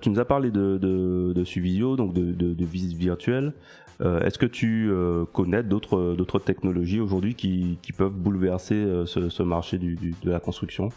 tu 0.00 0.10
nous 0.10 0.18
as 0.18 0.24
parlé 0.24 0.50
de 0.50 0.78
de, 0.78 1.32
de 1.34 1.44
Suvisio, 1.44 1.96
donc 1.96 2.12
de 2.14 2.32
de, 2.32 2.54
de 2.54 2.64
visite 2.64 2.96
virtuelle. 2.96 3.52
Est-ce 4.00 4.38
que 4.38 4.46
tu 4.46 4.90
connais 5.32 5.62
d'autres 5.62 6.38
technologies 6.38 7.00
aujourd'hui 7.00 7.34
qui, 7.34 7.78
qui 7.82 7.92
peuvent 7.92 8.12
bouleverser 8.12 9.04
ce, 9.06 9.28
ce 9.28 9.42
marché 9.42 9.78
du, 9.78 9.96
de 9.96 10.30
la 10.30 10.40
construction? 10.40 10.90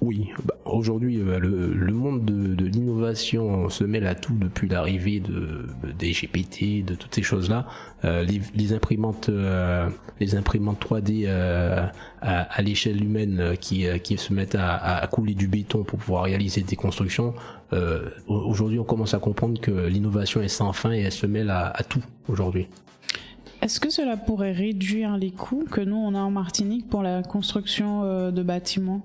Oui, 0.00 0.30
bah, 0.44 0.54
aujourd'hui 0.64 1.18
euh, 1.18 1.38
le, 1.38 1.92
monde 1.92 2.24
de, 2.24 2.64
l'innovation 2.64 3.68
se 3.68 3.84
mêle 3.84 4.06
à 4.06 4.14
tout 4.14 4.32
depuis 4.34 4.66
l'arrivée 4.66 5.20
de, 5.20 5.66
des 5.98 6.12
GPT, 6.12 6.84
de 6.84 6.94
toutes 6.94 7.14
ces 7.14 7.22
choses-là. 7.22 7.66
Euh, 8.04 8.24
les, 8.54 8.72
imprimantes, 8.72 9.28
euh, 9.28 9.88
les 10.18 10.36
imprimantes 10.36 10.82
3D 10.82 11.28
à, 12.22 12.62
l'échelle 12.62 13.02
humaine 13.02 13.56
qui, 13.60 13.86
qui 14.02 14.16
se 14.16 14.32
mettent 14.32 14.56
à, 14.58 15.06
couler 15.10 15.34
du 15.34 15.48
béton 15.48 15.84
pour 15.84 15.98
pouvoir 15.98 16.24
réaliser 16.24 16.62
des 16.62 16.76
constructions. 16.76 17.34
aujourd'hui, 18.26 18.78
on 18.78 18.84
commence 18.84 19.14
à 19.14 19.18
comprendre 19.18 19.60
que 19.60 19.86
l'innovation 19.86 20.40
est 20.40 20.48
sans 20.48 20.72
fin 20.72 20.92
et 20.92 21.00
elle 21.00 21.12
se 21.12 21.26
mêle 21.26 21.50
à, 21.50 21.68
à 21.68 21.82
tout 21.82 22.02
aujourd'hui. 22.28 22.68
Est-ce 23.60 23.80
que 23.80 23.90
cela 23.90 24.16
pourrait 24.16 24.52
réduire 24.52 25.18
les 25.18 25.30
coûts 25.30 25.66
que 25.70 25.82
nous 25.82 25.96
on 25.96 26.14
a 26.14 26.20
en 26.20 26.30
Martinique 26.30 26.88
pour 26.88 27.02
la 27.02 27.22
construction 27.22 28.30
de 28.30 28.42
bâtiments? 28.42 29.02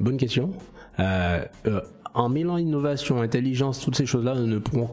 Bonne 0.00 0.16
question. 0.16 0.52
Euh, 1.00 1.44
euh, 1.66 1.80
en 2.14 2.28
mêlant 2.28 2.56
innovation, 2.56 3.20
intelligence, 3.20 3.80
toutes 3.80 3.96
ces 3.96 4.06
choses-là 4.06 4.34
ne 4.34 4.58
pourront 4.58 4.90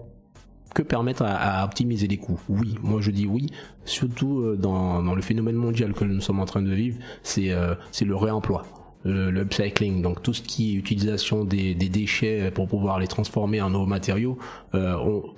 que 0.73 0.81
permettre 0.81 1.23
à, 1.25 1.63
optimiser 1.63 2.07
les 2.07 2.17
coûts. 2.17 2.39
Oui, 2.49 2.75
moi 2.81 2.99
je 2.99 3.11
dis 3.11 3.27
oui, 3.27 3.47
surtout 3.85 4.39
euh, 4.39 4.55
dans, 4.55 5.13
le 5.13 5.21
phénomène 5.21 5.55
mondial 5.55 5.93
que 5.93 6.03
nous 6.03 6.19
sommes 6.19 6.39
en 6.39 6.45
train 6.45 6.61
de 6.61 6.71
vivre, 6.71 6.97
c'est 7.21 7.51
le 7.51 8.15
réemploi 8.15 8.65
le, 9.03 9.41
upcycling, 9.41 10.01
donc 10.01 10.21
tout 10.21 10.33
ce 10.33 10.41
qui 10.41 10.73
est 10.73 10.77
utilisation 10.77 11.43
des, 11.43 11.73
déchets 11.75 12.51
pour 12.51 12.67
pouvoir 12.67 12.99
les 12.99 13.07
transformer 13.07 13.61
en 13.61 13.69
nouveaux 13.69 13.85
matériaux, 13.85 14.37
euh, 14.73 14.95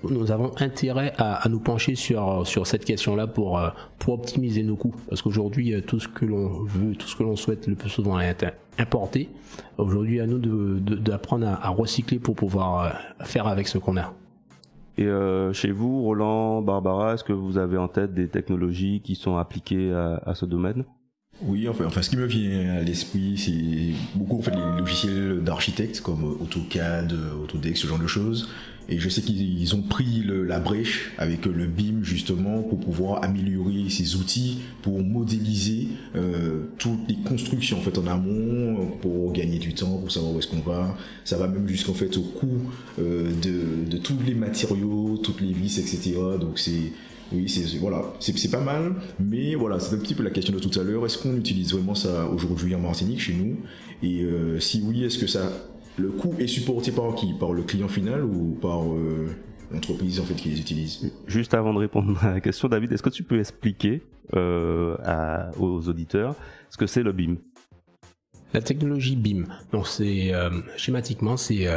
nous 0.10 0.32
avons 0.32 0.52
intérêt 0.60 1.14
à, 1.18 1.48
nous 1.50 1.60
pencher 1.60 1.96
sur 1.96 2.46
sur 2.46 2.68
cette 2.68 2.86
question-là 2.86 3.28
pour 3.28 3.58
euh, 3.58 3.70
pour 4.00 4.14
optimiser 4.14 4.64
nos 4.64 4.76
coûts, 4.76 4.96
parce 5.10 5.22
qu'aujourd'hui 5.22 5.74
euh, 5.74 5.82
tout 5.82 6.00
ce 6.00 6.08
que 6.08 6.26
l'on 6.26 6.64
veut, 6.64 6.96
tout 6.96 7.08
ce 7.08 7.16
que 7.16 7.24
l'on 7.24 7.36
souhaite, 7.36 7.68
le 7.68 7.76
plus 7.76 7.90
souvent 7.90 8.20
est 8.20 8.46
importé. 8.78 9.30
Aujourd'hui, 9.78 10.20
à 10.20 10.28
nous 10.28 10.40
d'apprendre 10.80 11.48
à, 11.48 11.70
recycler 11.70 12.20
pour 12.20 12.36
pouvoir 12.36 12.94
faire 13.22 13.48
avec 13.48 13.68
ce 13.68 13.78
qu'on 13.78 13.98
a. 13.98 14.14
Et 14.98 15.08
chez 15.54 15.72
vous, 15.72 16.04
Roland, 16.04 16.62
Barbara, 16.62 17.14
est-ce 17.14 17.24
que 17.24 17.34
vous 17.34 17.58
avez 17.58 17.78
en 17.78 17.88
tête 17.88 18.14
des 18.14 18.28
technologies 18.28 19.02
qui 19.02 19.16
sont 19.16 19.38
appliquées 19.38 19.94
à 19.94 20.36
ce 20.36 20.46
domaine? 20.46 20.84
Oui, 21.42 21.68
enfin, 21.68 21.86
enfin, 21.86 22.02
ce 22.02 22.10
qui 22.10 22.18
me 22.18 22.26
vient 22.26 22.76
à 22.76 22.82
l'esprit, 22.82 23.36
c'est 23.38 24.18
beaucoup 24.18 24.40
en 24.40 24.42
fait 24.42 24.52
les 24.52 24.80
logiciels 24.80 25.42
d'architectes 25.44 26.00
comme 26.02 26.24
AutoCAD, 26.24 27.14
Autodesk, 27.44 27.78
ce 27.78 27.88
genre 27.88 28.00
de 28.00 28.08
choses. 28.08 28.50
Et 28.88 29.00
je 29.00 29.10
sais 29.10 29.22
qu'ils 29.22 29.76
ont 29.76 29.82
pris 29.82 30.24
la 30.28 30.60
brèche 30.60 31.12
avec 31.18 31.46
le 31.46 31.66
BIM 31.66 32.04
justement 32.04 32.62
pour 32.62 32.80
pouvoir 32.80 33.24
améliorer 33.24 33.90
ces 33.90 34.16
outils 34.16 34.60
pour 34.84 35.02
modéliser 35.02 35.88
euh, 36.16 36.66
toutes 36.78 37.10
les 37.10 37.16
constructions 37.16 37.80
en 37.80 37.82
fait 37.82 37.98
en 37.98 38.06
amont 38.06 38.92
pour 39.02 39.32
gagner 39.32 39.58
du 39.58 39.74
temps, 39.74 39.98
pour 39.98 40.12
savoir 40.12 40.34
où 40.34 40.40
est-ce 40.40 40.48
qu'on 40.48 40.60
va. 40.60 40.96
Ça 41.24 41.38
va 41.38 41.48
même 41.48 41.68
jusqu'en 41.68 41.96
fait 41.96 42.16
au 42.18 42.22
coût 42.22 42.62
euh, 43.00 43.32
de, 43.42 43.90
de 43.90 43.98
tous 43.98 44.20
les 44.24 44.36
matériaux, 44.36 45.18
toutes 45.18 45.42
les 45.42 45.54
vis, 45.54 45.80
etc. 45.80 46.14
Donc 46.40 46.60
c'est 46.60 46.92
oui, 47.32 47.50
c'est 47.50 47.78
voilà, 47.80 48.04
c'est 48.20 48.52
pas 48.52 48.60
mal, 48.60 48.96
mais 49.20 49.56
voilà, 49.56 49.80
c'est 49.80 49.96
un 49.96 50.00
petit 50.00 50.14
peu 50.14 50.24
la 50.24 50.30
question 50.30 50.54
de 50.54 50.60
tout 50.60 50.80
à 50.80 50.84
l'heure. 50.84 51.06
Est-ce 51.06 51.18
qu'on 51.18 51.36
utilise 51.36 51.74
vraiment 51.74 51.96
ça 51.96 52.28
aujourd'hui 52.28 52.76
en 52.76 52.80
Martinique 52.80 53.20
chez 53.20 53.34
nous? 53.34 53.58
Et 54.04 54.22
euh, 54.22 54.60
si 54.60 54.84
oui, 54.86 55.04
est-ce 55.04 55.18
que 55.18 55.28
ça, 55.28 55.52
le 55.98 56.10
coût 56.10 56.36
est 56.40 56.48
supporté 56.48 56.92
par 56.92 57.16
qui? 57.16 57.34
Par 57.34 57.54
le 57.54 57.64
client 57.64 57.88
final 57.88 58.24
ou 58.24 58.58
par 58.62 58.84
euh, 58.84 59.28
l'entreprise 59.72 60.20
en 60.20 60.24
fait 60.24 60.36
qui 60.36 60.50
les 60.50 60.60
utilise? 60.60 61.12
Juste 61.26 61.54
avant 61.56 61.74
de 61.74 61.80
répondre 61.80 62.24
à 62.24 62.32
la 62.32 62.42
question, 62.42 62.68
David, 62.68 62.92
est-ce 62.92 63.04
que 63.04 63.10
tu 63.10 63.24
peux 63.24 63.40
expliquer 63.40 64.04
euh, 64.36 64.96
aux 65.60 65.90
auditeurs 65.90 66.36
ce 66.70 66.78
que 66.78 66.86
c'est 66.86 67.04
le 67.04 67.12
BIM? 67.12 67.38
La 68.54 68.62
technologie 68.62 69.16
BIM, 69.16 69.46
donc 69.72 69.88
c'est 69.88 70.32
schématiquement 70.78 71.36
c'est 71.36 71.68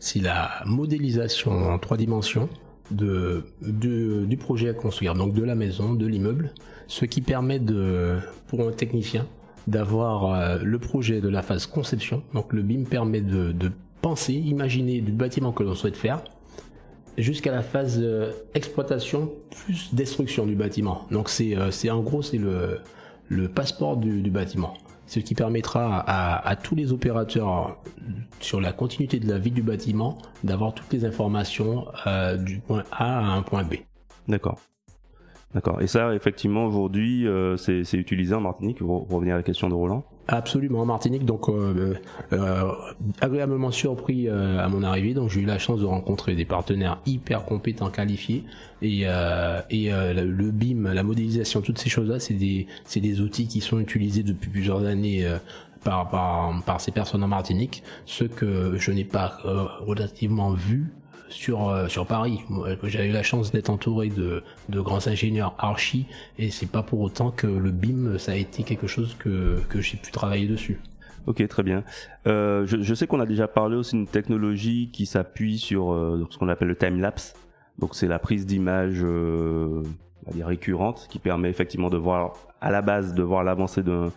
c'est 0.00 0.20
la 0.20 0.62
modélisation 0.66 1.52
en 1.52 1.78
trois 1.78 1.96
dimensions 1.96 2.48
du 2.90 4.36
projet 4.38 4.68
à 4.68 4.74
construire, 4.74 5.14
donc 5.14 5.34
de 5.34 5.42
la 5.42 5.54
maison, 5.54 5.94
de 5.94 6.06
l'immeuble, 6.06 6.52
ce 6.86 7.04
qui 7.04 7.20
permet 7.20 7.58
de, 7.58 8.18
pour 8.48 8.66
un 8.66 8.72
technicien 8.72 9.26
d'avoir 9.66 10.26
euh, 10.26 10.58
le 10.62 10.78
projet 10.78 11.20
de 11.20 11.28
la 11.28 11.42
phase 11.42 11.66
conception. 11.66 12.22
Donc 12.34 12.52
le 12.52 12.62
BIM 12.62 12.84
permet 12.84 13.20
de, 13.20 13.54
penser, 14.02 14.34
imaginer 14.34 15.00
du 15.00 15.12
bâtiment 15.12 15.52
que 15.52 15.62
l'on 15.62 15.74
souhaite 15.74 15.96
faire, 15.96 16.22
jusqu'à 17.16 17.52
la 17.52 17.62
phase 17.62 17.98
euh, 18.02 18.32
exploitation 18.54 19.32
plus 19.50 19.94
destruction 19.94 20.44
du 20.46 20.54
bâtiment. 20.54 21.06
Donc 21.10 21.30
c'est 21.30 21.56
euh, 21.56 21.70
en 21.90 22.00
gros 22.00 22.20
c'est 22.22 22.38
le, 22.38 23.48
passeport 23.48 23.96
du 23.96 24.30
bâtiment 24.30 24.74
ce 25.06 25.20
qui 25.20 25.34
permettra 25.34 26.04
à, 26.06 26.56
tous 26.56 26.74
les 26.74 26.92
opérateurs 26.92 27.78
sur 28.40 28.60
la 28.60 28.72
continuité 28.72 29.20
de 29.20 29.28
la 29.28 29.38
vie 29.38 29.50
du 29.50 29.62
bâtiment 29.62 30.18
d'avoir 30.42 30.74
toutes 30.74 30.92
les 30.92 31.04
informations 31.04 31.86
euh, 32.06 32.36
du 32.36 32.58
point 32.60 32.84
A 32.90 33.18
à 33.18 33.22
un 33.22 33.42
point 33.42 33.64
B. 33.64 33.74
D'accord. 34.28 34.58
D'accord. 35.54 35.80
Et 35.80 35.86
ça, 35.86 36.14
effectivement, 36.14 36.64
aujourd'hui, 36.66 37.26
euh, 37.28 37.56
c'est 37.56 37.92
utilisé 37.94 38.34
en 38.34 38.40
Martinique. 38.40 38.78
Pour 38.78 39.08
revenir 39.08 39.34
à 39.34 39.38
la 39.38 39.42
question 39.42 39.68
de 39.68 39.74
Roland. 39.74 40.04
Absolument, 40.26 40.80
en 40.80 40.86
Martinique. 40.86 41.24
Donc, 41.24 41.48
euh, 41.48 41.94
euh, 42.32 42.72
agréablement 43.20 43.70
surpris 43.70 44.28
à 44.28 44.68
mon 44.68 44.82
arrivée. 44.82 45.14
Donc, 45.14 45.30
j'ai 45.30 45.40
eu 45.40 45.44
la 45.44 45.58
chance 45.58 45.80
de 45.80 45.84
rencontrer 45.84 46.34
des 46.34 46.44
partenaires 46.44 46.98
hyper 47.06 47.44
compétents, 47.44 47.90
qualifiés. 47.90 48.44
Et, 48.80 49.02
et 49.02 49.90
le 49.90 50.50
BIM, 50.50 50.92
la 50.92 51.02
modélisation, 51.02 51.60
toutes 51.60 51.78
ces 51.78 51.90
choses-là, 51.90 52.20
c'est 52.20 52.34
des, 52.34 52.66
des 52.96 53.20
outils 53.20 53.46
qui 53.46 53.60
sont 53.60 53.78
utilisés 53.78 54.22
depuis 54.22 54.50
plusieurs 54.50 54.84
années. 54.84 55.26
Par, 55.82 56.08
par, 56.08 56.62
par 56.64 56.80
ces 56.80 56.92
personnes 56.92 57.22
en 57.22 57.28
Martinique, 57.28 57.82
ce 58.06 58.24
que 58.24 58.78
je 58.78 58.90
n'ai 58.90 59.04
pas 59.04 59.36
relativement 59.86 60.54
vu 60.54 60.94
sur 61.28 61.68
euh, 61.68 61.88
sur 61.88 62.06
Paris. 62.06 62.40
J'ai 62.84 63.08
eu 63.08 63.12
la 63.12 63.22
chance 63.22 63.52
d'être 63.52 63.70
entouré 63.70 64.08
de, 64.08 64.42
de 64.68 64.80
grands 64.80 65.06
ingénieurs 65.06 65.54
archi 65.58 66.06
et 66.38 66.50
c'est 66.50 66.70
pas 66.70 66.82
pour 66.82 67.00
autant 67.00 67.30
que 67.30 67.46
le 67.46 67.70
BIM 67.70 68.18
ça 68.18 68.32
a 68.32 68.36
été 68.36 68.62
quelque 68.62 68.86
chose 68.86 69.16
que 69.18 69.60
que 69.68 69.80
j'ai 69.80 69.96
pu 69.96 70.10
travailler 70.12 70.46
dessus. 70.46 70.80
Ok, 71.26 71.46
très 71.48 71.62
bien. 71.62 71.84
Euh, 72.26 72.66
je, 72.66 72.82
je, 72.82 72.94
sais 72.94 73.06
qu'on 73.06 73.20
a 73.20 73.26
déjà 73.26 73.48
parlé 73.48 73.76
aussi 73.76 73.96
d'une 73.96 74.06
technologie 74.06 74.90
qui 74.92 75.06
s'appuie 75.06 75.58
sur 75.58 75.92
euh, 75.92 76.26
ce 76.30 76.36
qu'on 76.36 76.48
appelle 76.48 76.68
le 76.68 76.76
time 76.76 77.00
lapse. 77.00 77.34
Donc 77.78 77.94
c'est 77.94 78.06
la 78.06 78.18
prise 78.18 78.44
d'image 78.44 79.00
euh, 79.02 79.82
récurrente 80.42 81.06
qui 81.08 81.18
permet 81.18 81.48
effectivement 81.48 81.88
de 81.88 81.96
voir 81.96 82.34
à 82.60 82.70
la 82.70 82.82
base 82.82 83.14
de 83.14 83.22
voir 83.22 83.42
l'avancée 83.42 83.82
d'un 83.82 84.12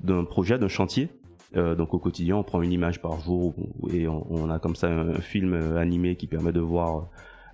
d'un 0.00 0.24
projet, 0.24 0.58
d'un 0.58 0.68
chantier 0.68 1.08
euh, 1.56 1.74
donc 1.74 1.94
au 1.94 1.98
quotidien, 1.98 2.36
on 2.36 2.42
prend 2.42 2.62
une 2.62 2.72
image 2.72 3.00
par 3.00 3.20
jour 3.20 3.54
et 3.92 4.06
on, 4.08 4.50
a 4.50 4.58
comme 4.58 4.76
ça 4.76 4.88
un, 4.88 5.20
film 5.20 5.54
euh, 5.54 5.76
animé 5.78 6.16
qui 6.16 6.26
permet 6.26 6.52
de 6.52 6.60
voir 6.60 7.08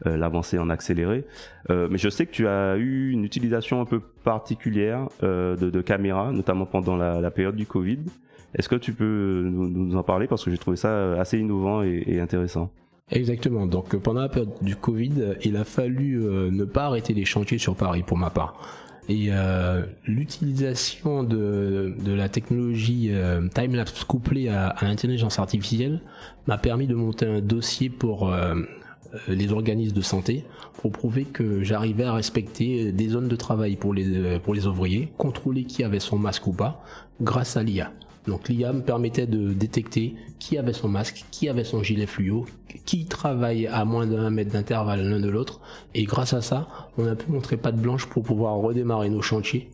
l'avancée 0.06 0.58
en 0.58 0.70
accéléré. 0.70 1.26
mais 1.68 1.98
je 1.98 2.08
sais 2.08 2.24
que 2.24 2.30
tu 2.30 2.48
as 2.48 2.78
eu 2.78 3.10
une 3.10 3.22
utilisation 3.22 3.82
un 3.82 3.84
peu 3.84 4.00
particulière 4.00 5.08
de, 5.20 5.80
caméras, 5.82 6.32
notamment 6.32 6.64
pendant 6.64 6.96
la, 6.96 7.30
période 7.30 7.54
du 7.54 7.66
Covid. 7.66 7.98
Est-ce 8.54 8.70
que 8.70 8.76
tu 8.76 8.94
peux 8.94 9.42
nous, 9.44 9.94
en 9.94 10.02
parler? 10.02 10.26
Parce 10.26 10.42
que 10.42 10.50
j'ai 10.50 10.56
trouvé 10.56 10.78
ça 10.78 11.20
assez 11.20 11.38
innovant 11.38 11.82
et 11.82 12.18
intéressant. 12.18 12.70
Exactement. 13.10 13.66
Donc 13.66 13.94
pendant 13.96 14.22
la 14.22 14.30
période 14.30 14.54
du 14.62 14.74
Covid, 14.74 15.34
il 15.44 15.58
a 15.58 15.64
fallu 15.64 16.16
ne 16.16 16.64
pas 16.64 16.84
arrêter 16.84 17.12
les 17.12 17.26
chantiers 17.26 17.58
sur 17.58 17.76
Paris 17.76 18.02
pour 18.02 18.16
ma 18.16 18.30
part. 18.30 18.54
Et 19.10 19.26
euh, 19.30 19.82
l'utilisation 20.06 21.24
de, 21.24 21.96
la 22.06 22.28
technologie 22.28 23.08
euh, 23.10 23.48
time-lapse 23.48 24.04
couplée 24.04 24.48
à, 24.48 24.76
l'intelligence 24.82 25.40
artificielle 25.40 26.00
m'a 26.46 26.58
permis 26.58 26.86
de 26.86 26.94
monter 26.94 27.26
un 27.26 27.40
dossier 27.40 27.90
pour 27.90 28.32
euh, 28.32 28.54
les 29.26 29.50
organismes 29.50 29.96
de 29.96 30.00
santé 30.00 30.44
pour 30.74 30.92
prouver 30.92 31.24
que 31.24 31.64
j'arrivais 31.64 32.04
à 32.04 32.12
respecter 32.12 32.92
des 32.92 33.08
zones 33.08 33.26
de 33.26 33.34
travail 33.34 33.74
pour 33.74 33.92
les, 33.92 34.38
pour 34.38 34.54
les 34.54 34.68
ouvriers, 34.68 35.12
contrôler 35.18 35.64
qui 35.64 35.82
avait 35.82 35.98
son 35.98 36.16
masque 36.16 36.46
ou 36.46 36.52
pas, 36.52 36.80
grâce 37.20 37.56
à 37.56 37.64
l'IA. 37.64 37.90
Donc 38.30 38.48
l'IA 38.48 38.72
me 38.72 38.80
permettait 38.80 39.26
de 39.26 39.52
détecter 39.52 40.14
qui 40.38 40.56
avait 40.56 40.72
son 40.72 40.88
masque, 40.88 41.24
qui 41.30 41.48
avait 41.48 41.64
son 41.64 41.82
gilet 41.82 42.06
fluo, 42.06 42.46
qui 42.86 43.06
travaille 43.06 43.66
à 43.66 43.84
moins 43.84 44.06
d'un 44.06 44.30
mètre 44.30 44.52
d'intervalle 44.52 45.02
l'un 45.02 45.20
de 45.20 45.28
l'autre. 45.28 45.60
Et 45.94 46.04
grâce 46.04 46.32
à 46.32 46.40
ça, 46.40 46.68
on 46.96 47.06
a 47.06 47.16
pu 47.16 47.30
montrer 47.30 47.56
patte 47.56 47.76
blanche 47.76 48.06
pour 48.06 48.22
pouvoir 48.22 48.54
redémarrer 48.56 49.10
nos 49.10 49.20
chantiers 49.20 49.68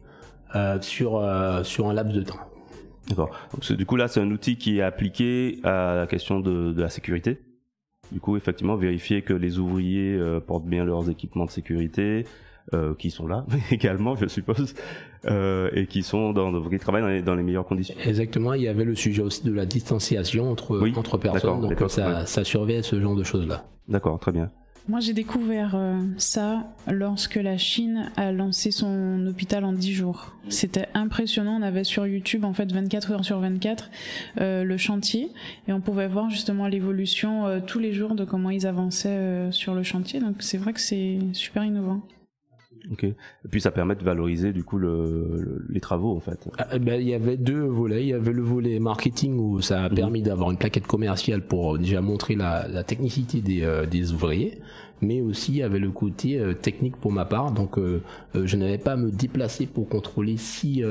euh, 0.55 0.81
sur, 0.81 1.19
euh, 1.19 1.63
sur 1.63 1.89
un 1.89 1.93
laps 1.93 2.15
de 2.17 2.23
temps. 2.23 2.39
D'accord. 3.09 3.31
Du 3.71 3.87
coup 3.87 3.97
là, 3.97 4.09
c'est 4.09 4.21
un 4.21 4.31
outil 4.31 4.57
qui 4.57 4.79
est 4.79 4.83
appliqué 4.83 5.61
à 5.63 5.95
la 5.95 6.07
question 6.07 6.41
de, 6.41 6.73
de 6.73 6.83
la 6.83 6.89
sécurité. 6.89 7.39
Du 8.11 8.21
coup, 8.21 8.37
effectivement, 8.37 8.77
vérifier 8.77 9.23
que 9.23 9.35
les 9.35 9.59
ouvriers 9.59 10.15
euh, 10.15 10.41
portent 10.41 10.65
bien 10.65 10.85
leurs 10.85 11.11
équipements 11.11 11.45
de 11.45 11.51
sécurité, 11.51 12.25
euh, 12.75 12.95
qui 12.95 13.11
sont 13.11 13.27
là 13.27 13.45
également, 13.71 14.17
je 14.17 14.27
suppose, 14.27 14.75
euh, 15.27 15.71
et 15.73 15.87
qui 15.87 16.03
sont 16.03 16.33
dans, 16.33 16.63
qui 16.69 16.79
travaillent 16.79 17.03
dans 17.03 17.09
les, 17.09 17.23
dans 17.23 17.35
les, 17.35 17.43
meilleures 17.43 17.67
conditions. 17.67 17.95
Exactement. 18.05 18.55
Il 18.55 18.63
y 18.63 18.69
avait 18.69 18.85
le 18.85 18.95
sujet 18.95 19.23
aussi 19.23 19.45
de 19.45 19.53
la 19.53 19.67
distanciation 19.67 20.51
entre 20.51 20.81
entre 20.97 21.19
personnes, 21.19 21.61
donc 21.61 21.91
ça, 21.91 22.27
ça 22.27 22.45
surveille 22.45 22.83
ce 22.83 23.01
genre 23.01 23.17
de 23.17 23.25
choses 23.25 23.47
là. 23.47 23.65
D'accord, 23.89 24.19
très 24.19 24.33
bien. 24.33 24.51
Moi, 24.89 25.01
j'ai 25.01 25.15
découvert 25.15 25.75
euh, 25.75 26.01
ça 26.17 26.65
lorsque 26.87 27.35
la 27.35 27.59
Chine 27.59 28.13
a 28.17 28.31
lancé 28.31 28.71
son 28.71 29.27
hôpital 29.27 29.65
en 29.65 29.73
10 29.73 29.93
jours. 29.93 30.33
C'était 30.49 30.87
impressionnant. 30.95 31.59
On 31.59 31.63
avait 31.63 31.83
sur 31.83 32.07
YouTube, 32.07 32.45
en 32.45 32.53
fait, 32.53 32.71
24 32.71 33.11
heures 33.11 33.25
sur 33.25 33.41
24, 33.41 33.91
euh, 34.41 34.63
le 34.63 34.77
chantier. 34.77 35.33
Et 35.67 35.73
on 35.73 35.81
pouvait 35.81 36.07
voir 36.07 36.31
justement 36.31 36.69
l'évolution 36.69 37.49
euh, 37.49 37.59
tous 37.59 37.81
les 37.81 37.93
jours 37.93 38.15
de 38.15 38.25
comment 38.25 38.51
ils 38.51 38.65
avançaient 38.65 39.51
sur 39.51 39.75
le 39.75 39.83
chantier. 39.83 40.21
Donc, 40.21 40.37
c'est 40.39 40.59
vrai 40.59 40.73
que 40.73 40.81
c'est 40.81 41.19
super 41.33 41.65
innovant. 41.65 42.01
Ok. 42.93 43.05
Et 43.05 43.15
puis 43.51 43.61
ça 43.61 43.71
permet 43.71 43.95
de 43.97 44.05
valoriser 44.05 44.53
du 44.53 44.63
coup 44.63 44.79
le, 44.79 45.65
les 45.69 45.81
travaux 45.81 46.17
en 46.17 46.21
fait. 46.21 46.49
Ah, 46.59 46.69
eh 46.73 46.79
ben, 46.79 47.01
il 47.01 47.09
y 47.09 47.15
avait 47.15 47.37
deux 47.37 47.65
volets. 47.65 48.03
Il 48.03 48.09
y 48.09 48.13
avait 48.13 48.33
le 48.33 48.43
volet 48.43 48.79
marketing 48.79 49.39
où 49.39 49.61
ça 49.61 49.85
a 49.85 49.89
mhm. 49.89 49.95
permis 49.95 50.23
d'avoir 50.23 50.51
une 50.51 50.59
plaquette 50.59 50.87
commerciale 50.87 51.43
pour 51.43 51.75
euh, 51.75 51.79
déjà 51.79 52.01
montrer 52.01 52.35
la, 52.37 52.69
la 52.69 52.85
technicité 52.85 53.41
des, 53.41 53.63
euh, 53.63 53.87
des, 53.87 54.13
ouvriers, 54.13 54.61
mais 55.01 55.21
aussi 55.21 55.53
il 55.53 55.59
y 55.59 55.63
avait 55.63 55.79
le 55.79 55.91
côté 55.91 56.39
euh, 56.39 56.55
technique 56.55 56.97
pour 56.97 57.13
ma 57.13 57.25
part. 57.25 57.53
Donc 57.53 57.79
je 58.35 58.57
n'avais 58.57 58.79
pas 58.79 58.93
à 58.93 58.97
me 58.97 59.11
déplacer 59.11 59.67
pour 59.67 59.89
contrôler 59.89 60.37
si 60.37 60.83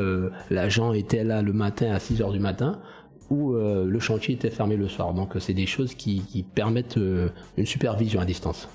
l'agent 0.50 0.94
était 0.94 1.24
là 1.24 1.42
le 1.42 1.54
matin 1.54 1.92
à 1.92 2.00
6 2.00 2.22
heures 2.22 2.32
du 2.32 2.40
matin 2.40 2.80
ou 3.30 3.54
le 3.54 4.00
chantier 4.00 4.36
était 4.36 4.50
fermé 4.50 4.76
le 4.76 4.88
soir. 4.88 5.14
Donc 5.14 5.34
c'est 5.40 5.54
des 5.54 5.66
choses 5.66 5.96
qui, 5.96 6.22
qui 6.22 6.44
permettent 6.44 7.00
une 7.58 7.66
supervision 7.66 8.20
à 8.20 8.26
distance. 8.26 8.68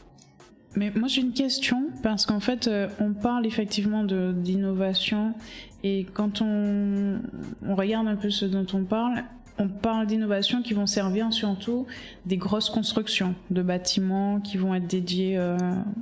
Mais 0.76 0.92
moi 0.94 1.08
j'ai 1.08 1.22
une 1.22 1.32
question 1.32 1.88
parce 2.02 2.26
qu'en 2.26 2.40
fait 2.40 2.68
euh, 2.68 2.88
on 3.00 3.12
parle 3.12 3.44
effectivement 3.46 4.04
de 4.04 4.32
d'innovation 4.32 5.34
et 5.82 6.06
quand 6.12 6.42
on, 6.42 7.18
on 7.66 7.74
regarde 7.74 8.06
un 8.06 8.16
peu 8.16 8.30
ce 8.30 8.44
dont 8.44 8.66
on 8.72 8.84
parle, 8.84 9.24
on 9.60 9.68
parle 9.68 10.06
d'innovations 10.06 10.62
qui 10.62 10.72
vont 10.72 10.86
servir 10.86 11.32
surtout 11.34 11.86
des 12.24 12.38
grosses 12.38 12.70
constructions 12.70 13.34
de 13.50 13.60
bâtiments 13.60 14.40
qui 14.40 14.56
vont 14.56 14.74
être 14.74 14.86
dédiés 14.86 15.36
euh, 15.36 15.58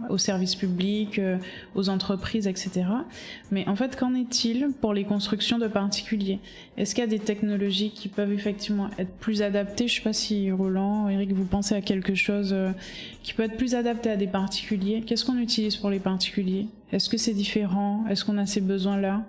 aux 0.08 0.18
services 0.18 0.54
publics, 0.54 1.18
euh, 1.18 1.38
aux 1.74 1.88
entreprises, 1.88 2.46
etc. 2.46 2.86
Mais 3.50 3.66
en 3.66 3.74
fait, 3.74 3.96
qu'en 3.96 4.14
est-il 4.14 4.68
pour 4.80 4.94
les 4.94 5.02
constructions 5.02 5.58
de 5.58 5.66
particuliers? 5.66 6.38
Est-ce 6.76 6.94
qu'il 6.94 7.02
y 7.02 7.06
a 7.06 7.10
des 7.10 7.18
technologies 7.18 7.90
qui 7.90 8.08
peuvent 8.08 8.32
effectivement 8.32 8.90
être 8.96 9.12
plus 9.16 9.42
adaptées? 9.42 9.88
Je 9.88 9.96
sais 9.96 10.02
pas 10.02 10.12
si 10.12 10.52
Roland, 10.52 11.08
Eric, 11.08 11.32
vous 11.32 11.44
pensez 11.44 11.74
à 11.74 11.80
quelque 11.80 12.14
chose 12.14 12.50
euh, 12.52 12.70
qui 13.24 13.34
peut 13.34 13.42
être 13.42 13.56
plus 13.56 13.74
adapté 13.74 14.08
à 14.08 14.16
des 14.16 14.28
particuliers. 14.28 15.02
Qu'est-ce 15.04 15.24
qu'on 15.24 15.38
utilise 15.38 15.74
pour 15.74 15.90
les 15.90 15.98
particuliers? 15.98 16.68
Est-ce 16.92 17.08
que 17.08 17.16
c'est 17.16 17.34
différent? 17.34 18.04
Est-ce 18.08 18.24
qu'on 18.24 18.38
a 18.38 18.46
ces 18.46 18.60
besoins-là? 18.60 19.24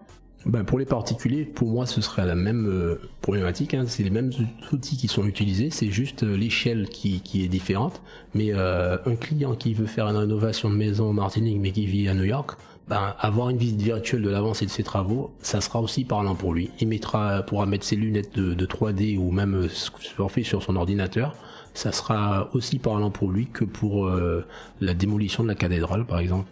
Ben 0.50 0.64
pour 0.64 0.80
les 0.80 0.86
particuliers, 0.86 1.44
pour 1.44 1.68
moi, 1.68 1.86
ce 1.86 2.02
serait 2.02 2.26
la 2.26 2.36
même 2.36 2.68
euh, 2.68 2.96
problématique. 3.22 3.74
Hein. 3.74 3.84
C'est 3.88 4.04
les 4.04 4.10
mêmes 4.10 4.32
outils 4.72 4.98
qui 4.98 5.08
sont 5.08 5.26
utilisés, 5.26 5.70
c'est 5.70 5.92
juste 5.92 6.24
euh, 6.24 6.36
l'échelle 6.36 6.88
qui, 6.90 7.22
qui, 7.22 7.44
est 7.44 7.48
différente. 7.48 8.02
Mais 8.34 8.54
euh, 8.54 8.98
un 9.06 9.16
client 9.16 9.56
qui 9.56 9.74
veut 9.74 9.86
faire 9.86 10.08
une 10.08 10.18
rénovation 10.18 10.70
de 10.70 10.76
maison 10.76 11.10
en 11.10 11.14
Martinique, 11.14 11.58
mais 11.60 11.72
qui 11.72 11.86
vit 11.86 12.08
à 12.08 12.14
New 12.14 12.24
York, 12.24 12.58
ben, 12.88 13.14
avoir 13.20 13.50
une 13.50 13.58
visite 13.58 13.82
virtuelle 13.82 14.24
de 14.24 14.30
l'avancée 14.30 14.66
de 14.66 14.72
ses 14.72 14.82
travaux, 14.84 15.32
ça 15.42 15.62
sera 15.62 15.82
aussi 15.82 16.04
parlant 16.04 16.36
pour 16.36 16.54
lui. 16.54 16.72
Il 16.80 16.88
mettra, 16.88 17.44
pourra 17.44 17.68
mettre 17.68 17.86
ses 17.86 17.96
lunettes 17.96 18.36
de, 18.36 18.56
de 18.56 18.66
3D 18.66 19.18
ou 19.18 19.32
même 19.32 19.68
surfer 19.70 20.44
sur 20.44 20.64
son 20.64 20.76
ordinateur. 20.76 21.36
Ça 21.76 21.92
sera 21.92 22.50
aussi 22.54 22.80
parlant 22.80 23.12
pour 23.12 23.30
lui 23.30 23.46
que 23.46 23.64
pour 23.64 24.10
la 24.82 24.94
démolition 24.96 25.44
de 25.44 25.50
la 25.50 25.56
cathédrale, 25.56 26.06
par 26.06 26.18
exemple. 26.18 26.50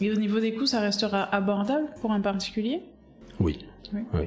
Et 0.00 0.10
au 0.10 0.16
niveau 0.16 0.40
des 0.40 0.54
coûts, 0.54 0.66
ça 0.66 0.80
restera 0.80 1.22
abordable 1.22 1.86
pour 2.00 2.10
un 2.10 2.20
particulier? 2.20 2.82
Oui. 3.40 3.58
Oui. 3.92 4.26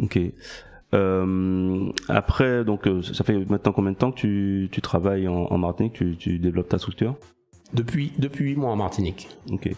Ok. 0.00 0.18
Euh, 0.94 1.90
après, 2.08 2.64
donc, 2.64 2.86
euh, 2.86 3.02
ça 3.02 3.24
fait 3.24 3.38
maintenant 3.48 3.72
combien 3.72 3.92
de 3.92 3.96
temps 3.96 4.12
que 4.12 4.18
tu, 4.18 4.68
tu 4.70 4.80
travailles 4.80 5.26
en, 5.26 5.46
en 5.46 5.58
Martinique, 5.58 5.94
tu, 5.94 6.16
tu, 6.16 6.38
développes 6.38 6.68
ta 6.68 6.78
structure? 6.78 7.16
Depuis 7.72 8.12
depuis 8.18 8.44
8 8.50 8.56
mois 8.56 8.70
en 8.70 8.76
Martinique. 8.76 9.28
Ok. 9.50 9.70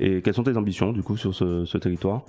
Et 0.00 0.20
quelles 0.22 0.34
sont 0.34 0.42
tes 0.42 0.56
ambitions 0.56 0.92
du 0.92 1.02
coup 1.02 1.16
sur 1.16 1.34
ce, 1.34 1.64
ce 1.64 1.78
territoire? 1.78 2.24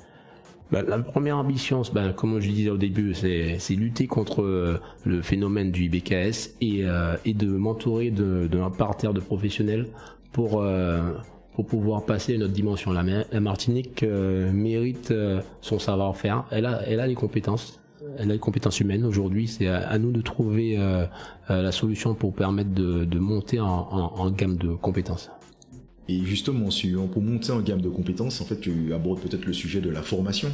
Bah, 0.72 0.82
la 0.82 1.00
première 1.00 1.38
ambition, 1.38 1.82
bah, 1.94 2.12
comme 2.14 2.40
je 2.40 2.50
disais 2.50 2.70
au 2.70 2.78
début, 2.78 3.14
c'est 3.14 3.58
lutter 3.76 4.06
contre 4.06 4.44
euh, 4.44 4.80
le 5.06 5.22
phénomène 5.22 5.72
du 5.72 5.86
IBKS 5.86 6.56
et, 6.60 6.86
euh, 6.86 7.16
et 7.24 7.34
de 7.34 7.48
m'entourer 7.48 8.12
d'un 8.12 8.48
de, 8.48 8.76
parterre 8.76 9.14
de 9.14 9.22
professionnels 9.22 9.88
pour 10.34 10.62
euh, 10.62 11.14
pour 11.58 11.66
pouvoir 11.66 12.06
passer 12.06 12.36
à 12.36 12.38
notre 12.38 12.54
dimension. 12.54 12.92
La, 12.92 13.04
la 13.32 13.40
Martinique 13.40 14.04
euh, 14.04 14.52
mérite 14.52 15.10
euh, 15.10 15.42
son 15.62 15.80
savoir-faire. 15.80 16.46
Elle 16.52 16.68
a, 16.68 16.84
elle 16.86 17.00
a 17.00 17.08
les 17.08 17.16
compétences. 17.16 17.80
Elle 18.20 18.30
a 18.30 18.34
les 18.34 18.40
compétences 18.40 18.80
humaines. 18.80 19.04
Aujourd'hui, 19.04 19.48
c'est 19.48 19.66
à, 19.66 19.98
nous 19.98 20.12
de 20.12 20.22
trouver 20.22 20.76
euh, 20.78 21.08
la 21.50 21.72
solution 21.72 22.14
pour 22.14 22.36
permettre 22.36 22.70
de, 22.70 23.18
monter 23.18 23.60
en, 23.60 24.30
gamme 24.30 24.58
de 24.58 24.76
compétences. 24.76 25.32
Et 26.08 26.20
justement, 26.24 26.70
pour 27.12 27.24
monter 27.24 27.52
en 27.52 27.60
gamme 27.62 27.82
de 27.82 27.90
compétences, 27.90 28.40
en 28.40 28.46
fait, 28.46 28.60
tu 28.60 28.94
abordes 28.94 29.20
peut-être 29.20 29.46
le 29.46 29.54
sujet 29.54 29.82
de 29.82 29.90
la 29.90 30.04
formation. 30.04 30.50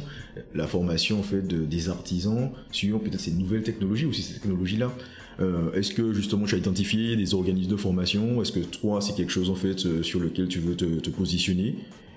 La 0.54 0.66
formation, 0.66 1.20
en 1.20 1.22
fait, 1.22 1.42
de, 1.42 1.66
des 1.66 1.90
artisans, 1.90 2.50
suivant 2.72 2.98
peut-être 2.98 3.20
ces 3.20 3.32
nouvelles 3.32 3.62
technologies 3.62 4.06
ou 4.06 4.14
ces 4.14 4.32
technologies-là. 4.32 4.90
Euh, 5.40 5.72
est-ce 5.72 5.92
que 5.92 6.12
justement 6.12 6.46
tu 6.46 6.54
as 6.54 6.58
identifié 6.58 7.16
des 7.16 7.34
organismes 7.34 7.70
de 7.70 7.76
formation? 7.76 8.40
Est-ce 8.42 8.52
que 8.52 8.60
toi 8.60 9.00
c'est 9.00 9.14
quelque 9.14 9.32
chose 9.32 9.50
en 9.50 9.54
fait 9.54 9.86
euh, 9.86 10.02
sur 10.02 10.20
lequel 10.20 10.48
tu 10.48 10.60
veux 10.60 10.76
te, 10.76 10.84
te 10.84 11.10
positionner? 11.10 11.74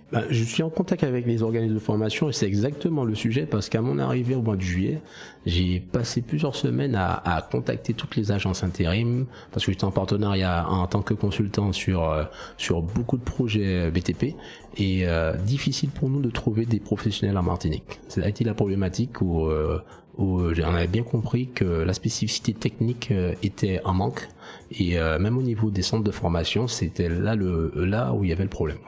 Bah, 0.10 0.24
je 0.30 0.42
suis 0.42 0.64
en 0.64 0.70
contact 0.70 1.04
avec 1.04 1.26
les 1.26 1.44
organismes 1.44 1.76
de 1.76 1.80
formation 1.80 2.30
et 2.30 2.34
c'est 2.34 2.48
exactement 2.48 3.04
le 3.04 3.14
sujet 3.14 3.46
parce 3.46 3.68
qu'à 3.68 3.82
mon 3.82 4.00
arrivée 4.00 4.36
au 4.36 4.42
mois 4.42 4.56
de 4.56 4.62
juillet, 4.62 5.02
j'ai 5.46 5.82
passé 5.82 6.22
plusieurs 6.22 6.56
semaines 6.56 6.96
à, 6.96 7.16
à, 7.26 7.42
contacter 7.42 7.94
toutes 7.94 8.16
les 8.16 8.32
agences 8.32 8.64
intérim 8.64 9.26
parce 9.52 9.66
que 9.66 9.72
j'étais 9.74 9.84
en 9.84 9.92
partenariat 9.92 10.66
en 10.70 10.88
tant 10.88 11.02
que 11.02 11.14
consultant 11.14 11.74
sur 11.74 12.10
euh, 12.10 12.24
sur 12.56 12.82
beaucoup 12.82 13.18
de 13.18 13.24
projets 13.24 13.92
BTP 13.92 14.36
et 14.78 15.06
euh, 15.08 15.34
difficile 15.34 15.90
pour 15.90 16.10
nous 16.10 16.22
de 16.22 16.30
trouver 16.30 16.66
des 16.66 16.80
professionnels 16.80 17.38
en 17.38 17.44
Martinique. 17.44 18.00
C'est 18.08 18.24
a 18.24 18.30
été 18.30 18.46
la 18.46 18.54
problématique 18.54 19.22
où 19.22 19.48
euh, 19.48 19.82
où 20.18 20.42
on 20.42 20.74
avait 20.74 20.88
bien 20.88 21.04
compris 21.04 21.50
que 21.50 21.66
la 21.66 21.94
spécificité 21.94 22.54
technique 22.54 23.14
était 23.44 23.82
en 23.84 23.94
manque 23.94 24.28
et 24.72 24.98
même 24.98 25.38
au 25.38 25.44
niveau 25.44 25.70
des 25.70 25.84
centres 25.84 26.04
de 26.04 26.10
formation, 26.10 26.68
c'était 26.68 27.08
là 27.08 27.36
le 27.36 27.72
là 27.76 28.14
où 28.14 28.24
il 28.24 28.32
y 28.32 28.34
avait 28.34 28.42
le 28.42 28.50
problème. 28.50 28.80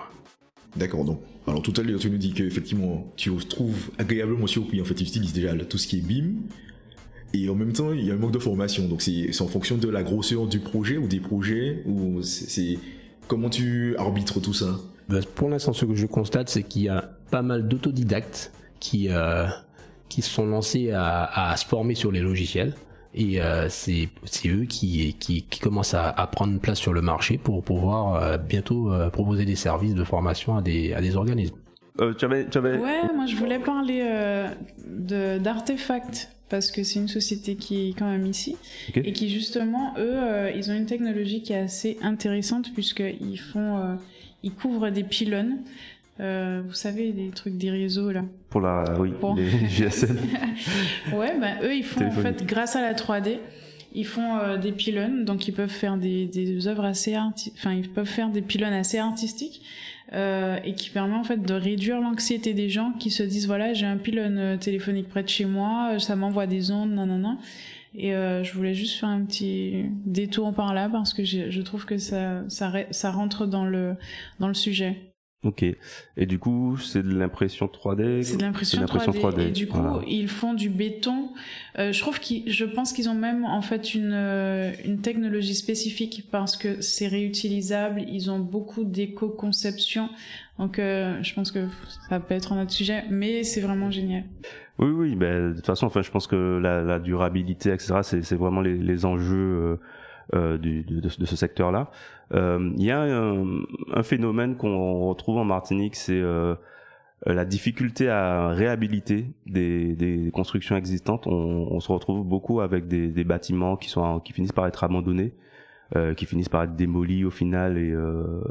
D'accord, 0.75 1.03
donc, 1.03 1.19
alors 1.47 1.61
tout 1.61 1.73
à 1.77 1.81
l'heure, 1.81 1.99
tu 1.99 2.09
nous 2.09 2.17
dis 2.17 2.31
qu'effectivement, 2.31 3.11
tu 3.15 3.31
trouves 3.47 3.89
agréablement 3.97 4.47
surpris, 4.47 4.81
en 4.81 4.85
fait, 4.85 4.95
tu 4.95 5.03
utilises 5.03 5.33
déjà 5.33 5.55
tout 5.55 5.77
ce 5.77 5.87
qui 5.87 5.97
est 5.97 6.01
BIM, 6.01 6.35
et 7.33 7.49
en 7.49 7.55
même 7.55 7.73
temps, 7.73 7.91
il 7.93 8.05
y 8.05 8.11
a 8.11 8.13
un 8.13 8.17
manque 8.17 8.31
de 8.31 8.39
formation, 8.39 8.87
donc 8.87 9.01
c'est 9.01 9.41
en 9.41 9.47
fonction 9.47 9.77
de 9.77 9.87
la 9.87 10.03
grosseur 10.03 10.47
du 10.47 10.59
projet 10.59 10.97
ou 10.97 11.07
des 11.07 11.19
projets, 11.19 11.83
ou 11.85 12.21
c'est 12.23 12.77
comment 13.27 13.49
tu 13.49 13.95
arbitres 13.97 14.39
tout 14.39 14.53
ça? 14.53 14.79
Ben, 15.09 15.23
Pour 15.35 15.49
l'instant, 15.49 15.73
ce 15.73 15.85
que 15.85 15.95
je 15.95 16.05
constate, 16.05 16.49
c'est 16.49 16.63
qu'il 16.63 16.83
y 16.83 16.89
a 16.89 17.09
pas 17.29 17.41
mal 17.41 17.67
d'autodidactes 17.67 18.51
qui, 18.79 19.09
euh, 19.09 19.45
qui 20.07 20.21
se 20.21 20.29
sont 20.29 20.45
lancés 20.45 20.91
à, 20.91 21.51
à, 21.51 21.55
se 21.57 21.65
former 21.65 21.95
sur 21.95 22.11
les 22.11 22.21
logiciels. 22.21 22.73
Et 23.15 23.39
c'est 23.69 24.09
eux 24.45 24.65
qui, 24.65 25.15
qui, 25.19 25.43
qui 25.43 25.59
commencent 25.59 25.95
à, 25.95 26.09
à, 26.09 26.27
prendre 26.27 26.59
place 26.59 26.77
sur 26.77 26.93
le 26.93 27.01
marché 27.01 27.37
pour 27.37 27.63
pouvoir 27.63 28.37
bientôt 28.39 28.91
proposer 29.11 29.45
des 29.45 29.55
services 29.55 29.95
de 29.95 30.03
formation 30.03 30.57
à 30.57 30.61
des, 30.61 30.93
à 30.93 31.01
des 31.01 31.15
organismes. 31.15 31.55
tu 32.17 32.25
avais, 32.25 32.47
tu 32.47 32.57
avais... 32.59 32.77
Ouais, 32.77 33.01
moi 33.15 33.25
je 33.25 33.35
voulais 33.35 33.59
parler 33.59 34.05
d'artefacts 34.85 36.29
parce 36.49 36.71
que 36.71 36.83
c'est 36.83 36.99
une 36.99 37.07
société 37.07 37.55
qui 37.55 37.89
est 37.89 37.93
quand 37.93 38.09
même 38.09 38.25
ici. 38.25 38.57
Et 38.95 39.13
qui 39.13 39.29
justement 39.29 39.93
eux 39.97 40.13
euh, 40.15 40.51
ils 40.53 40.69
ont 40.71 40.75
une 40.75 40.87
technologie 40.87 41.41
qui 41.41 41.53
est 41.53 41.59
assez 41.59 41.97
intéressante 42.01 42.73
puisqu'ils 42.73 43.39
font 43.39 43.77
euh, 43.77 43.95
ils 44.43 44.53
couvrent 44.53 44.89
des 44.89 45.03
pylônes 45.03 45.59
euh, 46.19 46.61
vous 46.65 46.73
savez 46.73 47.11
des 47.11 47.29
trucs 47.29 47.57
des 47.57 47.71
réseaux 47.71 48.11
là 48.11 48.23
pour 48.49 48.61
la 48.61 48.83
oui 48.99 49.13
les 49.35 49.67
GSM 49.69 50.17
ouais 51.13 51.39
ben 51.39 51.57
eux 51.63 51.75
ils 51.75 51.83
font 51.83 52.05
en 52.05 52.11
fait 52.11 52.45
grâce 52.45 52.75
à 52.75 52.81
la 52.81 52.93
3D 52.93 53.39
ils 53.93 54.05
font 54.05 54.37
euh, 54.37 54.57
des 54.57 54.71
pylônes 54.71 55.25
donc 55.25 55.47
ils 55.47 55.53
peuvent 55.53 55.69
faire 55.69 55.97
des, 55.97 56.25
des 56.25 56.67
œuvres 56.67 56.85
assez 56.85 57.17
enfin 57.17 57.73
ils 57.73 57.89
peuvent 57.89 58.05
faire 58.05 58.29
des 58.29 58.41
pylônes 58.41 58.73
assez 58.73 58.97
artistiques 58.97 59.61
euh, 60.13 60.57
et 60.63 60.73
qui 60.73 60.89
permet 60.89 61.13
en 61.13 61.23
fait 61.23 61.43
de 61.43 61.53
réduire 61.53 62.01
l'anxiété 62.01 62.55
des 62.55 62.67
gens 62.69 62.93
qui 62.97 63.11
se 63.11 63.21
disent 63.21 63.45
voilà 63.45 63.73
j'ai 63.73 63.85
un 63.85 63.97
pylône 63.97 64.39
euh, 64.39 64.57
téléphonique 64.57 65.07
près 65.07 65.21
de 65.21 65.29
chez 65.29 65.45
moi, 65.45 65.99
ça 65.99 66.15
m'envoie 66.15 66.47
des 66.47 66.71
ondes, 66.71 66.91
nanana. 66.91 67.37
Et 67.95 68.15
euh, 68.15 68.43
je 68.43 68.53
voulais 68.53 68.73
juste 68.73 68.99
faire 68.99 69.09
un 69.09 69.23
petit 69.23 69.85
détour 70.05 70.51
par 70.53 70.73
là 70.73 70.89
parce 70.89 71.13
que 71.13 71.23
je 71.23 71.61
trouve 71.61 71.85
que 71.85 71.97
ça, 71.97 72.43
ça, 72.47 72.71
ça 72.91 73.11
rentre 73.11 73.45
dans 73.45 73.65
le, 73.65 73.95
dans 74.39 74.47
le 74.47 74.53
sujet. 74.53 75.08
Ok. 75.43 75.63
Et 75.63 76.25
du 76.25 76.37
coup, 76.37 76.77
c'est 76.77 77.01
de 77.01 77.17
l'impression 77.17 77.67
3D. 77.67 78.23
C'est 78.23 78.35
de 78.35 78.41
l'impression 78.41 78.81
3D. 78.81 79.19
3D. 79.19 79.47
Et 79.47 79.51
du 79.51 79.67
coup, 79.67 80.01
ils 80.05 80.27
font 80.27 80.53
du 80.53 80.69
béton. 80.69 81.29
Euh, 81.77 81.93
je 81.93 81.99
trouve 82.01 82.19
qu'ils, 82.19 82.51
je 82.51 82.65
pense 82.65 82.91
qu'ils 82.91 83.07
ont 83.07 83.15
même 83.15 83.45
en 83.45 83.61
fait 83.61 83.95
une 83.95 84.11
euh, 84.13 84.73
une 84.83 84.99
technologie 84.99 85.55
spécifique 85.55 86.25
parce 86.29 86.57
que 86.57 86.81
c'est 86.81 87.07
réutilisable. 87.07 88.01
Ils 88.09 88.29
ont 88.29 88.39
beaucoup 88.39 88.83
d'éco-conception. 88.83 90.09
Donc, 90.57 90.77
euh, 90.77 91.23
je 91.23 91.33
pense 91.33 91.53
que 91.53 91.67
ça 92.09 92.19
peut 92.19 92.33
être 92.33 92.51
un 92.51 92.61
autre 92.61 92.71
sujet, 92.71 93.05
mais 93.09 93.45
c'est 93.45 93.61
vraiment 93.61 93.89
génial. 93.91 94.25
Oui, 94.77 94.89
oui. 94.89 95.15
Ben, 95.15 95.51
de 95.51 95.55
toute 95.55 95.65
façon, 95.65 95.85
enfin, 95.85 96.01
je 96.01 96.11
pense 96.11 96.27
que 96.27 96.59
la, 96.61 96.81
la 96.81 96.99
durabilité, 96.99 97.71
etc. 97.71 97.99
C'est, 98.01 98.23
c'est 98.23 98.35
vraiment 98.35 98.59
les, 98.59 98.75
les 98.75 99.05
enjeux. 99.05 99.37
Euh, 99.37 99.79
du, 100.33 100.83
de, 100.83 101.09
ce 101.09 101.35
secteur-là. 101.35 101.89
Euh, 102.33 102.71
il 102.77 102.83
y 102.83 102.91
a 102.91 103.01
un, 103.01 104.03
phénomène 104.03 104.55
qu'on 104.55 105.07
retrouve 105.07 105.37
en 105.37 105.45
Martinique, 105.45 105.95
c'est 105.95 106.19
euh, 106.19 106.55
la 107.25 107.45
difficulté 107.45 108.09
à 108.09 108.49
réhabiliter 108.49 109.25
des, 109.45 110.29
constructions 110.33 110.75
existantes. 110.75 111.27
On, 111.27 111.67
on, 111.71 111.79
se 111.79 111.91
retrouve 111.91 112.25
beaucoup 112.25 112.61
avec 112.61 112.87
des, 112.87 113.07
des 113.07 113.23
bâtiments 113.23 113.77
qui 113.77 113.89
sont 113.89 114.19
qui 114.19 114.33
finissent 114.33 114.51
par 114.51 114.67
être 114.67 114.83
abandonnés 114.83 115.33
euh, 115.95 116.13
qui 116.13 116.25
finissent 116.25 116.49
par 116.49 116.63
être 116.63 116.75
démolis 116.75 117.25
au 117.25 117.31
final 117.31 117.77
et, 117.77 117.91
euh, 117.91 118.41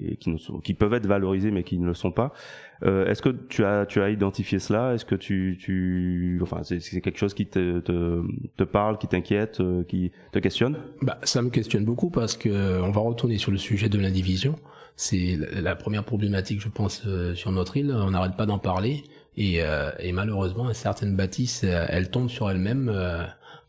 et 0.00 0.16
qui, 0.16 0.30
ne 0.30 0.38
sont, 0.38 0.58
qui 0.60 0.74
peuvent 0.74 0.94
être 0.94 1.06
valorisés 1.06 1.50
mais 1.50 1.62
qui 1.62 1.78
ne 1.78 1.86
le 1.86 1.94
sont 1.94 2.12
pas. 2.12 2.32
Euh, 2.84 3.06
Est-ce 3.06 3.22
que 3.22 3.30
tu 3.30 3.64
as 3.64 3.86
tu 3.86 4.00
as 4.00 4.10
identifié 4.10 4.58
cela? 4.58 4.94
Est-ce 4.94 5.04
que 5.04 5.14
tu 5.14 5.58
tu 5.60 6.38
enfin 6.42 6.62
c'est 6.62 7.00
quelque 7.00 7.18
chose 7.18 7.34
qui 7.34 7.46
te 7.46 7.80
te, 7.80 8.22
te 8.56 8.64
parle, 8.64 8.98
qui 8.98 9.08
t'inquiète, 9.08 9.60
euh, 9.60 9.82
qui 9.84 10.12
te 10.32 10.38
questionne? 10.38 10.78
Bah 11.02 11.18
ça 11.24 11.42
me 11.42 11.50
questionne 11.50 11.84
beaucoup 11.84 12.10
parce 12.10 12.36
que 12.36 12.48
euh, 12.48 12.82
on 12.82 12.90
va 12.90 13.00
retourner 13.00 13.38
sur 13.38 13.50
le 13.50 13.58
sujet 13.58 13.88
de 13.88 13.98
l'indivision. 13.98 14.54
C'est 14.96 15.38
la, 15.52 15.76
première 15.76 16.04
problématique 16.04 16.60
je 16.60 16.68
pense 16.68 17.06
sur 17.34 17.52
notre 17.52 17.76
île. 17.76 17.92
On 17.94 18.10
n'arrête 18.10 18.36
pas 18.36 18.46
d'en 18.46 18.58
parler. 18.58 19.04
Et, 19.36 19.60
et, 20.00 20.12
malheureusement, 20.12 20.74
certaines 20.74 21.14
bâtisses, 21.14 21.62
elles 21.62 22.10
tombent 22.10 22.28
sur 22.28 22.50
elles-mêmes 22.50 22.90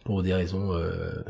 pour 0.10 0.24
des 0.24 0.34
raisons 0.34 0.74
euh, 0.74 1.24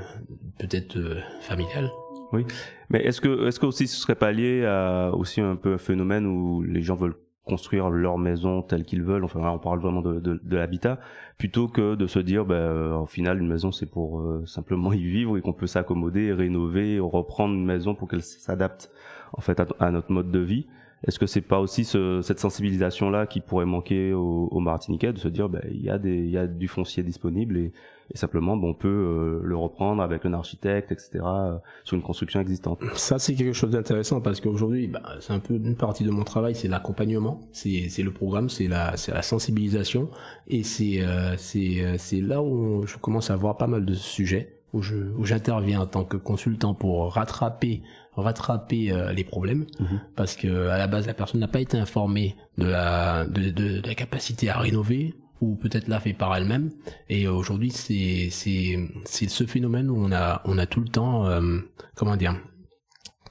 peut-être 0.59 0.97
euh, 0.97 1.19
familiales. 1.41 1.89
Oui, 2.31 2.45
mais 2.89 2.99
est-ce 2.99 3.21
que 3.21 3.47
est-ce 3.47 3.59
que 3.59 3.65
aussi 3.65 3.87
ce 3.87 3.99
serait 3.99 4.15
pas 4.15 4.31
lié 4.31 4.63
à 4.65 5.11
aussi 5.13 5.41
un 5.41 5.55
peu 5.55 5.73
un 5.73 5.77
phénomène 5.79 6.27
où 6.27 6.61
les 6.61 6.81
gens 6.81 6.95
veulent 6.95 7.17
construire 7.43 7.89
leur 7.89 8.19
maison 8.19 8.61
telle 8.61 8.83
qu'ils 8.83 9.01
veulent, 9.01 9.23
enfin 9.23 9.39
on 9.49 9.57
parle 9.57 9.79
vraiment 9.79 10.03
de, 10.03 10.19
de, 10.19 10.39
de 10.43 10.55
l'habitat, 10.55 10.99
plutôt 11.39 11.67
que 11.67 11.95
de 11.95 12.05
se 12.05 12.19
dire, 12.19 12.45
ben, 12.45 12.53
euh, 12.55 12.97
au 12.97 13.07
final, 13.07 13.39
une 13.39 13.47
maison 13.47 13.71
c'est 13.71 13.87
pour 13.87 14.23
simplement 14.45 14.93
y 14.93 15.03
vivre 15.03 15.35
et 15.35 15.41
qu'on 15.41 15.53
peut 15.53 15.65
s'accommoder, 15.65 16.31
rénover, 16.31 16.99
reprendre 16.99 17.55
une 17.55 17.65
maison 17.65 17.95
pour 17.95 18.07
qu'elle 18.07 18.21
s'adapte 18.21 18.91
en 19.33 19.41
fait 19.41 19.59
à, 19.79 19.89
notre 19.89 20.11
mode 20.11 20.29
de 20.29 20.39
vie. 20.39 20.67
Est-ce 21.07 21.17
que 21.17 21.25
c'est 21.25 21.41
pas 21.41 21.59
aussi 21.59 21.85
ce, 21.85 22.21
cette 22.21 22.39
sensibilisation 22.39 23.09
là 23.09 23.25
qui 23.25 23.39
pourrait 23.39 23.65
manquer 23.65 24.13
aux, 24.13 24.49
aux 24.51 24.59
Martiniquais 24.59 25.13
de 25.13 25.17
se 25.17 25.29
dire, 25.29 25.49
ben, 25.49 25.63
il 25.71 25.81
y 25.81 25.89
a 25.89 25.97
des, 25.97 26.17
il 26.17 26.29
y 26.29 26.37
a 26.37 26.45
du 26.45 26.67
foncier 26.67 27.01
disponible 27.01 27.57
et 27.57 27.71
et 28.11 28.17
simplement 28.17 28.57
bon, 28.57 28.69
on 28.69 28.73
peut 28.73 28.87
euh, 28.87 29.41
le 29.43 29.55
reprendre 29.55 30.01
avec 30.01 30.25
un 30.25 30.33
architecte, 30.33 30.91
etc. 30.91 31.19
Euh, 31.23 31.57
sur 31.83 31.95
une 31.95 32.01
construction 32.01 32.39
existante. 32.39 32.79
Ça 32.95 33.19
c'est 33.19 33.35
quelque 33.35 33.53
chose 33.53 33.71
d'intéressant 33.71 34.21
parce 34.21 34.41
qu'aujourd'hui, 34.41 34.87
bah, 34.87 35.01
c'est 35.19 35.33
un 35.33 35.39
peu 35.39 35.55
une 35.55 35.75
partie 35.75 36.03
de 36.03 36.11
mon 36.11 36.23
travail, 36.23 36.55
c'est 36.55 36.67
l'accompagnement, 36.67 37.41
c'est 37.51 37.89
le 37.97 38.11
programme, 38.11 38.49
c'est 38.49 38.67
la 38.67 38.95
sensibilisation 39.21 40.09
et 40.47 40.63
c'est 40.63 41.01
euh, 41.01 41.35
c'est 41.37 42.21
là 42.21 42.41
où 42.41 42.85
je 42.87 42.97
commence 42.97 43.29
à 43.29 43.35
voir 43.35 43.57
pas 43.57 43.67
mal 43.67 43.85
de 43.85 43.93
sujets 43.93 44.55
où 44.73 44.81
je 44.81 44.95
où 45.17 45.25
j'interviens 45.25 45.81
en 45.81 45.87
tant 45.87 46.03
que 46.03 46.17
consultant 46.17 46.73
pour 46.73 47.13
rattraper 47.13 47.81
rattraper 48.15 48.91
les 49.15 49.23
problèmes 49.23 49.65
mhm. 49.79 50.01
parce 50.15 50.35
que 50.35 50.67
à 50.67 50.77
la 50.77 50.87
base 50.87 51.07
la 51.07 51.13
personne 51.13 51.39
n'a 51.39 51.47
pas 51.47 51.61
été 51.61 51.77
informée 51.77 52.35
de 52.57 52.67
la 52.67 53.25
de, 53.25 53.49
de, 53.49 53.79
de 53.79 53.87
la 53.87 53.95
capacité 53.95 54.49
à 54.49 54.59
rénover 54.59 55.15
ou 55.41 55.55
peut-être 55.55 55.87
l'a 55.87 55.99
fait 55.99 56.13
par 56.13 56.35
elle-même. 56.35 56.71
Et 57.09 57.27
aujourd'hui, 57.27 57.71
c'est 57.71 58.29
ce 58.29 59.45
phénomène 59.45 59.89
où 59.89 59.97
on 59.97 60.11
a 60.11 60.41
on 60.45 60.57
a 60.57 60.65
tout 60.65 60.81
le 60.81 60.89
temps 60.89 61.25
euh, 61.27 61.59
comment 61.95 62.15
dire 62.15 62.35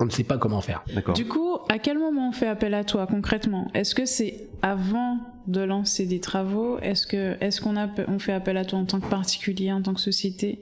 on 0.01 0.05
ne 0.05 0.11
sait 0.11 0.25
pas 0.25 0.39
comment 0.39 0.61
faire. 0.61 0.85
Du 1.15 1.27
coup, 1.27 1.59
à 1.69 1.79
quel 1.79 1.99
moment 1.99 2.29
on 2.29 2.33
fait 2.33 2.47
appel 2.47 2.75
à 2.75 2.85
toi 2.85 3.07
concrètement? 3.07 3.69
Est-ce 3.75 3.95
que 3.95 4.07
c'est 4.07 4.49
avant 4.63 5.19
de 5.49 5.61
lancer 5.61 6.07
des 6.07 6.21
travaux? 6.21 6.79
Est-ce 6.81 7.07
que 7.07 7.37
est-ce 7.41 7.61
qu'on 7.61 7.77
a 7.77 7.89
on 8.07 8.19
fait 8.19 8.33
appel 8.33 8.57
à 8.57 8.65
toi 8.65 8.79
en 8.79 8.85
tant 8.85 9.01
que 9.01 9.09
particulier, 9.09 9.73
en 9.73 9.83
tant 9.83 9.95
que 9.95 10.01
société? 10.01 10.61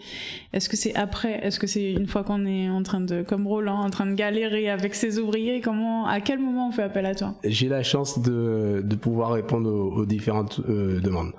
Est-ce 0.52 0.68
que 0.68 0.76
c'est 0.76 0.94
après? 0.94 1.44
Est-ce 1.44 1.58
que 1.58 1.66
c'est 1.66 1.92
une 1.92 2.06
fois 2.06 2.24
qu'on 2.24 2.46
est 2.46 2.70
en 2.70 2.82
train 2.82 3.00
de 3.00 3.22
comme 3.22 3.46
Roland 3.46 3.80
en 3.80 3.90
train 3.90 4.06
de 4.06 4.14
galérer 4.14 4.70
avec 4.70 4.94
ses 4.94 5.18
ouvriers? 5.18 5.60
Comment 5.60 6.06
à 6.06 6.20
quel 6.20 6.38
moment 6.38 6.68
on 6.68 6.72
fait 6.72 6.84
appel 6.84 7.04
à 7.04 7.14
toi? 7.14 7.34
J'ai 7.44 7.68
la 7.68 7.82
chance 7.82 8.22
de 8.22 8.82
de 8.84 8.96
pouvoir 8.96 9.32
répondre 9.32 9.70
aux, 9.70 10.06
différentes 10.06 10.60
euh, 10.68 11.00
demandes 11.00 11.32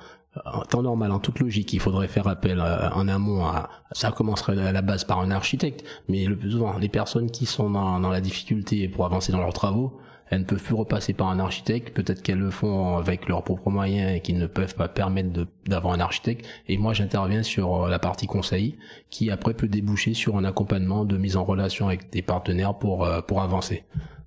en 0.45 0.61
temps 0.63 0.81
normal, 0.81 1.11
en 1.11 1.19
toute 1.19 1.39
logique, 1.39 1.73
il 1.73 1.79
faudrait 1.79 2.07
faire 2.07 2.27
appel 2.27 2.59
euh, 2.59 2.89
en 2.91 3.07
amont 3.07 3.45
à, 3.45 3.69
ça 3.91 4.11
commencerait 4.11 4.57
à 4.57 4.71
la 4.71 4.81
base 4.81 5.03
par 5.03 5.19
un 5.19 5.31
architecte, 5.31 5.83
mais 6.07 6.25
le 6.25 6.35
plus 6.35 6.51
souvent, 6.51 6.77
les 6.77 6.89
personnes 6.89 7.31
qui 7.31 7.45
sont 7.45 7.69
dans, 7.69 8.09
la 8.09 8.21
difficulté 8.21 8.87
pour 8.87 9.05
avancer 9.05 9.31
dans 9.31 9.39
leurs 9.39 9.53
travaux, 9.53 9.99
elles 10.29 10.41
ne 10.41 10.45
peuvent 10.45 10.61
plus 10.61 10.75
repasser 10.75 11.13
par 11.13 11.29
un 11.29 11.39
architecte, 11.39 11.95
peut-être 11.95 12.21
qu'elles 12.21 12.39
le 12.39 12.51
font 12.51 12.97
avec 12.97 13.29
leurs 13.29 13.43
propres 13.43 13.69
moyens 13.69 14.17
et 14.17 14.19
qu'ils 14.19 14.37
ne 14.37 14.47
peuvent 14.47 14.75
pas 14.75 14.89
permettre 14.89 15.47
d'avoir 15.65 15.93
un 15.93 16.01
architecte. 16.01 16.45
Et 16.67 16.77
moi, 16.77 16.93
j'interviens 16.93 17.43
sur 17.43 17.85
euh, 17.85 17.89
la 17.89 17.99
partie 17.99 18.27
conseil, 18.27 18.77
qui 19.09 19.31
après 19.31 19.53
peut 19.53 19.69
déboucher 19.69 20.13
sur 20.13 20.37
un 20.37 20.43
accompagnement 20.43 21.05
de 21.05 21.17
mise 21.17 21.37
en 21.37 21.45
relation 21.45 21.87
avec 21.87 22.11
des 22.11 22.21
partenaires 22.21 22.73
pour, 22.73 23.05
euh, 23.05 23.21
pour 23.21 23.41
avancer. 23.41 23.85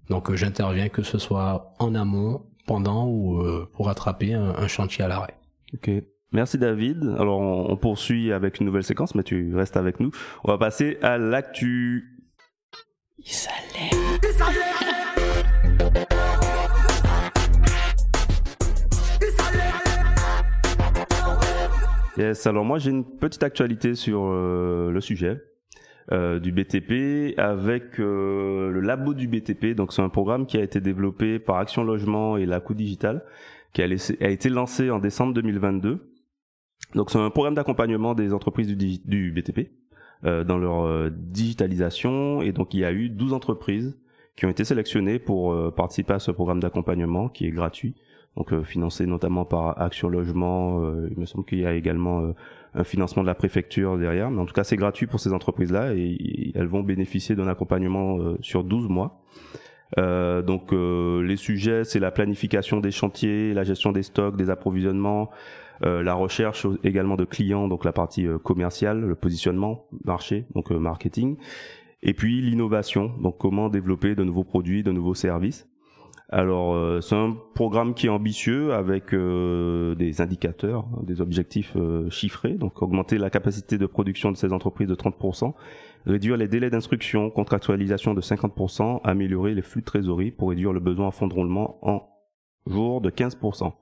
Donc 0.09 0.35
j'interviens 0.35 0.88
que 0.88 1.03
ce 1.03 1.18
soit 1.18 1.75
en 1.79 1.94
amont, 1.94 2.42
pendant 2.66 3.07
ou 3.07 3.42
pour 3.73 3.88
attraper 3.88 4.35
un 4.35 4.68
chantier 4.68 5.05
à 5.05 5.09
l'arrêt. 5.09 5.39
Ok. 5.74 5.90
Merci 6.33 6.59
David. 6.59 7.02
Alors 7.18 7.40
on, 7.40 7.76
poursuit 7.76 8.33
avec 8.33 8.61
une 8.61 8.66
nouvelle 8.66 8.85
séquence, 8.85 9.14
mais 9.14 9.24
tu 9.24 9.54
restes 9.54 9.76
avec 9.76 9.98
nous. 9.98 10.11
On 10.44 10.48
va 10.48 10.59
passer 10.59 10.98
à 11.02 11.18
l'actu. 11.18 12.20
Yes, 22.16 22.46
alors 22.46 22.64
moi 22.64 22.78
j'ai 22.78 22.90
une 22.90 23.04
petite 23.04 23.42
actualité 23.42 23.94
sur 23.94 24.26
euh, 24.26 24.90
le 24.90 25.00
sujet 25.00 25.42
euh, 26.12 26.38
du 26.38 26.52
BTP 26.52 27.38
avec 27.38 27.98
euh, 27.98 28.70
le 28.70 28.80
labo 28.80 29.14
du 29.14 29.26
BTP. 29.26 29.74
Donc 29.74 29.92
c'est 29.92 30.02
un 30.02 30.09
programme 30.09 30.46
qui 30.46 30.59
a 30.59 30.62
été 30.62 30.80
développé 30.80 31.38
par 31.38 31.56
Action 31.56 31.83
Logement 31.83 32.37
et 32.37 32.46
la 32.46 32.61
Coup 32.61 32.74
Digital 32.74 33.24
qui 33.72 33.83
a, 33.83 34.28
été 34.30 34.48
lancé 34.48 34.90
en 34.90 34.98
décembre 34.98 35.35
2022. 35.35 36.12
Donc 36.94 37.11
c'est 37.11 37.18
un 37.18 37.30
programme 37.30 37.54
d'accompagnement 37.54 38.14
des 38.14 38.33
entreprises 38.33 38.76
du, 38.76 39.33
BTP 39.33 39.70
euh, 40.24 40.44
dans 40.44 40.59
leur 40.59 40.87
euh, 40.87 41.11
digitalisation 41.11 42.42
et 42.42 42.52
donc 42.52 42.74
il 42.74 42.80
y 42.80 42.85
a 42.85 42.92
eu 42.92 43.09
12 43.09 43.33
entreprises 43.33 43.96
qui 44.37 44.46
ont 44.46 44.48
été 44.50 44.64
sélectionnées 44.64 45.18
pour 45.18 45.52
euh, 45.52 45.70
participer 45.70 46.14
à 46.14 46.18
ce 46.18 46.30
programme 46.30 46.61
d'accompagnement 46.61 47.28
qui 47.28 47.46
est 47.46 47.50
gratuit, 47.50 47.94
donc 48.37 48.61
financé 48.62 49.06
notamment 49.06 49.44
par 49.44 49.80
Action 49.80 50.09
Logement. 50.09 50.83
il 51.11 51.18
me 51.18 51.26
semble 51.26 51.44
qu'il 51.44 51.61
y 51.61 51.66
a 51.66 51.74
également 51.74 52.33
un 52.74 52.85
financement 52.85 53.22
de 53.22 53.26
la 53.26 53.35
préfecture 53.35 53.98
derrière, 53.98 54.30
mais 54.30 54.40
en 54.40 54.46
tout 54.46 54.54
cas 54.54 54.64
c'est 54.64 54.76
gratuit 54.76 55.06
pour 55.06 55.20
ces 55.20 55.33
entreprises-là 55.33 55.94
et, 55.94 56.52
elles 56.54 56.66
vont 56.66 56.83
bénéficier 56.83 57.37
d'un 57.37 57.48
accompagnement 57.48 58.18
sur 58.40 58.64
12 58.64 58.88
mois. 58.88 59.22
Euh, 59.98 60.42
donc 60.42 60.72
euh, 60.72 61.22
les 61.22 61.37
sujets, 61.37 61.85
c'est 61.85 61.98
la 61.98 62.11
planification 62.11 62.81
des 62.81 62.90
chantiers, 62.90 63.55
la 63.55 63.64
gestion 63.64 63.92
des 63.92 64.03
stocks, 64.03 64.37
des 64.37 64.50
approvisionnements, 64.50 65.31
Euh, 65.83 66.03
la 66.03 66.12
recherche 66.12 66.66
également 66.85 67.16
de 67.16 67.24
clients, 67.24 67.66
donc 67.66 67.85
la 67.85 67.92
partie 67.92 68.26
euh, 68.26 68.38
commerciale, 68.38 69.00
le 69.00 69.14
positionnement, 69.14 69.87
marché, 70.05 70.44
donc 70.55 70.70
marketing. 70.70 71.37
Et 72.03 72.12
puis 72.12 72.42
l'innovation, 72.42 73.12
donc 73.22 73.38
comment 73.38 73.70
développer 73.70 74.14
de 74.14 74.22
nouveaux 74.22 74.44
produits, 74.44 74.83
de 74.83 74.92
nouveaux 74.92 75.14
services. 75.14 75.66
Alors 76.33 77.03
c'est 77.03 77.16
un 77.16 77.37
programme 77.55 77.92
qui 77.92 78.07
est 78.07 78.11
ambitieux 78.11 78.72
avec 78.72 79.12
des 79.12 80.20
indicateurs, 80.20 80.87
des 81.03 81.20
objectifs 81.20 81.76
chiffrés, 82.09 82.53
donc 82.53 82.81
augmenter 82.83 83.18
la 83.18 83.31
capacité 83.31 83.79
de 83.79 83.87
production 83.87 84.31
de 84.31 84.37
ces 84.37 84.53
entreprises 84.53 84.87
de 84.87 84.94
30%, 84.94 85.55
réduire 86.06 86.36
les 86.36 86.48
délais 86.48 86.70
d'instruction, 86.70 87.30
contractualisation 87.30 88.14
de 88.14 88.20
50%, 88.20 89.00
améliorer 89.04 89.54
les 89.54 89.62
flux 89.62 89.80
de 89.80 89.86
trésorerie 89.86 90.30
pour 90.30 90.50
réduire 90.50 90.72
le 90.72 90.80
besoin 90.80 91.06
en 91.06 91.10
fonds 91.10 91.28
de 91.28 91.34
roulement 91.34 91.78
en 91.82 92.08
jour 92.66 93.00
de 93.00 93.10
15%. 93.10 93.72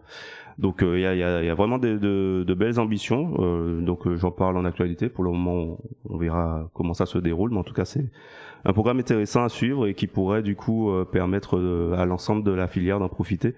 Donc 0.59 0.83
euh, 0.83 0.99
il 0.99 1.19
y, 1.19 1.23
a, 1.23 1.55
vraiment 1.55 1.79
de 1.79 2.55
belles 2.55 2.81
ambitions. 2.81 3.37
Euh, 3.39 3.81
donc 3.81 4.07
euh, 4.07 4.17
j'en 4.17 4.33
parle 4.33 4.57
en 4.57 4.65
actualité. 4.65 5.09
Pour 5.09 5.25
le 5.25 5.31
moment, 5.31 5.79
on, 6.09 6.19
verra 6.19 6.69
comment 6.75 6.95
ça 6.95 7.07
se 7.07 7.19
déroule. 7.19 7.51
Mais 7.53 7.59
en 7.59 7.65
tout 7.65 7.75
cas, 7.75 7.85
c'est 7.85 8.11
un 8.65 8.73
programme 8.73 8.99
intéressant 8.99 9.45
à 9.45 9.49
suivre 9.49 9.87
et 9.87 9.95
qui 9.95 10.09
pourrait 10.09 10.43
du 10.43 10.57
coup 10.57 10.91
permettre 11.13 11.59
à 11.97 12.05
l'ensemble 12.07 12.43
de 12.43 12.51
la 12.51 12.67
filière 12.67 12.99
d'en 12.99 13.09
profiter. 13.09 13.55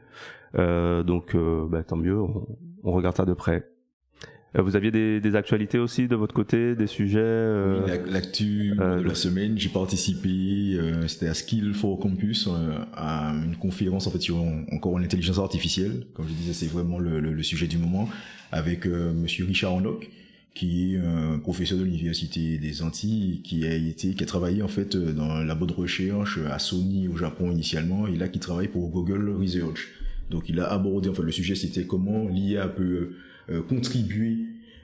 donc 0.54 1.34
bah, 1.70 1.82
tant 1.82 1.96
mieux. 1.96 2.20
On, 2.20 2.46
on 2.84 2.92
regarde 2.92 3.16
ça 3.16 3.24
de 3.24 3.32
près. 3.32 3.66
Euh, 4.58 4.62
vous 4.62 4.74
aviez 4.74 4.90
des, 4.90 5.20
des, 5.20 5.36
actualités 5.36 5.78
aussi 5.78 6.08
de 6.08 6.16
votre 6.16 6.34
côté, 6.34 6.74
des 6.74 6.88
sujets 6.88 7.20
euh, 7.20 7.82
Oui, 7.86 8.12
l'actu 8.12 8.74
euh, 8.80 9.00
de 9.00 9.06
la 9.06 9.14
semaine, 9.14 9.56
j'ai 9.56 9.68
participé, 9.68 10.28
euh, 10.74 11.06
c'était 11.06 11.28
à 11.28 11.34
Skill 11.34 11.72
for 11.72 11.98
Campus, 12.00 12.48
à 12.92 13.32
une 13.32 13.56
conférence 13.56 14.08
en 14.08 14.10
fait 14.10 14.20
sur 14.20 14.38
encore 14.72 14.98
l'intelligence 14.98 15.38
artificielle. 15.38 16.04
Comme 16.14 16.26
je 16.26 16.32
disais, 16.32 16.52
c'est 16.52 16.66
vraiment 16.70 16.98
le, 16.98 17.20
le, 17.20 17.32
le, 17.32 17.42
sujet 17.44 17.68
du 17.68 17.78
moment, 17.78 18.08
avec 18.50 18.86
Monsieur 18.86 19.44
Richard 19.44 19.74
Honnock, 19.74 20.10
qui 20.52 20.94
est 20.94 20.98
un 20.98 21.38
professeur 21.38 21.78
de 21.78 21.84
l'université 21.84 22.58
des 22.58 22.82
Antilles, 22.82 23.42
qui 23.44 23.64
a 23.64 23.74
été, 23.74 24.14
qui 24.14 24.22
a 24.24 24.26
travaillé 24.26 24.62
en 24.62 24.68
fait 24.68 24.96
dans 24.96 25.30
un 25.30 25.44
labo 25.44 25.64
de 25.66 25.72
recherche 25.72 26.40
à 26.50 26.58
Sony 26.58 27.06
au 27.06 27.16
Japon 27.16 27.52
initialement, 27.52 28.08
et 28.08 28.16
là 28.16 28.26
qui 28.26 28.40
travaille 28.40 28.68
pour 28.68 28.88
Google 28.88 29.30
Research. 29.30 29.90
Donc 30.28 30.48
il 30.48 30.58
a 30.58 30.66
abordé, 30.72 31.08
en 31.08 31.14
fait, 31.14 31.22
le 31.22 31.30
sujet 31.30 31.54
c'était 31.54 31.84
comment 31.84 32.28
l'IA 32.28 32.66
peut 32.66 33.10
euh, 33.50 33.62
contribuer 33.62 34.38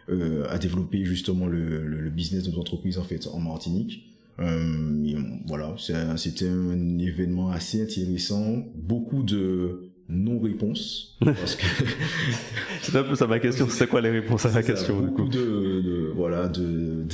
euh, 0.08 0.46
à 0.50 0.58
développer 0.58 1.04
justement 1.04 1.46
le, 1.46 1.86
le, 1.86 2.10
business 2.10 2.44
de 2.44 2.52
nos 2.52 2.60
entreprises 2.60 2.98
en 2.98 3.02
fait 3.02 3.26
en 3.26 3.40
Martinique. 3.40 4.12
Euh, 4.38 5.14
voilà, 5.46 5.74
c'était 6.16 6.48
un 6.48 6.98
événement 6.98 7.50
assez 7.50 7.82
intéressant, 7.82 8.64
beaucoup 8.74 9.22
de 9.22 9.90
non-réponses. 10.08 11.18
c'est 12.82 12.96
un 12.96 13.02
peu 13.02 13.14
ça 13.14 13.26
ma 13.26 13.40
question. 13.40 13.66
C'est 13.68 13.88
quoi 13.88 14.00
les 14.00 14.10
réponses 14.10 14.46
à 14.46 14.52
la 14.52 14.62
question 14.62 15.00
Beaucoup 15.00 15.28
de, 15.28 15.38
de, 15.38 16.12
voilà 16.14 16.48
de 16.48 17.04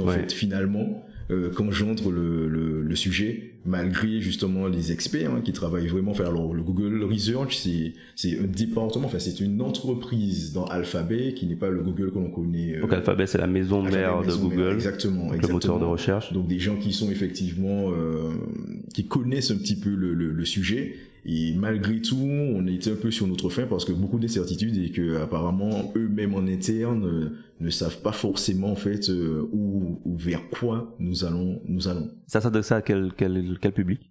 en 0.00 0.06
fait 0.08 0.32
finalement 0.32 1.04
euh, 1.30 1.50
qu'engendre 1.50 2.10
le, 2.10 2.48
le, 2.48 2.82
le, 2.82 2.96
sujet, 2.96 3.53
malgré 3.66 4.20
justement 4.20 4.66
les 4.66 4.92
experts 4.92 5.32
hein, 5.32 5.40
qui 5.42 5.52
travaillent 5.52 5.86
vraiment. 5.86 6.14
faire 6.14 6.28
alors, 6.28 6.54
le 6.54 6.62
Google 6.62 7.02
Research, 7.04 7.56
c'est 7.56 7.94
c'est 8.14 8.38
un 8.38 8.46
département, 8.46 9.06
enfin 9.06 9.18
c'est 9.18 9.40
une 9.40 9.60
entreprise 9.60 10.52
dans 10.52 10.64
Alphabet 10.64 11.34
qui 11.34 11.46
n'est 11.46 11.56
pas 11.56 11.70
le 11.70 11.82
Google 11.82 12.10
que 12.10 12.18
l'on 12.18 12.30
connaît. 12.30 12.76
Euh, 12.76 12.82
Donc 12.82 12.92
Alphabet, 12.92 13.26
c'est 13.26 13.38
la 13.38 13.46
maison 13.46 13.82
mère 13.82 14.22
de 14.22 14.34
Google, 14.34 14.74
exactement, 14.74 15.32
le 15.32 15.48
moteur 15.48 15.78
de 15.78 15.84
recherche. 15.84 16.32
Donc 16.32 16.46
des 16.46 16.58
gens 16.58 16.76
qui 16.76 16.92
sont 16.92 17.10
effectivement 17.10 17.90
euh, 17.90 18.30
qui 18.92 19.06
connaissent 19.06 19.50
un 19.50 19.56
petit 19.56 19.76
peu 19.76 19.90
le, 19.90 20.14
le, 20.14 20.30
le 20.30 20.44
sujet 20.44 20.96
et 21.26 21.54
malgré 21.54 22.00
tout, 22.02 22.18
on 22.20 22.66
était 22.66 22.90
un 22.90 22.96
peu 22.96 23.10
sur 23.10 23.26
notre 23.26 23.48
fin 23.48 23.66
parce 23.66 23.86
que 23.86 23.92
beaucoup 23.92 24.18
d'incertitudes 24.18 24.76
et 24.76 24.90
que 24.90 25.22
apparemment 25.22 25.92
eux-mêmes 25.96 26.34
en 26.34 26.46
interne 26.46 27.06
euh, 27.06 27.30
ne 27.60 27.70
savent 27.70 28.02
pas 28.02 28.12
forcément 28.12 28.72
en 28.72 28.76
fait 28.76 29.08
euh, 29.08 29.48
où, 29.52 30.00
ou 30.04 30.16
vers 30.16 30.50
quoi 30.50 30.94
nous 30.98 31.24
allons 31.24 31.62
nous 31.66 31.88
allons. 31.88 32.10
Ça 32.26 32.40
s'adresse 32.40 32.72
à 32.72 32.82
quel 32.82 33.12
quel 33.16 33.58
quel 33.60 33.72
public? 33.72 34.10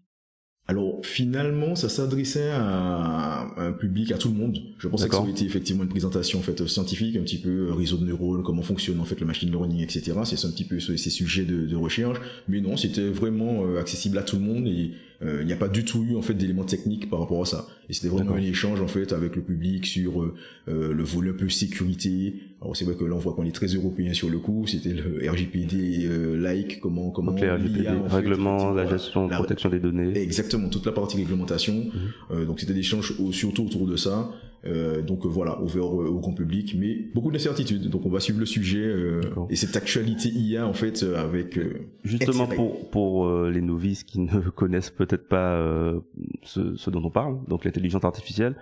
Alors 0.65 1.05
finalement, 1.05 1.75
ça 1.75 1.89
s'adressait 1.89 2.51
à 2.51 3.47
un 3.57 3.73
public, 3.73 4.13
à 4.13 4.17
tout 4.17 4.29
le 4.29 4.35
monde. 4.35 4.57
Je 4.77 4.87
pensais 4.87 5.09
que 5.09 5.15
ça 5.15 5.21
aurait 5.21 5.31
été 5.31 5.43
effectivement 5.43 5.83
une 5.83 5.89
présentation 5.89 6.39
en 6.39 6.41
fait 6.41 6.65
scientifique, 6.67 7.17
un 7.17 7.23
petit 7.23 7.39
peu 7.39 7.67
euh, 7.67 7.73
réseau 7.73 7.97
de 7.97 8.05
neurones, 8.05 8.43
comment 8.43 8.61
fonctionne 8.61 9.01
en 9.01 9.03
fait 9.03 9.19
le 9.19 9.25
machine 9.25 9.51
learning, 9.51 9.81
etc. 9.81 10.13
C'est 10.23 10.47
un 10.47 10.51
petit 10.51 10.63
peu 10.63 10.79
ces 10.79 11.09
sujets 11.09 11.43
de, 11.43 11.65
de 11.65 11.75
recherche, 11.75 12.17
mais 12.47 12.61
non, 12.61 12.77
c'était 12.77 13.09
vraiment 13.09 13.75
accessible 13.77 14.17
à 14.17 14.23
tout 14.23 14.37
le 14.37 14.43
monde 14.43 14.65
et 14.67 14.93
euh, 15.23 15.41
il 15.41 15.47
n'y 15.47 15.53
a 15.53 15.57
pas 15.57 15.67
du 15.67 15.85
tout 15.85 16.03
eu 16.03 16.15
en 16.15 16.21
fait 16.21 16.33
d'éléments 16.33 16.63
techniques 16.63 17.09
par 17.09 17.19
rapport 17.19 17.41
à 17.41 17.45
ça. 17.45 17.67
Et 17.89 17.93
c'était 17.93 18.09
vraiment 18.09 18.35
un 18.35 18.41
échange 18.41 18.81
en 18.81 18.87
fait 18.87 19.13
avec 19.13 19.35
le 19.35 19.41
public 19.41 19.85
sur 19.85 20.21
euh, 20.21 20.35
euh, 20.67 20.93
le 20.93 21.03
volet 21.03 21.31
un 21.31 21.33
peu 21.33 21.49
sécurité. 21.49 22.35
Alors 22.61 22.75
c'est 22.75 22.85
vrai 22.85 22.95
que 22.95 23.03
là 23.03 23.15
on 23.15 23.19
voit 23.19 23.33
qu'on 23.33 23.45
est 23.45 23.51
très 23.51 23.67
européen 23.67 24.13
sur 24.13 24.29
le 24.29 24.39
coup. 24.39 24.65
C'était 24.67 24.93
le 24.93 25.29
RGPD 25.29 26.07
like 26.37 26.79
comment 26.79 27.11
comment 27.11 27.31
Donc, 27.31 27.41
RGPD, 27.41 27.87
règlement, 28.07 28.71
la 28.71 28.87
gestion, 28.87 29.27
la 29.27 29.37
protection 29.37 29.69
des 29.69 29.79
données. 29.79 30.17
Exactement 30.17 30.69
toute 30.69 30.85
la 30.85 30.91
partie 30.91 31.17
réglementation. 31.17 31.85
Mhm. 32.29 32.45
donc 32.45 32.59
c'était 32.59 32.73
des 32.73 32.79
échanges 32.79 33.13
surtout 33.31 33.65
autour 33.65 33.87
de 33.87 33.95
ça. 33.95 34.31
Euh, 34.65 35.01
donc 35.01 35.25
euh, 35.25 35.29
voilà, 35.29 35.61
ouvert 35.61 35.85
au, 35.85 36.19
grand 36.19 36.33
public, 36.33 36.75
mais 36.79 36.97
beaucoup 37.13 37.31
d'incertitudes. 37.31 37.89
Donc 37.89 38.05
on 38.05 38.09
va 38.09 38.19
suivre 38.19 38.39
le 38.39 38.45
sujet 38.45 38.83
euh, 38.83 39.21
et 39.49 39.55
cette 39.55 39.75
actualité 39.75 40.29
IA 40.29 40.65
en 40.65 40.73
fait 40.73 41.03
avec 41.03 41.59
justement 42.03 42.47
pour 42.47 42.89
pour 42.89 43.29
les 43.45 43.61
novices 43.61 44.03
qui 44.03 44.19
ne 44.19 44.39
connaissent 44.55 44.89
peut-être 44.89 45.27
pas 45.27 45.61
ce, 46.43 46.75
ce, 46.75 46.89
dont 46.89 47.03
on 47.03 47.09
parle, 47.09 47.37
donc 47.47 47.65
l'intelligence 47.65 48.03
artificielle. 48.03 48.55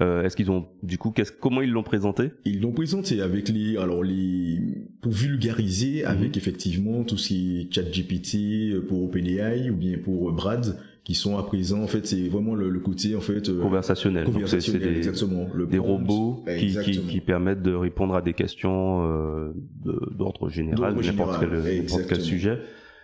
Est-ce 0.00 0.36
qu'ils 0.36 0.50
ont 0.52 0.66
du 0.84 0.96
coup 0.96 1.10
qu'est-ce 1.10 1.32
comment 1.32 1.60
ils 1.60 1.70
l'ont 1.70 1.82
présenté? 1.82 2.30
Ils 2.44 2.60
l'ont 2.60 2.70
présenté 2.70 3.20
avec 3.20 3.48
les 3.48 3.76
alors 3.76 4.04
les 4.04 4.60
pour 5.00 5.10
vulgariser 5.10 6.02
mhm. 6.02 6.08
avec 6.08 6.36
effectivement 6.36 7.02
tout 7.02 7.16
ce 7.16 7.28
qui 7.28 7.60
est 7.62 7.74
ChatGPT 7.74 8.86
pour 8.86 9.02
OpenAI 9.02 9.70
ou 9.70 9.74
bien 9.74 9.98
pour 9.98 10.30
Brad 10.30 10.78
qui 11.08 11.14
sont 11.14 11.38
à 11.38 11.42
présent 11.42 11.82
en 11.82 11.86
fait 11.86 12.06
c'est 12.06 12.28
vraiment 12.28 12.54
le, 12.54 12.68
le, 12.68 12.80
côté 12.80 13.16
en 13.16 13.22
fait 13.22 13.48
euh, 13.48 13.62
conversationnel, 13.62 14.24
conversationnel 14.24 14.82
Donc, 14.82 14.92
des, 14.92 14.98
exactement 14.98 15.48
le 15.54 15.66
des 15.66 15.78
robots 15.78 16.44
qui, 16.58 16.76
qui, 16.84 17.00
qui, 17.00 17.20
permettent 17.22 17.62
de 17.62 17.72
répondre 17.72 18.14
à 18.14 18.20
des 18.20 18.34
questions 18.34 19.08
euh, 19.10 19.52
d'ordre 19.84 20.50
général 20.50 20.94
de 20.94 21.02
n'importe 21.02 21.40
quel, 21.40 21.86
quel 22.06 22.20
sujet 22.20 22.58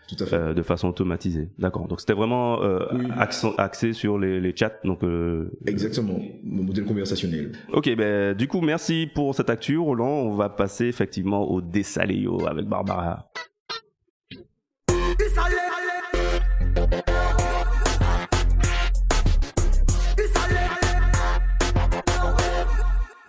tout 0.06 0.16
à 0.22 0.26
fait. 0.26 0.36
Euh, 0.36 0.52
de 0.52 0.62
façon 0.62 0.88
automatisée. 0.88 1.48
D'accord. 1.58 1.88
Donc 1.88 2.00
c'était 2.00 2.12
vraiment 2.12 2.62
euh, 2.62 2.78
axé 3.56 3.94
sur 3.94 4.18
les, 4.18 4.38
les 4.38 4.54
chats. 4.54 4.78
Donc 4.84 5.02
euh... 5.02 5.50
exactement, 5.66 6.18
le 6.44 6.62
modèle 6.62 6.84
conversationnel. 6.84 7.52
Ok, 7.72 7.88
ben 7.96 8.36
du 8.36 8.46
coup 8.46 8.60
merci 8.60 9.08
pour 9.14 9.34
cette 9.34 9.48
actu, 9.48 9.78
Roland. 9.78 10.06
On 10.06 10.34
va 10.34 10.50
passer 10.50 10.84
effectivement 10.84 11.50
au 11.50 11.62
Dessaléo 11.62 12.46
avec 12.46 12.66
Barbara. 12.66 13.30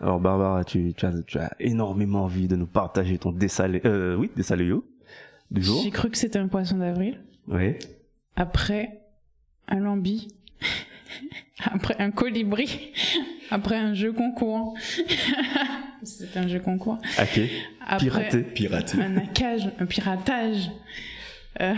Alors 0.06 0.20
Barbara, 0.20 0.63
tu, 0.63 0.94
tu, 0.96 1.04
as, 1.08 1.13
tu, 1.26 1.39
as, 1.39 1.52
énormément 1.60 2.26
envie 2.26 2.48
de 2.48 2.56
nous 2.56 2.68
partager 2.68 3.18
ton 3.18 3.32
dessalé, 3.32 3.82
euh, 3.86 4.15
oui, 4.15 4.30
yo 4.60 4.86
du 5.50 5.63
jour. 5.63 5.82
J'ai 5.84 5.89
cru 5.89 6.12
que 6.12 6.18
c'était 6.20 6.38
un 6.38 6.48
poisson 6.48 6.78
d'avril. 6.78 7.18
Oui. 7.48 7.74
Après, 8.36 9.02
un 9.68 9.80
lambi. 9.80 10.28
Après 11.63 11.96
un 11.98 12.12
colibri. 12.12 12.94
Après 13.50 13.78
un 13.78 13.96
jeu 13.96 14.13
concours. 14.13 14.76
c'est 16.04 16.38
un 16.38 16.48
jeu 16.48 16.60
concours. 16.60 17.00
Ok. 17.20 17.41
Après, 17.88 18.06
piraté. 18.06 18.44
Piraté. 18.44 19.02
Un 19.02 19.18
hackage, 19.18 19.72
un 19.80 19.88
piratage. 19.88 20.70
Euh... 21.62 21.74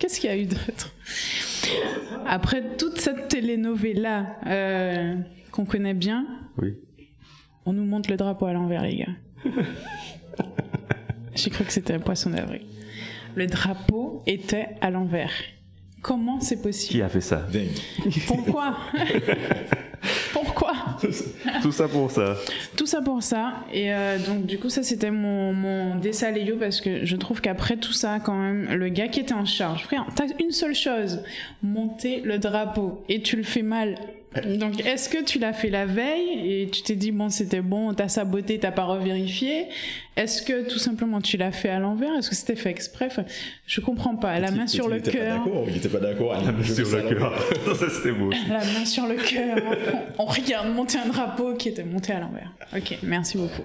Qu'est-ce 0.00 0.18
qu'il 0.18 0.28
y 0.28 0.32
a 0.32 0.36
eu 0.36 0.46
d'autre? 0.46 0.92
Après 2.26 2.76
toute 2.76 2.98
cette 2.98 3.28
telenovela 3.28 4.38
euh, 4.46 5.14
qu'on 5.52 5.66
connaît 5.66 5.94
bien, 5.94 6.26
oui. 6.60 6.76
on 7.64 7.72
nous 7.72 7.84
montre 7.84 8.10
le 8.10 8.16
drapeau 8.16 8.46
à 8.46 8.52
l'envers, 8.52 8.82
les 8.82 8.96
gars. 8.96 9.14
J'ai 11.34 11.50
cru 11.50 11.64
que 11.64 11.72
c'était 11.72 11.94
un 11.94 12.00
poisson 12.00 12.30
d'avril. 12.30 12.62
Le 13.34 13.46
drapeau 13.46 14.22
était 14.26 14.68
à 14.80 14.90
l'envers. 14.90 15.32
Comment 16.02 16.40
c'est 16.40 16.60
possible? 16.60 16.92
Qui 16.92 17.02
a 17.02 17.08
fait 17.08 17.20
ça? 17.20 17.46
Pourquoi? 18.26 18.76
Pourquoi? 20.32 20.72
Tout 21.62 21.72
ça 21.72 21.88
pour 21.88 22.10
ça. 22.10 22.36
Tout 22.76 22.86
ça 22.86 23.02
pour 23.02 23.22
ça. 23.22 23.52
Et 23.72 23.92
euh, 23.92 24.18
donc, 24.18 24.46
du 24.46 24.58
coup, 24.58 24.70
ça, 24.70 24.82
c'était 24.82 25.10
mon, 25.10 25.52
mon 25.52 25.96
dessaléo 25.96 26.56
parce 26.56 26.80
que 26.80 27.04
je 27.04 27.16
trouve 27.16 27.40
qu'après 27.40 27.76
tout 27.76 27.92
ça, 27.92 28.18
quand 28.20 28.34
même, 28.34 28.72
le 28.72 28.88
gars 28.88 29.08
qui 29.08 29.20
était 29.20 29.34
en 29.34 29.44
charge, 29.44 29.84
frère, 29.84 30.06
t'as 30.14 30.26
une 30.38 30.52
seule 30.52 30.74
chose 30.74 31.22
monter 31.62 32.22
le 32.22 32.38
drapeau 32.38 33.04
et 33.08 33.20
tu 33.20 33.36
le 33.36 33.42
fais 33.42 33.62
mal 33.62 33.96
Donc, 34.58 34.78
est-ce 34.86 35.08
que 35.08 35.24
tu 35.24 35.40
l'as 35.40 35.52
fait 35.52 35.70
la 35.70 35.86
veille 35.86 36.62
et 36.62 36.68
tu 36.70 36.82
t'es 36.82 36.94
dit, 36.94 37.10
bon, 37.10 37.30
c'était 37.30 37.60
bon, 37.62 37.92
t'as 37.94 38.06
saboté, 38.08 38.60
t'as 38.60 38.70
pas 38.70 38.84
revérifié? 38.84 39.66
Est-ce 40.16 40.42
que 40.42 40.68
tout 40.70 40.78
simplement 40.78 41.20
tu 41.20 41.36
l'as 41.36 41.50
fait 41.50 41.68
à 41.68 41.80
l'envers? 41.80 42.16
Est-ce 42.16 42.30
que 42.30 42.36
c'était 42.36 42.54
fait 42.54 42.70
exprès? 42.70 43.06
Enfin, 43.06 43.24
Je 43.66 43.80
comprends 43.80 44.14
pas. 44.14 44.38
La 44.38 44.52
main 44.52 44.68
sur 44.68 44.86
le 44.88 44.96
Il 44.96 44.98
était 45.00 45.10
pas 45.12 45.18
cœur. 45.18 45.38
d'accord, 45.44 45.64
il 45.68 45.76
était 45.76 45.88
pas 45.88 45.98
d'accord. 45.98 46.32
La 46.34 46.52
main 46.52 46.62
sur 46.62 46.96
le 46.96 47.08
cœur. 47.08 47.48
Ça, 47.76 47.90
c'était 47.90 48.12
beau. 48.12 48.30
La 48.48 48.58
main 48.58 48.84
sur 48.84 49.06
le 49.08 49.16
cœur. 49.16 49.56
On, 50.18 50.22
on 50.22 50.26
regarde 50.26 50.68
monter 50.74 50.98
un 50.98 51.08
drapeau 51.08 51.54
qui 51.54 51.68
était 51.68 51.82
monté 51.84 52.12
à 52.12 52.20
l'envers. 52.20 52.52
Ok, 52.76 52.98
merci 53.02 53.36
beaucoup. 53.36 53.64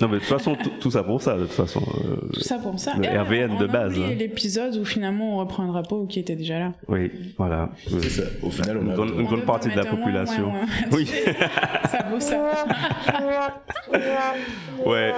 Non, 0.00 0.08
mais 0.08 0.14
de 0.14 0.18
toute 0.18 0.28
façon, 0.28 0.56
tout, 0.56 0.70
tout 0.80 0.90
ça 0.90 1.04
pour 1.04 1.22
ça, 1.22 1.36
de 1.36 1.42
toute 1.42 1.52
façon. 1.52 1.80
euh, 2.04 2.16
Tout 2.32 2.40
ça 2.40 2.58
pour 2.58 2.76
ça. 2.80 2.94
Le 2.98 3.04
Et 3.04 3.16
RVN 3.16 3.52
on 3.52 3.60
de 3.60 3.66
base, 3.68 3.96
hein. 3.96 4.12
l'épisode 4.18 4.76
où 4.76 4.84
finalement 4.84 5.36
on 5.36 5.38
reprend 5.38 5.62
un 5.62 5.68
drapeau 5.68 6.06
qui 6.06 6.18
était 6.18 6.34
déjà 6.34 6.58
là. 6.58 6.72
oui, 6.88 7.12
voilà. 7.38 7.68
C'est 7.86 8.08
ça. 8.10 8.22
Au 8.42 8.50
final, 8.50 8.78
on 8.78 8.82
Une 8.86 8.90
a. 8.90 8.94
grande, 8.94 9.08
une 9.10 9.14
On 9.14 9.22
grande 9.22 9.30
devrait 9.40 9.46
partie 9.46 9.68
de 9.70 9.76
la 9.76 9.84
population. 9.84 10.48
moins, 10.50 10.60
moins. 10.62 10.66
Oui. 10.98 11.06
ça 11.90 12.06
vaut 12.10 12.18
ça. 12.18 12.50
Ouais. 14.84 15.12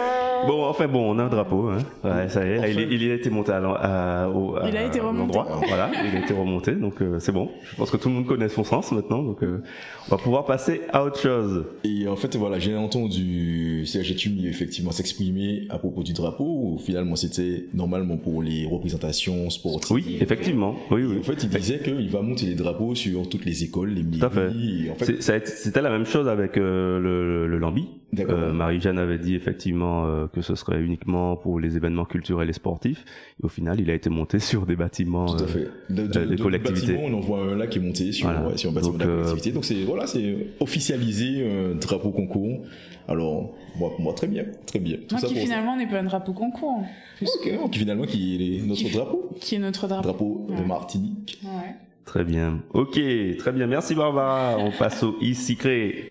Bon, 0.47 0.65
enfin 0.67 0.87
bon, 0.87 1.11
on 1.15 1.19
a 1.19 1.25
un 1.25 1.29
drapeau. 1.29 1.69
Hein. 1.71 1.79
Ouais, 2.05 2.29
ça 2.29 2.45
y 2.47 2.51
est. 2.51 2.73
Il, 2.73 2.93
il 3.03 3.11
a 3.11 3.15
été 3.15 3.31
monté 3.31 3.53
à, 3.53 3.57
à- 3.59 4.29
au, 4.29 4.57
Il 4.69 4.77
a 4.77 4.81
à 4.81 4.85
été 4.85 5.01
remonté. 5.01 5.35
l'endroit. 5.35 5.61
Voilà, 5.69 5.91
il 6.09 6.15
a 6.17 6.21
été 6.21 6.35
remonté, 6.35 6.73
donc 6.73 7.01
euh, 7.03 7.19
c'est 7.19 7.33
bon. 7.33 7.51
Je 7.65 7.77
pense 7.77 7.91
que 7.91 7.97
tout 7.97 8.09
le 8.09 8.15
monde 8.15 8.27
connaît 8.27 8.49
son 8.49 8.63
sens 8.63 8.93
maintenant, 8.93 9.23
donc 9.23 9.43
euh, 9.43 9.63
on 10.09 10.15
va 10.17 10.23
pouvoir 10.23 10.45
passer 10.45 10.83
à 10.93 11.03
autre 11.03 11.19
chose. 11.19 11.65
Et 11.85 12.07
en 12.07 12.15
fait, 12.17 12.37
voilà, 12.37 12.59
j'ai 12.59 12.77
entendu 12.77 13.85
Serge 13.87 14.11
Etumi 14.11 14.47
effectivement 14.47 14.66
s'exprimer 14.93 15.67
à 15.71 15.79
propos 15.79 16.03
du 16.03 16.13
drapeau, 16.13 16.45
où 16.45 16.79
finalement 16.79 17.17
c'était 17.17 17.67
normalement 17.75 18.17
pour 18.17 18.43
les 18.43 18.67
représentations 18.67 19.51
sportives? 19.51 19.95
Oui, 19.95 20.17
effectivement. 20.21 20.77
Oui, 20.91 21.03
oui. 21.05 21.19
en 21.19 21.23
fait, 21.23 21.43
il 21.43 21.49
disait 21.49 21.79
qu'il 21.79 22.09
va 22.11 22.23
monter 22.23 22.47
les 22.47 22.55
drapeaux 22.55 22.95
sur 22.95 23.29
toutes 23.29 23.45
les 23.45 23.65
écoles, 23.65 23.91
les 23.91 24.03
mairies. 24.03 24.91
En 24.91 24.95
fait, 24.95 25.21
C'était 25.47 25.83
la 25.83 25.91
même 25.91 26.07
chose 26.07 26.29
avec 26.29 26.57
euh, 26.57 26.99
le, 27.01 27.47
le 27.47 27.59
Lambi. 27.59 27.87
Euh, 28.19 28.53
Marie-Jeanne 28.53 28.99
avait 28.99 29.19
dit 29.19 29.35
effectivement 29.35 30.07
euh, 30.07 30.27
que 30.29 30.41
ce 30.41 30.55
serait 30.55 30.81
uniquement 30.81 31.37
pour 31.37 31.59
les 31.61 31.77
événements 31.77 32.05
culturels 32.05 32.49
et 32.49 32.53
sportifs. 32.53 33.05
Et 33.43 33.45
au 33.45 33.49
final, 33.49 33.81
il 33.81 33.91
a 33.91 33.95
été 33.95 34.09
monté 34.11 34.39
sur 34.51 34.65
des 34.65 34.77
bâtiments. 34.77 35.27
Tout 35.27 35.43
à 35.43 35.43
euh, 35.43 35.47
fait. 35.49 35.69
De, 35.91 36.07
de, 36.07 36.19
euh, 36.21 36.27
des 36.27 36.37
de 36.37 36.43
collectivités. 36.43 36.99
on 37.03 37.13
en 37.15 37.21
voit 37.21 37.41
un 37.41 37.57
là 37.57 37.67
qui 37.67 37.79
est 37.79 37.83
monté 37.83 38.13
sur, 38.13 38.29
Voilà. 38.29 38.47
ouais, 38.49 38.57
sur 38.57 38.71
un 38.71 38.75
bâtiment 38.75 38.93
Donc, 38.97 39.03
de 39.03 39.07
la 39.09 39.15
collectivité. 39.17 39.53
Donc 39.53 39.65
c'est 39.65 39.83
voilà, 39.85 40.07
c'est 40.07 40.37
officialisé 40.61 41.47
un 41.47 41.75
drapeau 41.75 42.11
concours. 42.11 42.63
Alors 43.09 43.55
moi, 43.77 43.91
moi 43.99 44.15
très 44.15 44.27
bien, 44.29 44.45
très 44.67 44.79
bien. 44.79 44.97
Tout 44.97 45.15
Moi 45.15 45.21
ça 45.21 45.27
qui 45.27 45.35
pour 45.35 45.43
finalement 45.43 45.77
n'est 45.77 45.87
pas 45.89 45.99
un 46.01 46.05
drapeau 46.05 46.33
concours, 46.33 46.83
Ok, 47.23 47.53
donc 47.55 47.75
finalement 47.75 48.05
qui 48.05 48.59
est 48.59 48.67
notre 48.67 48.81
Qui- 48.83 48.91
drapeau, 48.93 49.31
qui 49.41 49.55
est 49.57 49.59
notre 49.59 49.87
drapeau. 49.89 50.03
drapeau 50.03 50.47
de. 50.57 50.67
Martinique. 50.67 51.39
Ouais. 51.45 51.75
Très 52.05 52.25
bien. 52.25 52.63
Ok, 52.73 52.99
très 53.39 53.53
bien. 53.53 53.67
Merci 53.67 53.95
Barbara. 53.95 54.57
On 54.59 54.71
passe 54.71 55.03
au 55.03 55.17
e-secret. 55.23 56.09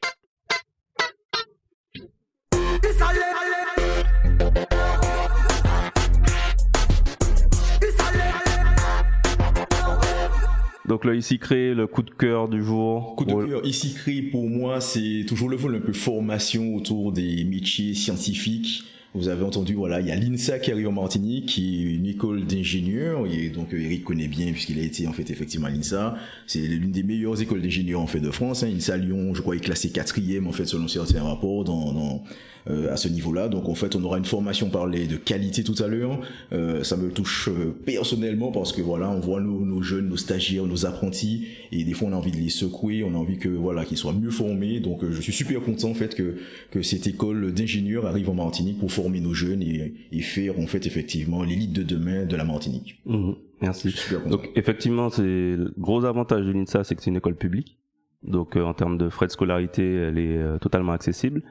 Donc 10.96 11.04
le 11.04 11.18
e-secret, 11.18 11.74
le 11.74 11.88
coup 11.88 12.04
de 12.04 12.10
cœur 12.10 12.48
du 12.48 12.64
jour. 12.64 13.18
Coup 13.18 13.26
de 13.26 13.34
cœur, 13.34 13.66
ici 13.66 13.93
créé 13.93 14.22
pour 14.22 14.50
moi, 14.50 14.80
c'est 14.80 15.26
toujours 15.28 15.50
le 15.50 15.58
vol 15.58 15.76
un 15.76 15.82
peu 15.82 15.91
formation 15.91 16.74
autour 16.74 17.12
des 17.12 17.43
métiers 17.43 17.93
scientifiques. 17.93 18.86
Vous 19.16 19.30
avez 19.30 19.43
entendu, 19.43 19.76
voilà, 19.76 20.01
il 20.01 20.07
y 20.07 20.11
a 20.11 20.16
l'INSA 20.16 20.59
qui 20.59 20.74
arrive 20.74 20.89
en 20.89 20.91
Martinique, 20.91 21.45
qui 21.45 21.80
est 21.80 21.93
une 21.95 22.05
école 22.05 22.45
d'ingénieurs, 22.45 23.26
et 23.26 23.47
donc 23.47 23.74
euh, 23.74 23.80
Eric 23.80 24.03
connaît 24.03 24.28
bien 24.28 24.51
puisqu'il 24.51 24.78
a 24.78 24.82
été 24.82 25.07
en 25.07 25.13
fait 25.13 25.30
effectivement 25.30 25.68
à 25.68 25.70
l'INSA. 25.70 26.16
C'est 26.47 26.59
l'une 26.59 26.91
des 26.91 27.03
meilleures 27.03 27.41
écoles 27.41 27.61
d'ingénieurs 27.61 28.01
en 28.01 28.07
fait 28.07 28.20
de 28.20 28.30
France. 28.30 28.63
Hein. 28.63 28.70
INSA 28.76 28.97
Lyon, 28.97 29.34
je 29.34 29.41
crois, 29.41 29.55
est 29.55 29.59
classé 29.59 29.89
quatrième 29.89 30.47
en 30.47 30.51
fait 30.51 30.66
selon 30.66 30.89
certains 30.89 31.24
rapports 31.24 31.63
dans, 31.63 31.93
dans 31.93 32.24
euh, 32.68 32.91
à 32.91 32.97
ce 32.97 33.07
niveau-là. 33.07 33.47
Donc 33.47 33.70
en 33.70 33.76
fait, 33.76 33.95
on 33.95 34.03
aura 34.03 34.18
une 34.18 34.26
formation 34.26 34.72
parlée 34.72 35.05
de 35.05 35.18
qualité 35.18 35.63
tout 35.63 35.76
à 35.84 35.88
l'heure. 35.88 36.20
Euh, 36.51 36.84
ça 36.84 36.97
me 36.97 37.11
touche 37.11 37.47
euh, 37.47 37.76
personnellement 37.86 38.51
parce 38.51 38.74
que 38.74 38.82
voilà, 38.82 39.07
on 39.11 39.20
voit 39.20 39.39
nos, 39.39 39.63
nos 39.63 39.84
jeunes, 39.84 40.09
nos 40.09 40.18
stagiaires, 40.18 40.66
nos 40.66 40.88
apprentis, 40.88 41.45
et 41.72 41.84
des 41.84 41.93
fois 41.93 42.07
on 42.07 42.13
a 42.13 42.16
envie 42.16 42.32
de 42.32 42.38
les 42.38 42.49
secouer, 42.49 43.03
on 43.03 43.13
a 43.13 43.18
envie 43.18 43.38
que 43.38 43.49
voilà, 43.49 43.86
qu'ils 43.86 43.97
soient 43.97 44.13
mieux 44.13 44.32
formés. 44.32 44.80
Donc 44.80 45.03
euh, 45.03 45.11
je 45.11 45.22
suis 45.22 45.32
super 45.32 45.61
content 45.61 45.91
en 45.91 45.93
fait 45.93 46.16
que 46.16 46.38
que 46.72 46.82
cette 46.82 47.05
école 47.05 47.53
d'ingénieurs 47.53 48.07
arrive 48.07 48.32
en 48.32 48.34
Martinique 48.34 48.80
pour 48.80 48.91
former 48.91 49.05
nos 49.10 49.34
jeunes 49.34 49.62
et, 49.62 49.93
et 50.12 50.22
faire 50.22 50.60
en 50.60 50.68
fait 50.68 50.86
effectivement 50.86 51.43
l'élite 51.43 51.74
de 51.74 51.84
demain 51.84 52.26
de 52.26 52.36
la 52.36 52.43
Martinique. 52.43 53.01
Je 53.06 53.36
Merci. 53.62 53.95
Donc 54.28 54.49
effectivement, 54.56 55.10
c'est 55.10 55.24
le 55.24 55.74
gros 55.78 56.06
avantage 56.06 56.45
de 56.45 56.51
l'INSA, 56.51 56.84
c'est 56.84 56.95
que 56.95 57.01
c'est 57.01 57.10
une 57.10 57.18
école 57.18 57.36
publique. 57.36 57.78
Donc 58.24 58.56
euh, 58.56 58.64
en 58.64 58.74
termes 58.74 58.97
de 58.97 59.10
frais 59.10 59.28
de 59.28 59.32
scolarité, 59.32 59.95
elle 59.95 60.18
est 60.18 60.38
euh, 60.38 60.58
totalement 60.58 60.91
accessible. 60.91 61.41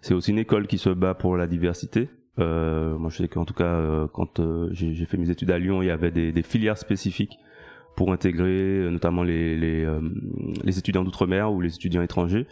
C'est 0.00 0.14
aussi 0.14 0.30
une 0.30 0.38
école 0.38 0.66
qui 0.66 0.78
se 0.78 0.90
bat 0.90 1.14
pour 1.14 1.36
la 1.36 1.46
diversité. 1.46 2.08
Euh, 2.38 2.96
moi, 2.96 3.10
je 3.10 3.18
sais 3.18 3.28
qu'en 3.28 3.44
tout 3.44 3.54
cas, 3.54 4.08
quand 4.14 4.40
j'ai 4.72 5.04
fait 5.04 5.18
mes 5.18 5.28
études 5.28 5.50
à 5.50 5.58
Lyon, 5.58 5.82
il 5.82 5.86
y 5.86 5.90
avait 5.90 6.10
des, 6.10 6.32
des 6.32 6.42
filières 6.42 6.78
spécifiques 6.78 7.38
pour 7.96 8.10
intégrer 8.10 8.88
notamment 8.90 9.22
les, 9.22 9.58
les, 9.58 9.86
les 10.64 10.78
étudiants 10.78 11.04
d'outre-mer 11.04 11.52
ou 11.52 11.60
les 11.60 11.74
étudiants 11.74 12.00
étrangers. 12.00 12.46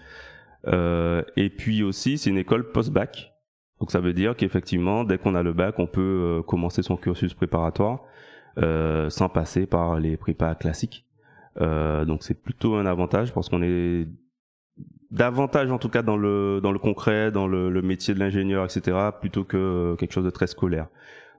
Et 0.66 1.50
puis 1.56 1.82
aussi, 1.82 2.18
c'est 2.18 2.28
une 2.28 2.36
école 2.36 2.70
post-bac. 2.70 3.32
Donc 3.80 3.90
ça 3.90 4.00
veut 4.00 4.12
dire 4.12 4.34
qu'effectivement, 4.36 5.04
dès 5.04 5.18
qu'on 5.18 5.34
a 5.34 5.42
le 5.42 5.52
bac, 5.52 5.78
on 5.78 5.86
peut 5.86 6.00
euh, 6.00 6.42
commencer 6.42 6.82
son 6.82 6.96
cursus 6.96 7.34
préparatoire 7.34 8.00
euh, 8.58 9.08
sans 9.10 9.28
passer 9.28 9.66
par 9.66 10.00
les 10.00 10.16
prépas 10.16 10.54
classiques. 10.54 11.04
Euh, 11.60 12.04
donc 12.04 12.22
c'est 12.22 12.40
plutôt 12.40 12.74
un 12.74 12.86
avantage 12.86 13.32
parce 13.32 13.48
qu'on 13.48 13.62
est 13.62 14.06
davantage 15.10 15.70
en 15.72 15.78
tout 15.78 15.88
cas 15.88 16.02
dans 16.02 16.16
le 16.16 16.60
dans 16.62 16.72
le 16.72 16.78
concret, 16.78 17.30
dans 17.30 17.46
le, 17.46 17.70
le 17.70 17.82
métier 17.82 18.14
de 18.14 18.18
l'ingénieur, 18.18 18.64
etc. 18.64 18.96
plutôt 19.20 19.44
que 19.44 19.56
euh, 19.56 19.96
quelque 19.96 20.12
chose 20.12 20.24
de 20.24 20.30
très 20.30 20.46
scolaire. 20.46 20.88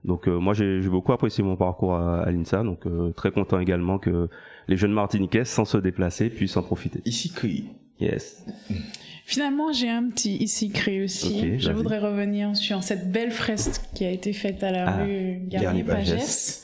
Donc 0.05 0.27
euh, 0.27 0.39
moi 0.39 0.53
j'ai 0.53 0.79
beaucoup 0.87 1.11
apprécié 1.11 1.43
mon 1.43 1.57
parcours 1.57 1.95
à, 1.95 2.21
à 2.21 2.31
l'INSA, 2.31 2.63
donc 2.63 2.85
euh, 2.85 3.11
très 3.11 3.31
content 3.31 3.59
également 3.59 3.99
que 3.99 4.29
les 4.67 4.77
jeunes 4.77 4.93
Martiniquais 4.93 5.45
sans 5.45 5.65
se 5.65 5.77
déplacer 5.77 6.29
puissent 6.29 6.57
en 6.57 6.63
profiter. 6.63 7.01
Ici. 7.05 7.33
Yes. 8.00 8.43
Finalement, 9.26 9.72
j'ai 9.72 9.89
un 9.89 10.10
petit 10.10 10.38
ici 10.38 10.70
créé 10.70 11.04
aussi. 11.04 11.60
Je 11.60 11.72
voudrais 11.72 12.00
revenir 12.00 12.56
sur 12.56 12.84
cette 12.84 13.12
belle 13.12 13.32
fresque 13.32 13.82
qui 13.93 14.04
a 14.06 14.10
été 14.10 14.34
faite 14.34 14.64
à 14.64 14.72
la 14.72 14.88
Ah, 14.88 15.04
rue 15.04 15.41
Garnier 15.45 15.84
Garnier-Pagès. 15.84 16.16
Pagès. 16.16 16.64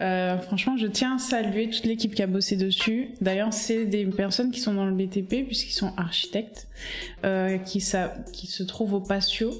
Euh, 0.00 0.36
franchement, 0.38 0.76
je 0.76 0.88
tiens 0.88 1.14
à 1.14 1.18
saluer 1.18 1.70
toute 1.70 1.84
l'équipe 1.84 2.12
qui 2.12 2.22
a 2.22 2.26
bossé 2.26 2.56
dessus. 2.56 3.10
D'ailleurs, 3.20 3.52
c'est 3.52 3.84
des 3.84 4.04
personnes 4.06 4.50
qui 4.50 4.58
sont 4.58 4.74
dans 4.74 4.84
le 4.86 4.92
BTP 4.92 5.46
puisqu'ils 5.46 5.74
sont 5.74 5.92
architectes, 5.96 6.66
euh, 7.24 7.56
qui 7.58 7.80
se 7.80 8.62
trouvent 8.64 8.94
au 8.94 9.00
Patio. 9.00 9.52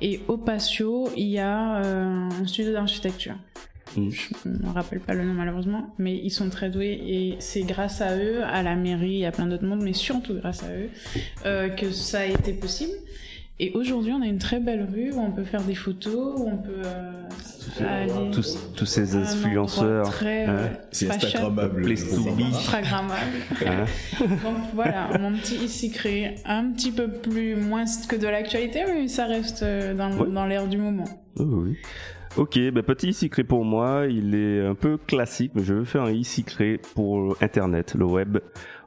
Et 0.00 0.20
au 0.26 0.38
Patio, 0.38 1.10
il 1.16 1.28
y 1.28 1.38
a 1.38 1.82
euh, 1.84 2.28
un 2.30 2.46
studio 2.46 2.72
d'architecture. 2.72 3.36
Je 3.94 4.48
ne 4.48 4.58
me 4.58 4.72
rappelle 4.72 5.00
pas 5.00 5.14
le 5.14 5.24
nom 5.24 5.34
malheureusement, 5.34 5.94
mais 5.98 6.16
ils 6.16 6.30
sont 6.30 6.50
très 6.50 6.70
doués 6.70 7.00
et 7.06 7.36
c'est 7.38 7.62
grâce 7.62 8.00
à 8.00 8.16
eux, 8.16 8.42
à 8.44 8.62
la 8.62 8.74
mairie 8.74 9.22
et 9.22 9.26
à 9.26 9.32
plein 9.32 9.46
d'autres 9.46 9.64
mondes, 9.66 9.82
mais 9.82 9.92
surtout 9.92 10.34
grâce 10.34 10.62
à 10.62 10.72
eux, 10.72 10.88
euh, 11.46 11.68
que 11.68 11.90
ça 11.92 12.20
a 12.20 12.24
été 12.24 12.52
possible. 12.52 12.92
Et 13.60 13.70
aujourd'hui, 13.74 14.12
on 14.12 14.20
a 14.20 14.26
une 14.26 14.40
très 14.40 14.58
belle 14.58 14.84
rue 14.92 15.12
où 15.12 15.20
on 15.20 15.30
peut 15.30 15.44
faire 15.44 15.62
des 15.62 15.76
photos, 15.76 16.40
où 16.40 16.48
on 16.48 16.56
peut 16.56 16.82
euh, 16.84 17.12
aller 17.86 18.30
Tous, 18.32 18.58
tous 18.74 18.84
ces 18.84 19.14
influenceurs. 19.14 20.10
très 20.10 20.44
hein, 20.44 20.56
euh, 20.58 20.68
C'est 20.90 21.08
Instagrammable. 21.08 21.88
Instagrammable. 21.88 23.14
hein. 23.66 23.84
Donc 24.42 24.56
voilà, 24.74 25.08
mon 25.20 25.32
petit 25.34 25.54
ici 25.54 25.92
créé, 25.92 26.34
un 26.44 26.72
petit 26.72 26.90
peu 26.90 27.06
plus 27.08 27.54
moins 27.54 27.84
que 28.08 28.16
de 28.16 28.26
l'actualité, 28.26 28.82
mais 28.88 29.06
ça 29.06 29.26
reste 29.26 29.62
euh, 29.62 29.94
dans, 29.94 30.10
Ouais. 30.10 30.30
dans 30.32 30.46
l'air 30.46 30.66
du 30.66 30.76
moment. 30.78 31.04
Oh, 31.38 31.44
oui. 31.44 31.76
Ok, 32.36 32.58
ben 32.58 32.82
petit 32.82 33.10
e-secret 33.10 33.44
pour 33.44 33.64
moi, 33.64 34.06
il 34.10 34.34
est 34.34 34.66
un 34.66 34.74
peu 34.74 34.96
classique, 34.96 35.52
mais 35.54 35.62
je 35.62 35.72
veux 35.74 35.84
faire 35.84 36.02
un 36.02 36.12
e-secret 36.12 36.80
pour 36.96 37.36
Internet, 37.40 37.94
le 37.96 38.04
web 38.06 38.38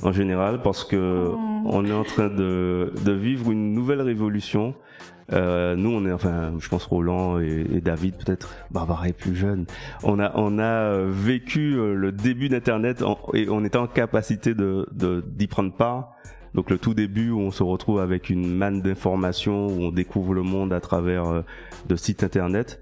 en 0.04 0.12
général, 0.12 0.62
parce 0.62 0.84
que 0.84 1.30
Oh. 1.32 1.38
on 1.66 1.86
est 1.86 1.94
en 1.94 2.04
train 2.04 2.28
de, 2.28 2.92
de 3.06 3.12
vivre 3.14 3.50
une 3.52 3.74
nouvelle 3.74 4.02
révolution. 4.02 4.76
Euh, 5.32 5.76
nous, 5.78 5.90
on 5.92 6.06
est, 6.06 6.12
enfin, 6.12 6.54
je 6.60 6.68
pense 6.68 6.86
Roland 6.86 7.40
et, 7.40 7.66
et 7.76 7.80
David, 7.82 8.16
peut-être 8.18 8.54
Barbara 8.72 9.08
est 9.08 9.14
plus 9.18 9.36
jeune. 9.36 9.66
On 10.04 10.20
a, 10.20 10.32
on 10.36 10.60
a 10.60 10.64
euh, 10.64 11.08
vécu 11.10 11.76
euh, 11.78 11.94
le 11.96 12.12
début 12.12 12.50
d'Internet 12.50 13.02
et 13.34 13.48
on 13.50 13.64
était 13.64 13.78
en 13.78 13.88
capacité 13.88 14.56
de, 14.56 14.86
de- 14.92 15.24
d'y 15.26 15.48
prendre 15.48 15.72
part. 15.74 16.16
Donc 16.54 16.70
le 16.70 16.78
tout 16.78 16.94
début 16.94 17.30
où 17.30 17.40
on 17.40 17.52
se 17.52 17.64
retrouve 17.64 18.00
avec 18.00 18.30
une 18.30 18.54
manne 18.54 18.82
d'informations, 18.82 19.68
où 19.68 19.84
on 19.84 19.92
découvre 19.92 20.34
le 20.34 20.44
monde 20.44 20.74
à 20.74 20.80
travers 20.82 21.26
euh, 21.28 21.42
de 21.88 21.96
sites 21.96 22.24
internet. 22.24 22.82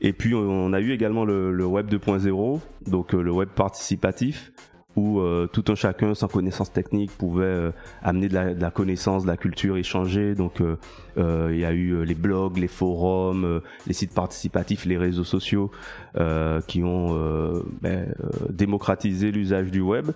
Et 0.00 0.12
puis 0.12 0.34
on 0.34 0.72
a 0.72 0.80
eu 0.80 0.92
également 0.92 1.24
le, 1.24 1.52
le 1.52 1.66
web 1.66 1.88
2.0, 1.92 2.60
donc 2.86 3.14
euh, 3.14 3.20
le 3.20 3.32
web 3.32 3.48
participatif, 3.48 4.52
où 4.94 5.20
euh, 5.20 5.48
tout 5.52 5.64
un 5.68 5.74
chacun 5.74 6.14
sans 6.14 6.28
connaissance 6.28 6.72
technique 6.72 7.10
pouvait 7.10 7.44
euh, 7.44 7.70
amener 8.02 8.28
de 8.28 8.34
la, 8.34 8.70
connaissance, 8.70 9.24
de 9.24 9.28
la 9.28 9.36
culture, 9.36 9.76
échanger. 9.76 10.34
Donc 10.34 10.60
il 11.16 11.58
y 11.58 11.64
a 11.64 11.72
eu 11.72 12.04
les 12.04 12.14
blogs, 12.14 12.58
les 12.58 12.68
forums, 12.68 13.60
les 13.88 13.92
sites 13.92 14.14
participatifs, 14.14 14.84
les 14.84 14.96
réseaux 14.96 15.24
sociaux 15.24 15.72
qui 16.68 16.84
ont 16.84 17.62
ben, 17.82 18.14
démocratisé 18.50 19.32
l'usage 19.32 19.72
du 19.72 19.80
web. 19.80 20.12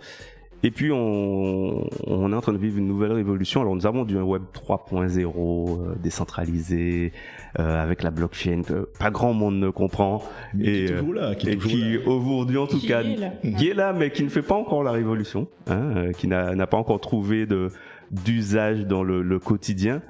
Et 0.65 0.71
puis 0.71 0.93
on, 0.93 1.89
on 2.07 2.33
est 2.33 2.37
en 2.37 2.41
train 2.41 2.53
de 2.53 2.59
vivre 2.59 2.79
une 2.79 2.87
nouvelle 2.87 3.13
révolution. 3.13 3.61
Alors 3.61 3.75
nous 3.75 3.87
avons 3.87 4.05
du 4.05 4.17
web 4.17 4.43
3.0 4.55 5.25
euh, 5.27 5.95
décentralisé 6.01 7.13
euh, 7.59 7.83
avec 7.83 8.03
la 8.03 8.11
blockchain 8.11 8.63
que 8.67 8.89
pas 8.99 9.11
grand 9.11 9.33
monde 9.33 9.57
ne 9.57 9.71
comprend 9.71 10.23
Mais 10.55 10.65
et, 10.65 10.87
qui 10.87 10.93
est 10.93 10.97
toujours 10.99 11.15
là, 11.15 11.35
qui 11.35 11.49
est 11.49 11.53
et 11.53 11.57
toujours 11.57 11.71
qui 11.73 11.93
là. 11.95 11.99
aujourd'hui 12.07 12.59
en 12.59 12.67
tout 12.67 12.79
Qui 12.79 12.87
cas 12.87 13.03
est 13.03 13.17
là. 13.17 13.31
qui 13.59 13.69
est 13.69 13.75
là 13.75 13.93
mais 13.93 14.11
qui 14.11 14.23
ne 14.23 14.29
fait 14.29 14.43
pas 14.43 14.55
encore 14.55 14.83
la 14.85 14.93
révolution, 14.93 15.49
hein, 15.69 15.93
euh, 15.97 16.13
qui 16.13 16.29
n'a 16.29 16.55
n'a 16.55 16.67
pas 16.67 16.77
encore 16.79 17.01
trouvé 17.01 17.47
de 17.47 17.69
d'usage 18.11 18.87
dans 18.87 19.03
le, 19.03 19.23
le 19.23 19.39
quotidien. 19.39 20.01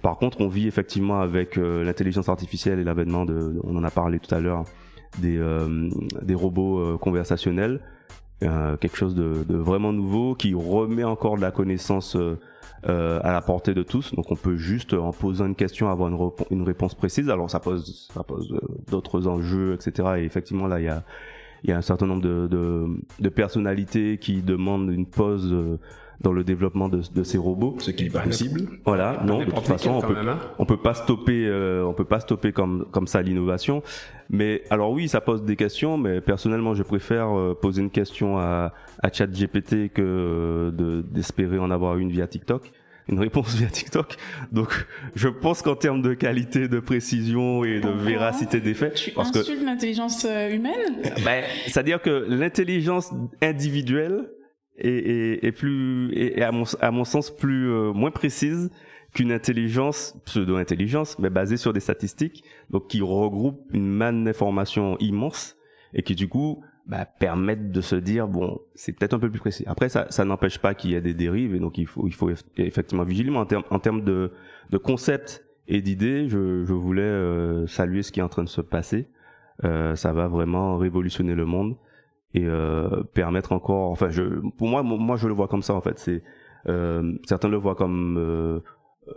Par 0.00 0.16
contre, 0.16 0.40
on 0.40 0.46
vit 0.48 0.68
effectivement 0.68 1.20
avec 1.20 1.58
euh, 1.58 1.82
l'intelligence 1.84 2.28
artificielle 2.28 2.78
et 2.78 2.84
l'avènement 2.84 3.24
de, 3.24 3.58
on 3.64 3.76
en 3.76 3.82
a 3.82 3.90
parlé 3.90 4.20
tout 4.20 4.32
à 4.32 4.38
l'heure, 4.38 4.64
des, 5.18 5.36
euh, 5.36 5.88
des 6.22 6.34
robots 6.36 6.78
euh, 6.78 6.96
conversationnels, 6.96 7.80
euh, 8.42 8.76
quelque 8.76 8.96
chose 8.96 9.14
de, 9.14 9.44
de 9.48 9.56
vraiment 9.56 9.92
nouveau 9.92 10.34
qui 10.34 10.54
remet 10.54 11.04
encore 11.04 11.36
de 11.36 11.42
la 11.42 11.50
connaissance 11.50 12.16
euh, 12.16 12.38
euh, 12.86 13.18
à 13.24 13.32
la 13.32 13.40
portée 13.40 13.74
de 13.74 13.82
tous. 13.82 14.14
Donc, 14.14 14.30
on 14.30 14.36
peut 14.36 14.56
juste 14.56 14.94
en 14.94 15.10
posant 15.10 15.46
une 15.46 15.56
question 15.56 15.90
avoir 15.90 16.08
une, 16.52 16.62
réponse 16.62 16.94
précise. 16.94 17.28
Alors, 17.28 17.50
ça 17.50 17.58
pose, 17.58 18.08
ça 18.14 18.22
pose 18.22 18.52
euh, 18.52 18.60
d'autres 18.88 19.26
enjeux, 19.26 19.74
etc. 19.74 20.08
Et 20.18 20.24
effectivement, 20.24 20.68
là, 20.68 20.78
il 20.78 20.84
y 20.84 20.88
a, 20.88 21.02
y 21.64 21.72
a 21.72 21.76
un 21.76 21.82
certain 21.82 22.06
nombre 22.06 22.22
de, 22.22 22.46
de, 22.46 22.86
de 23.18 23.28
personnalités 23.30 24.18
qui 24.18 24.42
demandent 24.42 24.92
une 24.92 25.06
pause 25.06 25.52
euh, 25.52 25.78
dans 26.20 26.32
le 26.32 26.42
développement 26.42 26.88
de, 26.88 27.00
de 27.14 27.22
ces 27.22 27.38
robots. 27.38 27.76
Ce 27.78 27.90
qui 27.90 28.04
n'est 28.04 28.10
pas 28.10 28.20
possible. 28.20 28.62
Voilà, 28.84 29.22
non, 29.24 29.40
de 29.40 29.44
toute 29.44 29.66
façon, 29.66 29.90
on 29.90 30.00
peut, 30.00 30.16
hein. 30.16 30.38
on 30.58 30.64
peut 30.64 30.76
pas 30.76 30.94
stopper, 30.94 31.46
euh, 31.46 31.84
on 31.84 31.92
peut 31.92 32.04
pas 32.04 32.20
stopper 32.20 32.52
comme 32.52 32.86
comme 32.90 33.06
ça 33.06 33.22
l'innovation. 33.22 33.82
Mais 34.30 34.62
alors 34.70 34.90
oui, 34.90 35.08
ça 35.08 35.20
pose 35.20 35.44
des 35.44 35.56
questions, 35.56 35.96
mais 35.96 36.20
personnellement, 36.20 36.74
je 36.74 36.82
préfère 36.82 37.36
euh, 37.36 37.54
poser 37.54 37.82
une 37.82 37.90
question 37.90 38.38
à 38.38 38.72
à 39.02 39.12
ChatGPT 39.12 39.92
que 39.92 40.02
euh, 40.02 40.70
de 40.72 41.02
d'espérer 41.02 41.58
en 41.58 41.70
avoir 41.70 41.98
une 41.98 42.10
via 42.10 42.26
TikTok, 42.26 42.72
une 43.08 43.20
réponse 43.20 43.54
via 43.56 43.68
TikTok. 43.68 44.16
Donc, 44.50 44.86
je 45.14 45.28
pense 45.28 45.62
qu'en 45.62 45.76
termes 45.76 46.02
de 46.02 46.14
qualité, 46.14 46.68
de 46.68 46.80
précision 46.80 47.64
et 47.64 47.80
de 47.80 47.90
véracité 47.90 48.60
des 48.60 48.74
faits, 48.74 48.94
Tu 48.94 49.10
parce 49.12 49.30
que 49.30 49.64
l'intelligence 49.64 50.24
euh, 50.28 50.50
humaine? 50.50 51.02
Ben, 51.24 51.44
c'est-à-dire 51.66 52.02
que 52.02 52.26
l'intelligence 52.28 53.12
individuelle 53.40 54.28
est, 54.78 54.88
est, 54.88 55.44
est 55.44 55.52
plus, 55.52 56.12
est, 56.14 56.40
à 56.42 56.52
mon, 56.52 56.64
à 56.80 56.90
mon 56.90 57.04
sens 57.04 57.30
plus 57.34 57.70
euh, 57.70 57.92
moins 57.92 58.10
précise 58.10 58.70
qu'une 59.14 59.32
intelligence 59.32 60.16
pseudo-intelligence, 60.24 61.18
mais 61.18 61.30
basée 61.30 61.56
sur 61.56 61.72
des 61.72 61.80
statistiques, 61.80 62.44
donc 62.70 62.88
qui 62.88 63.00
regroupe 63.00 63.60
une 63.72 63.88
manne 63.88 64.24
d'informations 64.24 64.96
immense 64.98 65.56
et 65.94 66.02
qui 66.02 66.14
du 66.14 66.28
coup 66.28 66.62
bah, 66.86 67.06
permettent 67.06 67.70
de 67.70 67.80
se 67.80 67.96
dire 67.96 68.28
bon, 68.28 68.60
c'est 68.74 68.92
peut-être 68.92 69.14
un 69.14 69.18
peu 69.18 69.30
plus 69.30 69.40
précis. 69.40 69.64
Après, 69.66 69.88
ça, 69.88 70.06
ça 70.10 70.24
n'empêche 70.24 70.58
pas 70.58 70.74
qu'il 70.74 70.90
y 70.90 70.94
ait 70.94 71.00
des 71.00 71.14
dérives 71.14 71.54
et 71.54 71.58
donc 71.58 71.78
il 71.78 71.86
faut, 71.86 72.06
il 72.06 72.14
faut 72.14 72.30
eff- 72.30 72.44
effectivement 72.58 73.04
vigiler. 73.04 73.30
Mais 73.30 73.38
en 73.38 73.46
termes, 73.46 73.64
en 73.70 73.78
termes 73.78 74.04
de, 74.04 74.32
de 74.70 74.78
concepts 74.78 75.44
et 75.66 75.80
d'idées, 75.80 76.28
je, 76.28 76.64
je 76.64 76.72
voulais 76.72 77.02
euh, 77.02 77.66
saluer 77.66 78.02
ce 78.02 78.12
qui 78.12 78.20
est 78.20 78.22
en 78.22 78.28
train 78.28 78.44
de 78.44 78.48
se 78.48 78.60
passer. 78.60 79.08
Euh, 79.64 79.96
ça 79.96 80.12
va 80.12 80.28
vraiment 80.28 80.76
révolutionner 80.78 81.34
le 81.34 81.44
monde 81.44 81.76
et 82.34 82.44
euh, 82.44 83.02
permettre 83.14 83.52
encore. 83.52 83.90
Enfin, 83.90 84.10
je, 84.10 84.22
pour 84.56 84.68
moi, 84.68 84.82
moi, 84.82 85.16
je 85.16 85.28
le 85.28 85.34
vois 85.34 85.48
comme 85.48 85.62
ça 85.62 85.74
en 85.74 85.80
fait. 85.80 85.98
C'est 85.98 86.22
euh, 86.68 87.14
certains 87.26 87.48
le 87.48 87.56
voient 87.56 87.74
comme 87.74 88.16
euh, 88.18 88.60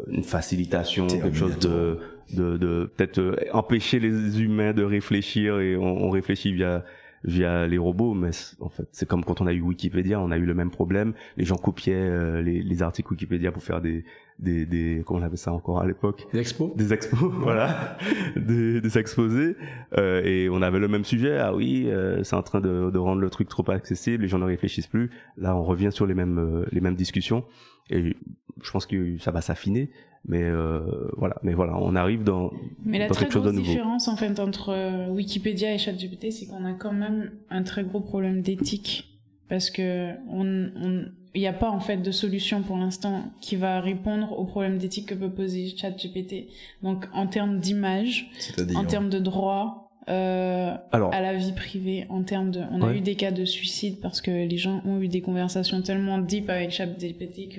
une 0.08 0.24
facilitation, 0.24 1.08
quelque 1.08 1.36
chose 1.36 1.60
de, 1.60 1.98
de, 2.34 2.58
de 2.58 2.92
peut-être 2.96 3.20
euh, 3.20 3.36
empêcher 3.54 4.00
les 4.00 4.42
humains 4.42 4.74
de 4.74 4.84
réfléchir 4.84 5.60
et 5.60 5.76
on, 5.76 6.06
on 6.06 6.10
réfléchit 6.10 6.54
via 6.54 6.84
via 7.24 7.68
les 7.68 7.78
robots, 7.78 8.14
mais 8.16 8.32
en 8.62 8.70
fait, 8.70 8.88
c'est 8.92 9.08
comme 9.08 9.24
quand 9.24 9.42
on 9.42 9.48
a 9.48 9.54
eu 9.54 9.62
Wikipédia, 9.62 10.20
on 10.20 10.32
a 10.32 10.38
eu 10.38 10.46
le 10.46 10.54
même 10.56 10.72
problème. 10.72 11.14
Les 11.38 11.46
gens 11.46 11.56
copiaient 11.56 11.94
euh, 11.94 12.42
les, 12.42 12.64
les 12.64 12.82
articles 12.82 13.12
Wikipédia 13.12 13.52
pour 13.52 13.64
faire 13.64 13.80
des, 13.80 14.06
des, 14.42 14.66
des, 14.66 15.04
comment 15.06 15.20
on 15.20 15.24
appelle 15.24 15.38
ça 15.38 15.54
encore 15.54 15.80
à 15.80 15.86
l'époque? 15.86 16.28
L'expo 16.34 16.74
des 16.76 16.94
expos, 16.94 17.20
voilà, 17.34 17.98
des, 18.36 18.82
des 18.82 18.98
exposés, 18.98 19.56
euh, 19.98 20.24
et 20.24 20.50
on 20.50 20.62
avait 20.62 20.80
le 20.80 20.88
même 20.88 21.06
sujet. 21.06 21.38
Ah 21.38 21.54
oui, 21.56 21.86
euh, 21.88 22.24
c'est 22.24 22.36
en 22.36 22.44
train 22.44 22.60
de, 22.60 22.90
de 22.92 22.98
rendre 22.98 23.22
le 23.22 23.30
truc 23.30 23.48
trop 23.48 23.70
accessible, 23.70 24.24
les 24.24 24.28
gens 24.30 24.40
ne 24.40 24.46
réfléchissent 24.46 24.88
plus. 24.88 25.10
Là, 25.38 25.56
on 25.56 25.64
revient 25.64 25.92
sur 25.92 26.06
les 26.06 26.14
mêmes 26.14 26.40
euh, 26.40 26.66
les 26.72 26.82
mêmes 26.82 26.96
discussions, 26.96 27.44
et 27.90 28.16
je 28.62 28.72
pense 28.72 28.86
que 28.86 29.18
ça 29.20 29.32
va 29.32 29.42
s'affiner. 29.42 29.92
Mais 30.28 30.44
euh, 30.44 30.82
voilà, 31.18 31.38
mais 31.42 31.54
voilà, 31.56 31.78
on 31.80 31.96
arrive 31.96 32.24
dans 32.24 32.52
Mais 32.86 33.00
la 33.00 33.08
dans 33.08 33.14
très 33.16 33.26
quelque 33.26 33.34
chose 33.34 33.44
de 33.44 33.48
grosse 33.50 33.60
nouveau. 33.60 33.72
différence 33.72 34.08
en 34.08 34.16
fait 34.16 34.40
entre 34.40 35.10
Wikipédia 35.10 35.74
et 35.74 35.80
ChatGPT, 35.80 36.32
c'est 36.32 36.46
qu'on 36.46 36.64
a 36.66 36.74
quand 36.74 36.94
même 36.94 37.32
un 37.50 37.64
très 37.64 37.84
gros 37.84 38.02
problème 38.02 38.42
d'éthique 38.44 39.08
parce 39.50 39.72
que 39.72 40.12
on, 40.30 40.46
on, 40.76 41.06
il 41.34 41.42
n'y 41.42 41.48
a 41.48 41.54
pas 41.54 41.70
en 41.70 41.80
fait 41.80 41.98
de 41.98 42.12
solution 42.12 42.62
pour 42.62 42.78
l'instant 42.78 43.24
qui 43.40 43.56
va 43.56 43.80
répondre 43.80 44.38
aux 44.38 44.46
problèmes 44.46 44.78
d'éthique 44.78 45.08
que 45.08 45.16
peut 45.16 45.30
poser 45.30 45.74
ChatGPT. 45.76 46.48
Donc 46.84 47.06
en 47.14 47.28
termes 47.28 47.60
d'image, 47.60 48.30
en 48.76 48.86
termes 48.86 49.10
de 49.10 49.20
droit. 49.20 49.88
Euh, 50.10 50.76
Alors, 50.92 51.14
à 51.14 51.22
la 51.22 51.36
vie 51.36 51.52
privée 51.52 52.08
en 52.10 52.24
termes 52.24 52.50
de 52.50 52.62
on 52.72 52.82
a 52.82 52.92
eu 52.92 53.02
des 53.02 53.14
cas 53.14 53.30
de 53.30 53.46
suicide 53.46 54.00
parce 54.02 54.20
que 54.20 54.32
les 54.32 54.58
gens 54.58 54.82
ont 54.84 55.00
eu 55.00 55.08
des 55.08 55.22
conversations 55.22 55.80
tellement 55.84 56.18
deep 56.18 56.50
avec 56.50 56.72
ChatGPT 56.72 57.50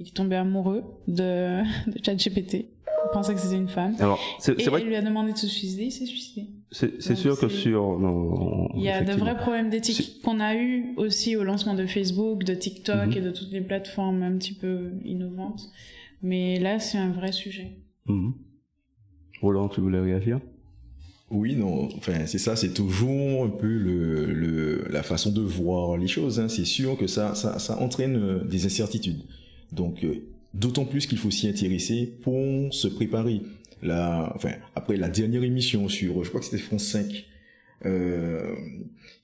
est 0.00 0.14
tombé 0.14 0.36
amoureux 0.36 0.84
de, 1.08 1.62
de 1.90 2.04
ChatGPT 2.04 2.66
pensait 3.12 3.34
que 3.34 3.40
c'était 3.40 3.56
une 3.56 3.68
femme 3.68 3.94
alors 3.98 4.18
c'est 4.38 4.58
et 4.58 4.62
c'est 4.64 4.70
vrai, 4.70 4.80
elle 4.80 4.84
que 4.84 4.88
lui 4.90 4.96
a 4.96 5.02
demandé 5.02 5.32
de 5.32 5.38
se 5.38 5.46
suicider, 5.46 5.84
il 5.84 5.90
s'est 5.92 6.06
suicidé. 6.06 6.46
c'est 6.70 7.14
sûr 7.16 7.38
que 7.38 7.48
sur 7.48 7.98
non, 7.98 8.68
Il 8.76 8.82
y 8.82 8.88
a 8.88 9.02
de 9.02 9.12
vrais 9.12 9.36
problèmes 9.36 9.70
d'éthique 9.70 10.20
qu'on 10.22 10.40
a 10.40 10.54
eu 10.54 10.94
aussi 10.96 11.36
au 11.36 11.44
lancement 11.44 11.74
de 11.74 11.86
Facebook, 11.86 12.44
de 12.44 12.54
TikTok 12.54 13.06
Mhm. 13.08 13.12
et 13.16 13.20
de 13.20 13.30
toutes 13.30 13.50
les 13.52 13.60
plateformes 13.60 14.22
un 14.22 14.36
petit 14.36 14.54
peu 14.54 14.90
innovantes. 15.04 15.70
Mais 16.22 16.58
là, 16.60 16.78
c'est 16.78 16.98
un 16.98 17.10
vrai 17.10 17.32
sujet. 17.32 17.72
Mhm. 18.06 18.32
Roland, 19.40 19.68
tu 19.68 19.80
voulais 19.80 20.00
réagir? 20.00 20.40
Oui, 21.30 21.56
non, 21.56 21.88
enfin, 21.96 22.26
c'est 22.26 22.38
ça, 22.38 22.56
c'est 22.56 22.74
toujours 22.74 23.44
un 23.44 23.48
peu 23.48 23.66
le, 23.66 24.26
le, 24.26 24.84
la 24.90 25.02
façon 25.02 25.32
de 25.32 25.40
voir 25.40 25.96
les 25.96 26.06
choses. 26.06 26.38
Hein. 26.38 26.48
C'est 26.48 26.66
sûr 26.66 26.96
que 26.98 27.06
ça, 27.06 27.34
ça, 27.34 27.58
ça 27.58 27.78
entraîne 27.80 28.16
euh, 28.16 28.44
des 28.44 28.66
incertitudes. 28.66 29.22
Donc, 29.72 30.04
euh, 30.04 30.22
d'autant 30.54 30.84
plus 30.84 31.06
qu'il 31.06 31.18
faut 31.18 31.30
s'y 31.30 31.48
intéresser 31.48 32.06
pour 32.22 32.72
se 32.72 32.88
préparer. 32.88 33.40
La, 33.82 34.32
enfin, 34.36 34.52
après 34.76 34.96
la 34.96 35.08
dernière 35.08 35.42
émission 35.42 35.88
sur, 35.88 36.22
je 36.22 36.28
crois 36.28 36.40
que 36.40 36.46
c'était 36.46 36.62
France 36.62 36.84
5, 36.84 37.24
euh, 37.84 38.54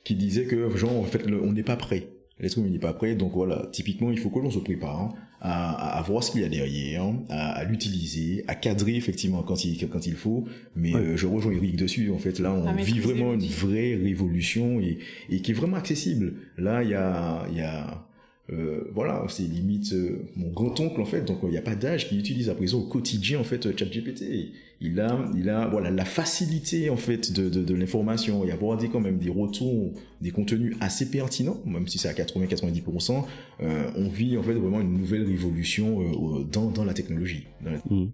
qui 0.05 0.15
disait 0.15 0.45
que, 0.45 0.77
genre, 0.77 0.97
en 0.99 1.05
fait, 1.05 1.25
le- 1.27 1.41
on 1.43 1.53
n'est 1.53 1.63
pas 1.63 1.77
prêt. 1.77 2.09
L'être 2.41 2.59
humain 2.59 2.69
n'est 2.71 2.79
pas 2.79 2.93
prêt, 2.93 3.15
donc 3.15 3.33
voilà, 3.35 3.69
typiquement, 3.73 4.11
il 4.13 4.19
faut 4.19 4.31
que 4.31 4.39
l'on 4.39 4.51
se 4.51 4.59
prépare 4.61 5.01
hein, 5.01 5.15
à, 5.41 5.73
à, 5.97 5.99
à 5.99 6.03
voir 6.03 6.23
ce 6.23 6.31
qu'il 6.33 6.41
y 6.41 6.45
a 6.45 6.49
derrière, 6.49 7.05
à, 7.29 7.51
à 7.53 7.65
l'utiliser, 7.65 8.45
à 8.49 8.55
cadrer 8.55 8.95
effectivement 8.97 9.43
quand 9.43 9.65
il, 9.65 9.89
quand 9.89 10.07
il 10.07 10.15
faut, 10.15 10.45
mais 10.77 10.95
Ouais. 10.95 11.01
euh, 11.01 11.17
je 11.17 11.27
rejoins 11.27 11.53
Eric 11.53 11.77
dessus. 11.77 12.11
En 12.11 12.19
fait, 12.19 12.39
là, 12.39 12.53
on 12.53 12.67
À 12.67 12.73
vit 12.75 12.99
vraiment 13.01 13.35
une 13.35 13.45
vraie 13.47 13.95
révolution 13.97 14.81
et, 14.81 14.99
et 15.31 15.41
qui 15.41 15.51
est 15.51 15.55
vraiment 15.55 15.77
accessible. 15.77 16.35
Là, 16.57 16.83
il 16.85 16.91
y 16.91 16.95
a, 16.95 17.45
il 17.51 17.57
y 17.59 17.61
a 17.61 18.08
euh, 18.51 18.85
voilà, 18.95 19.25
c'est 19.29 19.43
limite 19.43 19.93
euh, 19.93 20.25
mon 20.37 20.49
grand-oncle 20.49 21.01
en 21.01 21.05
fait. 21.05 21.23
Donc, 21.23 21.39
il 21.43 21.51
n'y 21.51 21.59
a 21.59 21.63
pas 21.63 21.75
d'âge 21.75 22.09
qui 22.09 22.19
utilise 22.19 22.49
à 22.49 22.55
présent 22.55 22.79
au 22.79 22.87
quotidien 22.87 23.39
en 23.41 23.45
fait 23.45 23.67
euh, 23.67 23.75
ChatGPT. 23.77 24.53
Il 24.81 25.01
a, 25.01 25.29
il 25.37 25.49
a, 25.51 25.67
voilà, 25.67 25.91
la 25.91 26.05
facilité 26.05 26.89
en 26.89 26.97
fait 26.97 27.33
de, 27.33 27.49
de, 27.49 27.63
de 27.65 27.75
l'information 27.75 28.45
et 28.45 28.53
avoir 28.53 28.79
des 28.79 28.89
quand 28.89 29.01
même 29.01 29.19
des 29.19 29.29
retours, 29.29 29.93
des 30.21 30.31
contenus 30.31 30.77
assez 30.81 31.11
pertinents, 31.11 31.61
même 31.67 31.89
si 31.89 31.99
c'est 31.99 32.09
à 32.09 32.13
80-90%. 32.13 33.25
Euh, 33.61 33.91
on 33.97 34.09
vit 34.09 34.39
en 34.39 34.43
fait 34.43 34.55
vraiment 34.55 34.81
une 34.81 34.97
nouvelle 34.97 35.25
révolution 35.25 36.01
euh, 36.01 36.45
dans, 36.45 36.71
dans 36.71 36.85
la 36.85 36.95
technologie. 36.95 37.47
Mhm. 37.91 38.11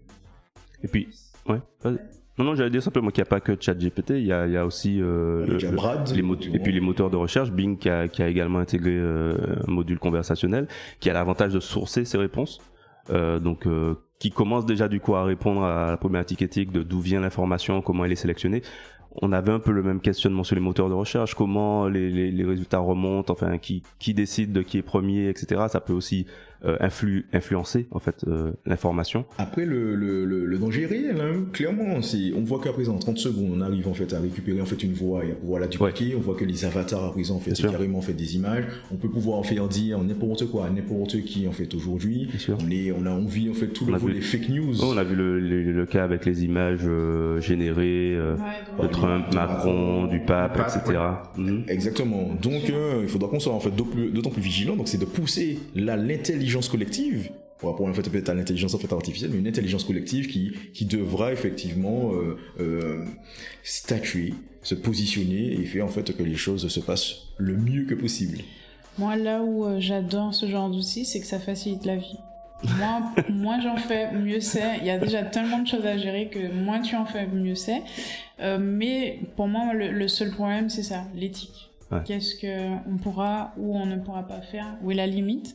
Et 0.82 0.89
puis, 0.89 1.09
ouais. 1.49 1.59
Non, 2.39 2.45
non, 2.45 2.55
j'allais 2.57 2.70
dire 2.70 2.82
simplement 2.82 3.11
qu'il 3.11 3.22
n'y 3.22 3.28
a 3.28 3.30
pas 3.30 3.41
que 3.41 3.53
ChatGPT, 3.59 4.11
il 4.11 4.26
y 4.26 4.32
a, 4.32 4.47
il 4.47 4.53
y 4.53 4.57
a 4.57 4.66
aussi 4.66 5.01
euh, 5.01 5.47
le- 5.47 5.70
Brad, 5.70 6.11
les 6.14 6.22
mot- 6.22 6.35
et 6.37 6.59
puis 6.59 6.72
les 6.72 6.80
moteurs 6.80 7.09
de 7.11 7.16
recherche, 7.16 7.53
Bing 7.53 7.78
qui 7.78 7.89
a, 7.89 8.09
qui 8.09 8.22
a 8.22 8.28
également 8.28 8.59
intégré 8.59 8.91
euh, 8.93 9.35
un 9.68 9.70
module 9.70 9.99
conversationnel, 10.01 10.66
qui 10.99 11.09
a 11.11 11.12
l'avantage 11.12 11.53
de 11.55 11.61
sourcer 11.61 12.05
ses 12.05 12.18
réponses, 12.18 12.59
euh, 13.11 13.39
donc 13.39 13.66
euh, 13.68 13.95
qui 14.18 14.30
commence 14.32 14.66
déjà 14.66 14.89
du 14.89 14.99
coup 14.99 15.14
à 15.14 15.22
répondre 15.24 15.62
à 15.62 15.91
la 15.93 15.97
problématique 15.97 16.43
éthique 16.43 16.72
de 16.72 16.82
d'où 16.82 17.01
vient 17.01 17.20
l'information, 17.20 17.80
comment 17.82 18.05
elle 18.05 18.12
est 18.12 18.16
sélectionnée. 18.16 18.62
On 19.22 19.30
avait 19.30 19.53
un 19.53 19.61
peu 19.61 19.70
le 19.70 19.85
même 19.85 20.01
questionnement 20.01 20.43
sur 20.43 20.57
les 20.57 20.61
moteurs 20.61 20.89
de 20.89 20.95
recherche, 20.95 21.37
comment 21.37 21.87
les, 21.87 22.11
les, 22.11 22.32
les 22.32 22.45
résultats 22.45 22.80
remontent, 22.80 23.32
enfin 23.32 23.59
qui, 23.59 23.85
qui 24.01 24.12
décide 24.12 24.53
de 24.53 24.61
qui 24.62 24.78
est 24.78 24.82
premier, 24.82 25.28
etc. 25.28 25.66
Ça 25.68 25.80
peut 25.80 25.93
aussi 25.93 26.26
influ, 26.80 27.26
influencer 27.32 27.86
en 27.90 27.98
fait 27.98 28.24
euh, 28.26 28.52
l'information. 28.64 29.24
Après 29.38 29.66
le, 29.66 29.94
le, 29.94 30.24
le, 30.24 30.58
danger 30.58 30.82
est 30.82 30.86
réel, 30.86 31.20
hein. 31.20 31.44
clairement. 31.52 32.00
On 32.36 32.40
voit 32.42 32.60
qu'à 32.60 32.72
présent, 32.72 32.94
en 32.94 32.98
30 32.98 33.18
secondes, 33.18 33.50
on 33.54 33.60
arrive 33.60 33.88
en 33.88 33.94
fait 33.94 34.12
à 34.14 34.20
récupérer 34.20 34.60
en 34.60 34.64
fait 34.64 34.82
une 34.82 34.92
voix 34.92 35.24
et 35.24 35.32
à 35.32 35.34
pouvoir 35.34 35.60
la 35.60 35.66
dupliquer. 35.66 36.14
On 36.16 36.20
voit 36.20 36.34
que 36.34 36.44
les 36.44 36.64
avatars 36.64 37.04
à 37.04 37.12
présent 37.12 37.36
en 37.36 37.40
fait 37.40 37.52
carrément 37.60 38.00
fait 38.00 38.12
des 38.14 38.36
images. 38.36 38.64
On 38.92 38.96
peut 38.96 39.10
pouvoir 39.10 39.38
en 39.38 39.42
faire 39.42 39.68
dire 39.68 40.02
n'importe 40.02 40.46
quoi, 40.46 40.70
n'importe 40.70 41.22
qui 41.22 41.46
en 41.46 41.52
fait 41.52 41.74
aujourd'hui. 41.74 42.28
On 42.48 42.70
est, 42.70 42.92
on 42.92 43.04
a 43.06 43.10
envie 43.10 43.50
en 43.50 43.54
fait 43.54 43.68
tout 43.68 43.84
le 43.84 43.96
volet 43.96 44.20
fake 44.20 44.48
news. 44.48 44.82
on 44.84 44.96
a 44.96 45.04
vu 45.04 45.16
le, 45.16 45.40
le, 45.40 45.86
cas 45.86 46.04
avec 46.04 46.24
les 46.24 46.44
images 46.44 46.80
euh, 46.84 47.40
générées 47.40 48.16
de 48.16 48.86
Trump, 48.86 49.26
Macron, 49.34 50.06
du 50.06 50.20
pape, 50.20 50.58
etc. 50.58 50.98
Mhm. 51.36 51.64
Exactement. 51.68 52.30
Donc 52.40 52.62
il 53.02 53.08
faudra 53.08 53.28
qu'on 53.28 53.40
soit 53.40 53.52
en 53.52 53.60
fait 53.60 53.74
d'autant 53.74 54.30
plus 54.30 54.42
vigilant. 54.42 54.76
Donc 54.76 54.88
c'est 54.88 54.98
de 54.98 55.04
pousser 55.04 55.58
l'intelligence 55.74 56.53
collective, 56.62 57.30
pour 57.72 57.86
en 57.86 57.94
fait 57.94 58.09
peut-être 58.11 58.28
à 58.28 58.34
l'intelligence 58.34 58.74
artificielle, 58.74 59.30
mais 59.32 59.38
une 59.38 59.48
intelligence 59.48 59.84
collective 59.84 60.26
qui, 60.28 60.52
qui 60.72 60.84
devra 60.84 61.32
effectivement 61.32 62.12
euh, 62.12 62.36
euh, 62.61 63.05
statuer, 63.62 64.34
se 64.62 64.74
positionner 64.74 65.52
et 65.52 65.64
faire 65.64 65.84
en 65.84 65.88
fait 65.88 66.16
que 66.16 66.22
les 66.22 66.36
choses 66.36 66.68
se 66.68 66.80
passent 66.80 67.28
le 67.38 67.57
mieux 67.57 67.84
que 67.84 67.94
possible. 67.94 68.38
Moi, 68.98 69.16
là 69.16 69.42
où 69.42 69.64
euh, 69.64 69.80
j'adore 69.80 70.34
ce 70.34 70.46
genre 70.46 70.70
d'outils, 70.70 71.05
c'est 71.05 71.20
que 71.20 71.26
ça 71.26 71.40
facilite 71.40 71.84
la 71.84 71.96
vie. 71.96 72.18
Moi, 72.78 73.02
moins 73.30 73.61
j'en 73.61 73.76
fais, 73.76 74.12
mieux 74.12 74.40
c'est. 74.40 74.78
Il 74.80 74.86
y 74.86 74.90
a 74.90 74.98
déjà 74.98 75.22
tellement 75.22 75.61
de 75.61 75.66
choses 75.66 75.84
à 75.84 75.96
gérer 75.98 76.28
que 76.28 76.52
moins 76.52 76.80
tu 76.80 76.94
en 76.94 77.05
fais, 77.05 77.26
mieux 77.26 77.57
c'est. 77.57 77.82
mais 78.38 79.18
pour 79.36 79.48
moi, 79.48 79.72
le 79.74 80.09
seul 80.09 80.30
problème, 80.30 80.70
c'est 80.70 80.84
ça, 80.84 81.05
l'éthique. 81.14 81.73
Qu'est-ce 82.01 82.34
qu'on 82.40 82.97
pourra 82.97 83.53
ou 83.57 83.76
on 83.76 83.86
ne 83.86 83.97
pourra 83.97 84.22
pas 84.26 84.40
faire 84.40 84.76
Où 84.82 84.90
est 84.90 84.95
la 84.95 85.07
limite. 85.07 85.55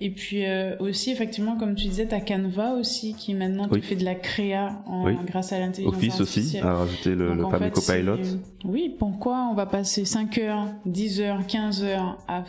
Et 0.00 0.10
puis 0.10 0.44
euh, 0.44 0.76
aussi, 0.78 1.10
effectivement, 1.10 1.56
comme 1.56 1.74
tu 1.74 1.88
disais, 1.88 2.06
tu 2.06 2.14
as 2.14 2.20
Canva 2.20 2.74
aussi 2.74 3.14
qui 3.14 3.34
maintenant 3.34 3.68
te 3.68 3.80
fait 3.80 3.96
de 3.96 4.04
la 4.04 4.14
créa 4.14 4.82
en, 4.86 5.10
grâce 5.24 5.52
à 5.52 5.58
l'intelligence 5.58 5.94
Office 5.94 6.20
aussi 6.20 6.58
a 6.58 6.74
rajouté 6.74 7.14
le, 7.14 7.34
le 7.34 7.48
fameux 7.48 7.70
copilot. 7.70 8.18
oui, 8.64 8.94
pourquoi 8.98 9.48
on 9.50 9.54
va 9.54 9.64
passer 9.66 10.04
5 10.04 10.38
heures, 10.38 10.68
10 10.84 11.20
heures, 11.20 11.46
15 11.46 11.82
heures 11.84 12.18
à 12.28 12.44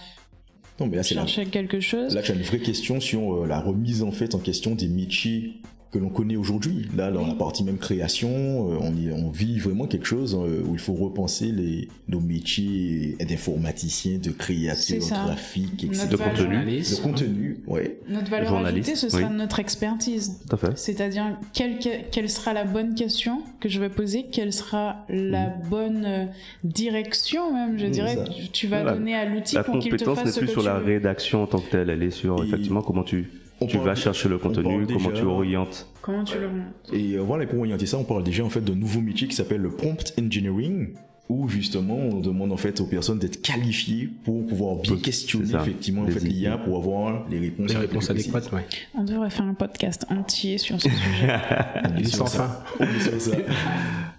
non, 0.80 0.88
mais 0.88 0.98
là, 0.98 1.04
chercher 1.04 1.46
quelque 1.46 1.80
chose 1.80 2.14
Là, 2.14 2.22
tu 2.22 2.32
as 2.32 2.36
une 2.36 2.44
vraie 2.44 2.60
question 2.60 3.00
sur 3.00 3.34
euh, 3.34 3.48
la 3.48 3.60
remise 3.60 4.04
en 4.04 4.12
fait 4.12 4.36
en 4.36 4.40
question 4.40 4.76
des 4.76 4.88
métiers 4.88 5.54
que 5.98 6.04
l'on 6.04 6.10
connaît 6.10 6.36
aujourd'hui. 6.36 6.88
Là, 6.96 7.12
dans 7.12 7.26
la 7.26 7.34
partie 7.34 7.64
même 7.64 7.78
création, 7.78 8.30
euh, 8.30 8.78
on, 8.82 8.96
y, 8.96 9.12
on 9.12 9.30
vit 9.30 9.60
vraiment 9.60 9.88
quelque 9.88 10.06
chose 10.06 10.36
euh, 10.36 10.64
où 10.68 10.74
il 10.74 10.80
faut 10.80 10.94
repenser 10.94 11.52
les, 11.52 11.88
nos 12.08 12.20
métiers 12.20 13.18
d'informaticiens, 13.28 14.20
de 14.20 14.32
créateurs 14.32 15.00
graphiques, 15.00 15.84
etc. 15.84 16.08
De 16.10 16.18
contenu. 16.18 16.82
De 16.82 17.02
contenu, 17.02 17.58
ouais. 17.68 18.00
Notre 18.08 18.30
valeur 18.30 18.56
ajoutée, 18.58 18.96
ce 18.96 19.10
sera 19.10 19.30
notre 19.30 19.60
expertise. 19.60 20.40
Tout 20.48 20.56
à 20.56 20.58
fait. 20.58 20.78
C'est-à-dire, 20.78 21.38
quelle, 21.54 21.80
quelle 22.12 22.30
sera 22.30 22.54
la 22.54 22.64
bonne 22.64 22.96
question 22.96 23.42
que 23.60 23.70
je 23.70 23.80
vais 23.80 23.90
poser, 23.90 24.26
quelle 24.32 24.54
sera 24.54 25.06
la 25.10 25.48
mm. 25.48 25.70
bonne 25.70 26.06
euh, 26.06 26.26
direction 26.64 27.54
même, 27.54 27.80
je 27.80 27.88
dirais, 27.88 28.18
tu 28.54 28.68
vas 28.68 28.84
donner 28.84 29.16
à 29.16 29.26
l'outil 29.26 29.58
pour 29.66 29.80
qu'il 29.80 29.96
te 29.96 30.04
fasse 30.04 30.08
ce 30.08 30.14
que 30.14 30.16
La 30.16 30.16
compétence 30.16 30.36
n'est 30.36 30.42
plus 30.42 30.52
sur 30.52 30.64
la 30.64 30.80
rédaction 30.80 31.44
en 31.44 31.48
tant 31.48 31.60
que 31.60 31.72
telle, 31.72 31.90
elle 31.90 32.04
est 32.04 32.12
sur, 32.12 32.44
effectivement, 32.44 32.82
comment 32.82 33.04
tu 33.04 33.30
tu 33.66 33.78
vas 33.78 33.96
chercher 33.96 34.30
le 34.30 34.38
contenu, 34.38 34.86
comment 34.86 35.12
tu 35.12 35.24
orientes. 35.24 35.88
Comment 36.02 36.24
tu 36.24 36.40
l'orientes. 36.40 36.94
Et 36.94 37.14
euh, 37.16 37.22
voilà, 37.22 37.46
pour 37.48 37.60
orienter 37.60 37.86
ça, 37.86 37.98
on 37.98 38.04
parle 38.04 38.24
déjà 38.24 38.44
en 38.44 38.50
fait 38.50 38.62
d'un 38.62 38.76
nouveau 38.76 39.02
métier 39.02 39.28
qui 39.28 39.36
s'appelle 39.36 39.62
le 39.62 39.72
prompt 39.72 40.14
engineering 40.20 40.94
où 41.30 41.50
justement 41.50 41.96
on 41.96 42.20
demande 42.20 42.52
en 42.54 42.58
fait 42.58 42.80
aux 42.80 42.86
personnes 42.86 43.20
d'être 43.20 43.42
qualifiées 43.42 44.10
pour 44.24 44.46
pouvoir 44.48 44.78
bien 44.78 44.96
questionner 44.96 45.54
effectivement 45.56 46.04
en 46.04 46.08
fait 46.08 46.22
l'IA 46.22 46.58
pour 46.58 46.78
avoir 46.78 47.28
les 47.30 47.40
réponses, 47.40 47.70
les 47.72 47.80
réponses 47.80 48.10
adéquates. 48.10 48.52
Ouais. 48.54 48.66
On 48.96 49.04
devrait 49.04 49.30
faire 49.30 49.46
un 49.46 49.54
podcast 49.54 50.06
entier 50.10 50.58
sur 50.58 50.80
ce 50.82 50.90
sujet. 50.90 51.28
on 51.84 51.98
est 51.98 52.06
sur 52.06 52.28
ça. 52.28 52.64
On 52.80 52.84
est 52.84 53.00
sur 53.00 53.20
ça. 53.20 53.38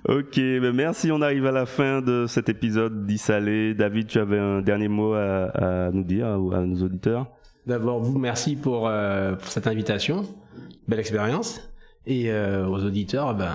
ok, 0.07 0.37
ben 0.37 0.73
merci. 0.73 1.11
On 1.11 1.23
arrive 1.23 1.47
à 1.47 1.53
la 1.53 1.65
fin 1.65 2.03
de 2.03 2.27
cet 2.29 2.49
épisode 2.51 3.07
d'Issalé. 3.07 3.75
David, 3.75 4.09
tu 4.09 4.19
avais 4.19 4.39
un 4.39 4.61
dernier 4.61 4.89
mot 4.89 5.15
à, 5.15 5.87
à 5.87 5.91
nous 5.91 6.05
dire 6.05 6.27
à 6.27 6.37
nos 6.37 6.83
auditeurs? 6.83 7.27
D'abord, 7.69 8.01
vous, 8.01 8.19
merci 8.19 8.57
pour, 8.57 8.89
euh, 8.89 9.35
pour, 9.37 9.49
cette 9.49 9.67
invitation. 9.67 10.25
Belle 10.89 11.01
expérience. 11.01 11.61
Et 12.07 12.33
euh, 12.33 12.67
aux 12.67 12.83
auditeurs, 12.83 13.35
ben, 13.35 13.55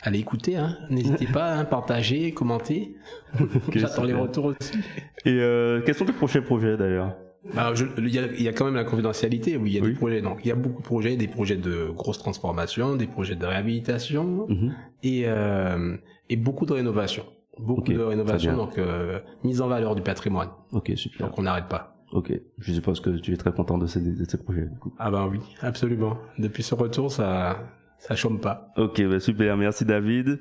allez 0.00 0.20
écouter. 0.20 0.56
Hein. 0.56 0.76
N'hésitez 0.90 1.26
pas 1.26 1.46
à 1.46 1.58
hein, 1.58 1.64
partager, 1.64 2.30
commenter. 2.30 2.94
J'attends 3.74 4.04
les 4.04 4.14
retours 4.14 4.44
aussi. 4.44 4.78
Et 5.24 5.40
euh, 5.40 5.82
quels 5.84 5.96
sont 5.96 6.04
tes 6.04 6.12
prochains 6.12 6.40
projets 6.40 6.76
d'ailleurs? 6.76 7.16
Bah, 7.52 7.72
il 7.98 8.08
y, 8.08 8.18
a, 8.20 8.26
y, 8.26 8.46
a, 8.46 8.52
quand 8.52 8.64
même 8.64 8.74
la 8.74 8.84
confidentialité, 8.84 9.56
oui, 9.56 9.70
il 9.70 9.74
y 9.74 9.78
a 9.78 9.80
des 9.80 9.94
projets. 9.94 10.22
Donc, 10.22 10.40
il 10.44 10.48
y 10.48 10.52
a 10.52 10.56
beaucoup 10.56 10.82
de 10.82 10.86
projets, 10.86 11.16
des 11.16 11.28
projets 11.28 11.56
de 11.56 11.90
grosse 11.90 12.18
transformation, 12.18 12.94
des 12.94 13.08
projets 13.08 13.34
de 13.34 13.44
réhabilitation 13.44 14.46
mhm. 14.48 14.72
et, 15.02 15.24
euh, 15.26 15.96
et 16.28 16.36
beaucoup 16.36 16.64
de 16.66 16.74
rénovation. 16.74 17.24
Beaucoup 17.58 17.92
de 17.92 18.02
rénovation, 18.02 18.56
donc 18.56 18.78
euh, 18.78 19.18
mise 19.42 19.60
en 19.60 19.68
valeur 19.68 19.96
du 19.96 20.02
patrimoine. 20.02 20.50
Ok, 20.72 20.92
super. 20.94 21.26
Donc, 21.26 21.38
on 21.38 21.42
n'arrête 21.42 21.66
pas. 21.66 21.95
Ok, 22.16 22.32
je 22.58 22.72
suppose 22.72 23.00
que 23.00 23.10
tu 23.10 23.34
es 23.34 23.36
très 23.36 23.52
content 23.52 23.76
de 23.76 23.86
ces, 23.86 24.00
de 24.00 24.24
ces 24.26 24.38
projets. 24.38 24.70
Ah 24.98 25.10
ben 25.10 25.28
oui, 25.30 25.38
absolument. 25.60 26.16
Depuis 26.38 26.62
ce 26.62 26.74
retour, 26.74 27.12
ça 27.12 27.58
ça 27.98 28.16
chôme 28.16 28.40
pas. 28.40 28.72
Ok, 28.78 29.02
bah 29.02 29.20
super, 29.20 29.54
merci 29.58 29.84
David. 29.84 30.40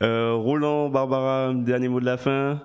Euh, 0.00 0.34
Roland, 0.34 0.90
Barbara, 0.90 1.52
dernier 1.54 1.88
mot 1.88 1.98
de 1.98 2.04
la 2.04 2.18
fin 2.18 2.62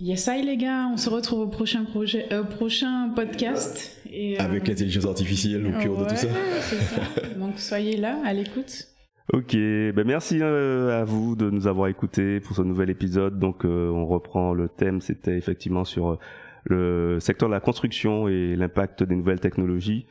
Yes, 0.00 0.26
hi 0.26 0.44
les 0.44 0.56
gars, 0.56 0.88
on 0.92 0.96
se 0.96 1.08
retrouve 1.08 1.42
au 1.42 1.46
prochain 1.46 1.84
projet, 1.84 2.26
euh, 2.32 2.42
prochain 2.42 3.10
podcast. 3.14 3.96
Et, 4.10 4.36
euh, 4.40 4.42
Avec 4.44 4.66
l'intelligence 4.66 5.06
artificielle 5.06 5.64
au 5.64 5.70
cœur 5.80 5.96
de 5.96 6.08
tout 6.08 6.16
ça. 6.16 6.26
ça. 6.26 7.28
Donc 7.38 7.60
soyez 7.60 7.96
là, 7.98 8.18
à 8.24 8.32
l'écoute. 8.32 8.88
Ok, 9.32 9.52
ben 9.54 10.02
merci 10.04 10.38
euh, 10.40 11.00
à 11.00 11.04
vous 11.04 11.36
de 11.36 11.48
nous 11.50 11.68
avoir 11.68 11.86
écoutés 11.86 12.40
pour 12.40 12.56
ce 12.56 12.62
nouvel 12.62 12.90
épisode. 12.90 13.38
Donc 13.38 13.64
euh, 13.64 13.88
on 13.90 14.06
reprend 14.06 14.54
le 14.54 14.68
thème, 14.68 15.00
c'était 15.00 15.38
effectivement 15.38 15.84
sur 15.84 16.18
le 16.64 17.18
secteur 17.20 17.48
de 17.48 17.54
la 17.54 17.60
construction 17.60 18.28
et 18.28 18.56
l'impact 18.56 19.02
des 19.02 19.16
nouvelles 19.16 19.40
technologies. 19.40 20.06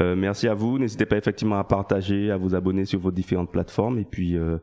Euh, 0.00 0.16
merci 0.16 0.48
à 0.48 0.54
vous. 0.54 0.78
N'hésitez 0.78 1.06
pas 1.06 1.16
effectivement 1.16 1.58
à 1.58 1.64
partager, 1.64 2.30
à 2.30 2.36
vous 2.36 2.54
abonner 2.54 2.84
sur 2.84 2.98
vos 2.98 3.10
différentes 3.10 3.52
plateformes. 3.52 3.98
Et 3.98 4.04
puis, 4.04 4.36
euh, 4.36 4.58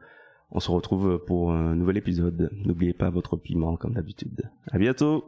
on 0.51 0.59
se 0.59 0.69
retrouve 0.69 1.23
pour 1.25 1.51
un 1.51 1.75
nouvel 1.75 1.97
épisode. 1.97 2.49
N'oubliez 2.53 2.93
pas 2.93 3.09
votre 3.09 3.37
piment 3.37 3.77
comme 3.77 3.93
d'habitude. 3.93 4.49
À 4.71 4.77
bientôt. 4.77 5.23